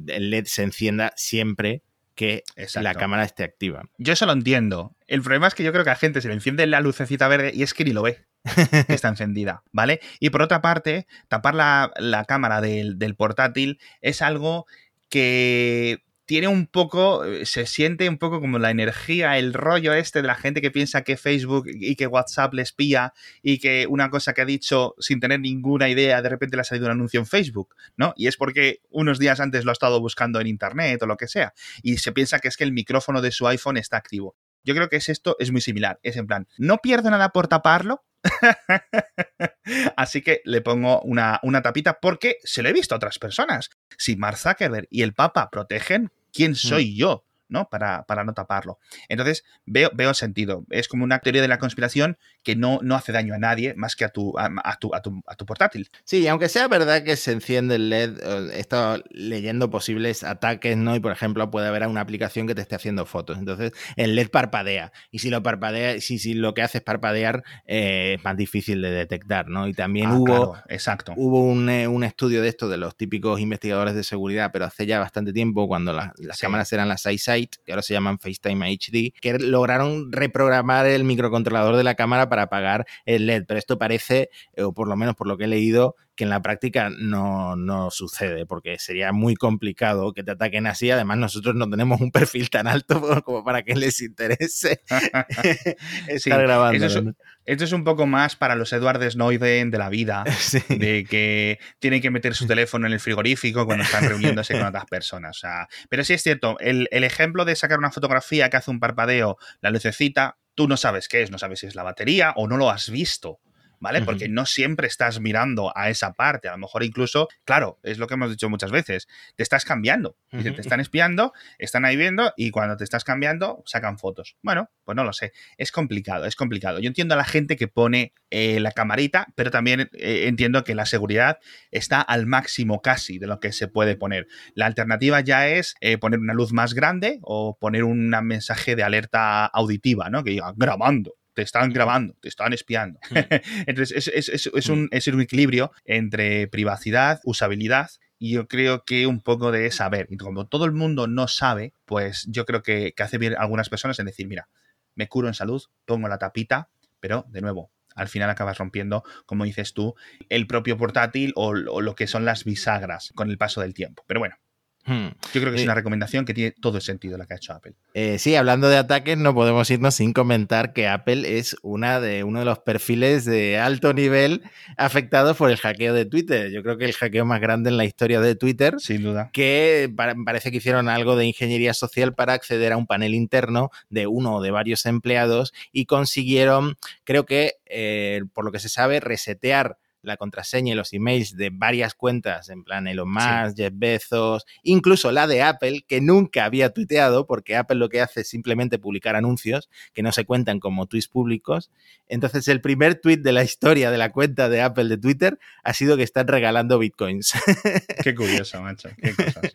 LED 0.06 0.46
se 0.46 0.64
encienda 0.64 1.14
siempre 1.16 1.84
que 2.20 2.44
la 2.76 2.96
cámara 2.96 3.24
esté 3.24 3.46
activa. 3.46 3.84
Yo 3.98 4.12
eso 4.12 4.26
lo 4.26 4.34
entiendo. 4.34 4.94
El 5.08 5.22
problema 5.22 5.48
es 5.48 5.56
que 5.56 5.64
yo 5.64 5.72
creo 5.72 5.86
que 5.86 5.92
a 5.92 5.94
la 5.94 6.00
gente 6.00 6.20
se 6.20 6.28
le 6.28 6.34
enciende 6.34 6.68
la 6.68 6.82
lucecita 6.82 7.30
verde 7.30 7.54
y 7.56 7.64
es 7.64 7.74
que 7.74 7.86
ni 7.86 7.94
lo 7.94 8.02
ve. 8.02 8.26
que 8.44 8.94
está 8.94 9.08
encendida, 9.08 9.64
¿vale? 9.72 10.02
Y 10.20 10.30
por 10.30 10.42
otra 10.42 10.62
parte, 10.62 11.08
tapar 11.30 11.56
la, 11.56 12.26
cámara 12.28 12.60
del 12.60 13.16
portátil 13.16 13.80
es 14.02 14.22
algo 14.22 14.66
que 15.08 16.04
tiene 16.30 16.48
un 16.48 16.68
poco, 16.68 17.26
eh, 17.26 17.44
se 17.48 17.66
siente 17.66 18.08
un 18.08 18.20
poco 18.20 18.40
como 18.40 18.60
la 18.60 18.70
energía, 18.70 19.40
el 19.40 19.52
rollo 19.52 19.94
este 19.94 20.22
de 20.22 20.28
la 20.28 20.36
gente 20.36 20.62
que 20.62 20.70
piensa 20.70 21.04
que 21.04 21.18
Facebook 21.18 21.66
y 21.68 21.96
que 21.96 22.06
WhatsApp 22.06 22.54
les 22.54 22.72
pilla 22.72 23.14
y 23.42 23.58
que 23.58 23.88
una 23.90 24.12
cosa 24.12 24.36
que 24.36 24.42
ha 24.42 24.46
dicho 24.46 24.94
sin 25.00 25.20
tener 25.20 25.40
ninguna 25.40 25.90
idea, 25.90 26.22
de 26.22 26.30
repente 26.30 26.56
le 26.56 26.62
ha 26.62 26.66
salido 26.66 26.86
un 26.86 26.92
anuncio 26.92 27.20
en 27.20 27.26
Facebook, 27.26 27.74
¿no? 27.98 28.14
Y 28.16 28.28
es 28.28 28.38
porque 28.38 28.82
unos 28.92 29.18
días 29.18 29.40
antes 29.40 29.66
lo 29.66 29.72
ha 29.72 29.74
estado 29.74 30.00
buscando 30.00 30.40
en 30.40 30.46
Internet 30.46 31.02
o 31.02 31.08
lo 31.08 31.18
que 31.18 31.28
sea. 31.28 31.56
Y 31.82 31.98
se 31.98 32.12
piensa 32.12 32.38
que 32.38 32.50
es 32.50 32.58
que 32.58 32.64
el 32.64 32.74
micrófono 32.74 33.24
de 33.24 33.32
su 33.32 33.48
iPhone 33.48 33.78
está 33.78 33.98
activo. 33.98 34.36
Yo 34.64 34.76
creo 34.76 34.88
que 34.88 34.98
es 34.98 35.10
esto, 35.10 35.36
es 35.40 35.52
muy 35.52 35.62
similar. 35.62 36.00
Es 36.04 36.16
en 36.16 36.28
plan, 36.28 36.48
no 36.60 36.78
pierdo 36.78 37.10
nada 37.10 37.30
por 37.30 37.48
taparlo, 37.48 38.04
Así 39.96 40.22
que 40.22 40.42
le 40.44 40.62
pongo 40.62 41.02
una, 41.02 41.40
una, 41.42 41.62
tapita 41.62 42.00
porque 42.02 42.38
se 42.44 42.62
lo 42.62 42.70
he 42.70 42.74
visto 42.74 42.94
a 42.94 42.98
otras 42.98 43.18
personas. 43.18 43.70
Si 43.98 44.18
Mark 44.18 44.38
Zuckerberg 44.38 44.88
y 44.90 45.04
el 45.04 45.14
Papa 45.14 45.50
protegen, 45.50 46.12
¿quién 46.32 46.52
mm. 46.52 46.56
soy 46.56 46.96
yo? 46.96 47.26
¿No? 47.50 47.70
Para, 47.70 48.04
para, 48.04 48.24
no 48.24 48.34
taparlo. 48.34 48.80
Entonces, 49.10 49.44
veo, 49.66 49.90
veo 49.94 50.14
sentido. 50.14 50.66
Es 50.70 50.88
como 50.88 51.04
una 51.04 51.20
teoría 51.20 51.42
de 51.42 51.48
la 51.48 51.60
conspiración 51.60 52.18
que 52.44 52.56
no, 52.56 52.80
no 52.82 52.96
hace 52.96 53.12
daño 53.12 53.34
a 53.34 53.40
nadie 53.40 53.74
más 53.76 53.96
que 53.96 54.06
a 54.06 54.10
tu, 54.10 54.38
a, 54.38 54.50
tu, 54.80 54.96
a, 54.96 55.02
tu, 55.02 55.22
a 55.28 55.36
tu 55.36 55.46
portátil. 55.46 55.90
Sí, 56.04 56.28
aunque 56.28 56.50
sea 56.50 56.68
verdad 56.68 57.04
que 57.04 57.16
se 57.18 57.32
enciende 57.32 57.76
el 57.76 57.90
LED, 57.90 58.20
eh, 58.22 58.50
he 58.54 58.60
estado 58.60 59.04
leyendo 59.10 59.70
posibles 59.70 60.24
ataques, 60.24 60.78
¿no? 60.78 60.96
Y 60.96 61.00
por 61.00 61.12
ejemplo, 61.12 61.50
puede 61.50 61.68
haber 61.68 61.88
una 61.88 62.02
aplicación 62.02 62.48
que 62.48 62.56
te 62.56 62.62
esté 62.62 62.76
haciendo 62.76 63.06
fotos. 63.06 63.38
Entonces, 63.38 63.72
el 63.96 64.16
LED 64.16 64.30
parpadea. 64.30 64.92
Y 65.12 65.20
si 65.20 65.30
lo 65.30 65.42
parpadea, 65.44 66.00
si, 66.00 66.20
si 66.20 66.34
lo 66.34 66.54
que 66.54 66.62
hace 66.62 66.80
es 66.80 66.84
parpadear, 66.84 67.44
eh, 67.66 68.16
es 68.18 68.24
más 68.24 68.38
difícil 68.38 68.82
de 68.82 68.92
detectar, 68.92 69.48
¿no? 69.48 69.68
Y 69.68 69.74
también 69.74 70.08
ah, 70.08 70.16
hubo, 70.16 70.58
exacto. 70.68 71.14
hubo 71.18 71.44
un, 71.44 71.70
eh, 71.70 71.88
un, 71.88 72.04
estudio 72.04 72.42
de 72.42 72.50
esto 72.50 72.70
de 72.70 72.78
los 72.78 72.96
típicos 72.96 73.40
investigadores 73.40 73.96
de 73.96 74.04
seguridad, 74.04 74.52
pero 74.52 74.66
hace 74.66 74.86
ya 74.86 75.00
bastante 75.00 75.34
tiempo, 75.34 75.68
cuando 75.68 75.94
las 75.94 76.40
cámaras 76.40 76.72
eran 76.74 76.88
las 76.88 77.06
6 77.40 77.50
que 77.66 77.72
ahora 77.72 77.82
se 77.82 77.94
llaman 77.94 78.20
FaceTime 78.20 78.78
HD, 78.78 79.14
que 79.20 79.40
lograron 79.40 80.12
reprogramar 80.12 80.86
el 80.86 81.04
microcontrolador 81.04 81.76
de 81.76 81.84
la 81.84 81.96
cámara 81.96 82.30
para 82.30 82.44
apagar 82.44 82.86
el 83.06 83.28
LED. 83.28 83.46
Pero 83.48 83.58
esto 83.58 83.78
parece, 83.78 84.30
o 84.58 84.74
por 84.74 84.88
lo 84.88 84.96
menos 84.96 85.16
por 85.16 85.28
lo 85.28 85.38
que 85.38 85.46
he 85.46 85.48
leído, 85.48 85.96
que 86.20 86.26
en 86.26 86.30
la 86.30 86.42
práctica 86.42 86.90
no, 86.90 87.56
no, 87.56 87.90
sucede, 87.92 88.46
porque 88.46 88.78
sería 88.78 89.14
muy 89.14 89.36
complicado 89.36 90.12
que 90.12 90.22
te 90.22 90.32
ataquen 90.32 90.68
así. 90.68 90.92
Además, 90.92 91.18
nosotros 91.18 91.56
no 91.56 91.70
tenemos 91.70 92.02
un 92.02 92.12
perfil 92.12 92.50
tan 92.50 92.68
alto 92.68 93.00
como 93.24 93.42
para 93.46 93.64
que 93.64 93.74
les 93.74 94.02
interese 94.02 94.82
estar 96.10 96.42
grabando. 96.42 97.16
Esto 97.46 97.64
es, 97.64 97.72
un 97.72 97.86
poco 97.86 98.06
más 98.06 98.36
para 98.36 98.56
los 98.56 98.74
Edward 98.74 99.10
Snowden 99.10 99.72
de 99.72 99.78
la 99.78 99.88
vida, 99.88 100.26
de 100.68 101.06
que 101.10 101.58
tienen 101.80 102.02
que 102.02 102.12
meter 102.12 102.36
su 102.36 102.46
teléfono 102.46 102.86
en 102.86 102.92
el 102.92 103.00
frigorífico 103.00 103.66
cuando 103.66 103.86
están 103.86 104.04
reuniéndose 104.04 104.56
con 104.56 104.68
otras 104.68 104.88
personas. 104.88 105.42
pero 105.88 106.04
sí 106.04 106.12
es 106.12 106.22
cierto, 106.22 106.60
el, 106.60 106.90
el 106.92 107.06
ejemplo 107.06 107.46
de 107.46 107.56
sacar 107.56 107.80
una 107.80 107.92
fotografía 107.92 108.50
que 108.50 108.58
hace 108.58 108.72
un 108.72 108.82
parpadeo, 108.82 109.38
la 109.62 109.70
lucecita, 109.70 110.38
tú 110.54 110.68
no 110.68 110.76
sabes 110.76 111.08
qué 111.08 111.22
es, 111.22 111.32
no 111.32 111.38
sabes 111.38 111.60
si 111.60 111.68
es 111.68 111.76
la 111.76 111.84
batería 111.84 112.34
o 112.36 112.46
no 112.46 112.58
lo 112.58 112.70
has 112.70 112.90
visto 112.90 113.40
¿vale? 113.80 114.02
Porque 114.02 114.30
no 114.30 114.46
siempre 114.46 114.88
estás 114.88 115.20
mirando 115.20 115.72
a 115.76 115.90
esa 115.90 116.14
parte. 116.14 116.48
A 116.48 116.52
lo 116.52 116.58
mejor 116.58 116.84
incluso, 116.84 117.28
claro, 117.46 117.80
es 117.84 117.98
lo 117.98 118.08
que 118.08 118.16
hemos 118.16 118.30
dicho 118.30 118.50
muchas 118.50 118.72
veces, 118.72 119.08
te 119.36 119.44
estás 119.44 119.66
cambiando. 119.66 120.18
Te 120.30 120.50
están 120.62 120.80
espiando, 120.80 121.34
están 121.58 121.86
ahí 121.86 121.96
viendo 121.96 122.34
y 122.38 122.52
cuando 122.52 122.78
te 122.78 122.84
estás 122.84 123.04
cambiando 123.04 123.64
sacan 123.66 123.98
fotos. 123.98 124.38
Bueno, 124.44 124.70
pues 124.84 124.96
no 124.96 125.04
lo 125.04 125.14
sé. 125.14 125.34
Es 125.58 125.72
complicado, 125.72 126.26
es 126.26 126.36
complicado. 126.36 126.80
Yo 126.80 126.88
entiendo 126.88 127.16
a 127.16 127.18
la 127.18 127.24
gente 127.24 127.56
que 127.56 127.68
pone 127.68 128.14
eh, 128.30 128.60
la 128.60 128.72
camarita, 128.72 129.28
pero 129.36 129.50
también 129.50 129.90
eh, 129.94 130.26
entiendo 130.28 130.64
que 130.64 130.76
la 130.76 130.86
seguridad 130.86 131.40
está 131.72 132.02
al 132.02 132.28
máximo 132.28 132.82
casi 132.82 133.18
de 133.18 133.28
lo 133.28 133.40
que 133.40 133.52
se 133.52 133.68
puede 133.68 133.96
poner. 133.96 134.28
La 134.54 134.66
alternativa 134.68 135.20
ya 135.22 135.48
es 135.48 135.76
eh, 135.82 135.98
poner 135.98 136.20
una 136.20 136.34
luz 136.34 136.54
más 136.54 136.74
grande 136.74 137.20
o 137.22 137.58
poner 137.58 137.84
un 137.84 138.10
mensaje 138.10 138.76
de 138.76 138.84
alerta 138.84 139.46
auditiva, 139.46 140.10
¿no? 140.10 140.24
Que 140.24 140.32
diga 140.32 140.54
grabando 140.56 141.19
te 141.40 141.44
están 141.44 141.72
grabando, 141.72 142.16
te 142.20 142.28
están 142.28 142.52
espiando. 142.52 143.00
Hmm. 143.10 143.18
Entonces, 143.66 144.10
es, 144.14 144.70
un, 144.70 144.90
es 144.92 145.08
un 145.08 145.22
equilibrio 145.22 145.72
entre 145.86 146.50
privacidad, 146.50 147.22
usabilidad 147.24 147.92
y 148.18 148.34
yo 148.34 148.50
creo 148.50 148.84
que 148.84 149.08
un 149.08 149.22
poco 149.22 149.54
de 149.54 149.72
saber. 149.72 150.08
Y 150.10 150.18
como 150.18 150.48
todo 150.48 150.66
el 150.66 150.74
mundo 150.74 151.08
no 151.08 151.30
sabe, 151.30 151.74
pues 151.86 152.28
yo 152.30 152.44
creo 152.44 152.62
que, 152.62 152.94
hace 152.98 153.18
bien 153.18 153.36
algunas 153.38 153.70
personas 153.70 153.98
en 154.00 154.08
decir, 154.08 154.28
mira, 154.28 154.50
me 154.96 155.08
curo 155.08 155.30
en 155.30 155.34
salud, 155.34 155.64
pongo 155.86 156.10
la 156.10 156.18
tapita, 156.18 156.68
pero 157.00 157.26
de 157.30 157.40
nuevo, 157.40 157.72
al 157.96 158.10
final 158.10 158.30
acabas 158.30 158.58
rompiendo, 158.58 159.06
como 159.26 159.46
dices 159.46 159.74
tú, 159.74 159.96
el 160.28 160.46
propio 160.46 160.78
portátil 160.78 161.32
o, 161.38 161.52
o 161.52 161.80
lo 161.80 161.96
que 161.96 162.08
son 162.08 162.26
las 162.26 162.44
bisagras 162.44 163.14
con 163.16 163.30
el 163.30 163.38
paso 163.38 163.62
del 163.62 163.74
tiempo. 163.74 164.04
Pero 164.08 164.20
bueno, 164.20 164.36
Hmm. 164.86 165.10
Yo 165.34 165.42
creo 165.42 165.52
que 165.52 165.60
es 165.60 165.64
una 165.64 165.76
recomendación 165.76 166.26
que 166.26 166.34
tiene 166.34 166.52
todo 166.52 166.78
el 166.78 166.82
sentido 166.82 167.18
la 167.18 167.26
que 167.26 167.34
ha 167.34 167.38
hecho 167.38 167.54
Apple. 167.54 167.74
Eh, 167.94 168.18
sí, 168.18 168.36
hablando 168.36 168.70
de 168.70 168.78
ataques, 168.78 169.18
no 169.18 169.36
podemos 169.36 169.70
irnos 169.70 169.96
sin 169.96 170.14
comentar 170.14 170.74
que 170.74 170.88
Apple 170.88 171.38
es 171.38 171.56
una 171.62 172.00
de, 172.00 172.24
uno 172.24 172.40
de 172.40 172.46
los 172.46 172.60
perfiles 172.60 173.26
de 173.26 173.60
alto 173.60 173.94
nivel 173.94 174.42
afectados 174.78 175.38
por 175.38 175.52
el 175.52 175.58
hackeo 175.58 175.94
de 175.94 176.06
Twitter. 176.06 176.50
Yo 176.52 176.64
creo 176.64 176.78
que 176.78 176.86
el 176.86 176.94
hackeo 176.94 177.26
más 177.26 177.42
grande 177.42 177.70
en 177.70 177.78
la 177.78 177.86
historia 177.86 178.20
de 178.22 178.36
Twitter. 178.36 178.76
Sin 178.80 179.04
duda. 179.04 179.30
Que 179.34 179.94
parece 180.26 180.50
que 180.52 180.58
hicieron 180.58 180.90
algo 180.90 181.16
de 181.16 181.26
ingeniería 181.26 181.74
social 181.74 182.16
para 182.16 182.34
acceder 182.34 182.72
a 182.72 182.78
un 182.78 182.88
panel 182.88 183.14
interno 183.14 183.70
de 183.90 184.08
uno 184.08 184.38
o 184.38 184.42
de 184.42 184.52
varios 184.52 184.86
empleados 184.86 185.54
y 185.72 185.86
consiguieron, 185.86 186.78
creo 187.04 187.26
que, 187.26 187.56
eh, 187.66 188.22
por 188.34 188.46
lo 188.46 188.52
que 188.52 188.60
se 188.60 188.70
sabe, 188.70 189.00
resetear 189.00 189.78
la 190.02 190.18
contraseña 190.18 190.74
y 190.74 190.76
los 190.76 190.94
emails 190.94 191.36
de 191.36 191.50
varias 191.52 191.94
cuentas, 191.94 192.50
en 192.50 192.64
plan 192.64 192.88
Elon 192.88 193.12
Musk, 193.12 193.58
Jeff 193.58 193.74
Bezos, 193.76 194.46
incluso 194.64 195.12
la 195.12 195.28
de 195.28 195.42
Apple, 195.42 195.84
que 195.88 196.02
nunca 196.02 196.46
había 196.46 196.72
tuiteado, 196.72 197.26
porque 197.26 197.56
Apple 197.56 197.78
lo 197.78 197.90
que 197.90 198.02
hace 198.02 198.22
es 198.22 198.30
simplemente 198.30 198.80
publicar 198.80 199.16
anuncios 199.16 199.70
que 199.94 200.04
no 200.04 200.12
se 200.12 200.26
cuentan 200.26 200.60
como 200.60 200.86
tweets 200.86 201.08
públicos. 201.08 201.72
Entonces, 202.08 202.48
el 202.48 202.62
primer 202.62 202.96
tweet 202.96 203.18
de 203.18 203.32
la 203.32 203.44
historia 203.44 203.92
de 203.92 203.98
la 203.98 204.12
cuenta 204.12 204.50
de 204.50 204.62
Apple 204.62 204.86
de 204.86 204.98
Twitter 204.98 205.40
ha 205.64 205.74
sido 205.74 205.98
que 205.98 206.04
están 206.04 206.28
regalando 206.28 206.80
bitcoins. 206.80 207.34
Qué 208.04 208.16
curioso, 208.16 208.62
macho. 208.62 208.90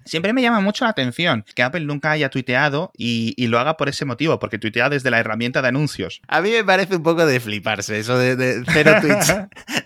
Siempre 0.05 0.33
me 0.33 0.43
llama 0.43 0.61
mucho 0.61 0.85
la 0.85 0.91
atención 0.91 1.45
que 1.55 1.63
Apple 1.63 1.85
nunca 1.85 2.11
haya 2.11 2.29
tuiteado 2.29 2.93
y, 2.97 3.35
lo 3.45 3.59
haga 3.59 3.77
por 3.77 3.91
ese 3.91 4.05
motivo, 4.07 4.39
porque 4.39 4.59
tuitea 4.59 4.89
desde 4.89 5.11
la 5.11 5.21
herramienta 5.21 5.61
de 5.61 5.69
anuncios. 5.69 6.23
A 6.29 6.41
mí 6.41 6.51
me 6.51 6.65
parece 6.65 6.97
un 6.97 7.03
poco 7.03 7.27
de 7.27 7.39
fliparse 7.41 7.99
eso 7.99 8.17
de, 8.19 8.37
de 8.37 8.65
cero 8.73 8.95
tweets. 9.01 9.35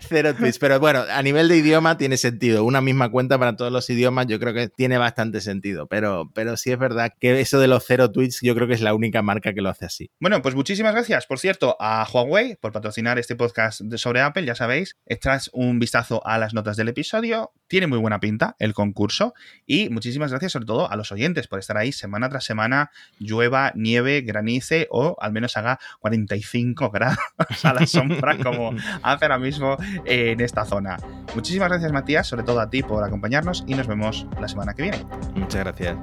cero 0.08 0.34
tweets 0.34 0.47
pero 0.56 0.80
bueno, 0.80 1.04
a 1.10 1.22
nivel 1.22 1.48
de 1.48 1.58
idioma 1.58 1.98
tiene 1.98 2.16
sentido. 2.16 2.64
Una 2.64 2.80
misma 2.80 3.10
cuenta 3.10 3.38
para 3.38 3.56
todos 3.56 3.70
los 3.70 3.90
idiomas 3.90 4.26
yo 4.26 4.38
creo 4.40 4.54
que 4.54 4.68
tiene 4.68 4.96
bastante 4.96 5.40
sentido, 5.42 5.86
pero, 5.86 6.30
pero 6.34 6.56
sí 6.56 6.70
es 6.70 6.78
verdad 6.78 7.12
que 7.20 7.40
eso 7.40 7.60
de 7.60 7.68
los 7.68 7.84
cero 7.84 8.10
tweets 8.10 8.40
yo 8.40 8.54
creo 8.54 8.66
que 8.66 8.74
es 8.74 8.80
la 8.80 8.94
única 8.94 9.20
marca 9.20 9.52
que 9.52 9.60
lo 9.60 9.68
hace 9.68 9.84
así. 9.84 10.10
Bueno, 10.20 10.40
pues 10.40 10.54
muchísimas 10.54 10.94
gracias, 10.94 11.26
por 11.26 11.38
cierto, 11.38 11.76
a 11.80 12.06
Huawei 12.10 12.56
por 12.56 12.72
patrocinar 12.72 13.18
este 13.18 13.36
podcast 13.36 13.82
sobre 13.96 14.22
Apple, 14.22 14.46
ya 14.46 14.54
sabéis, 14.54 14.96
echad 15.06 15.42
un 15.52 15.78
vistazo 15.78 16.26
a 16.26 16.38
las 16.38 16.54
notas 16.54 16.76
del 16.76 16.88
episodio, 16.88 17.52
tiene 17.66 17.86
muy 17.86 17.98
buena 17.98 18.20
pinta 18.20 18.56
el 18.58 18.72
concurso 18.72 19.34
y 19.66 19.90
muchísimas 19.90 20.30
gracias 20.30 20.52
sobre 20.52 20.66
todo 20.66 20.90
a 20.90 20.96
los 20.96 21.12
oyentes 21.12 21.48
por 21.48 21.58
estar 21.58 21.76
ahí 21.76 21.92
semana 21.92 22.28
tras 22.28 22.44
semana, 22.44 22.90
llueva, 23.18 23.72
nieve, 23.74 24.22
granice 24.22 24.86
o 24.90 25.16
al 25.20 25.32
menos 25.32 25.56
haga 25.56 25.78
45 26.00 26.90
grados 26.92 27.18
a 27.64 27.72
la 27.74 27.86
sombra 27.86 28.38
como 28.38 28.72
hace 29.02 29.24
ahora 29.24 29.38
mismo 29.38 29.76
en 30.04 30.37
esta 30.44 30.64
zona. 30.64 30.96
Muchísimas 31.34 31.68
gracias 31.68 31.92
Matías, 31.92 32.26
sobre 32.26 32.42
todo 32.42 32.60
a 32.60 32.70
ti 32.70 32.82
por 32.82 33.04
acompañarnos 33.04 33.64
y 33.66 33.74
nos 33.74 33.86
vemos 33.86 34.26
la 34.40 34.48
semana 34.48 34.74
que 34.74 34.82
viene. 34.82 35.04
Muchas 35.34 35.64
gracias. 35.64 35.96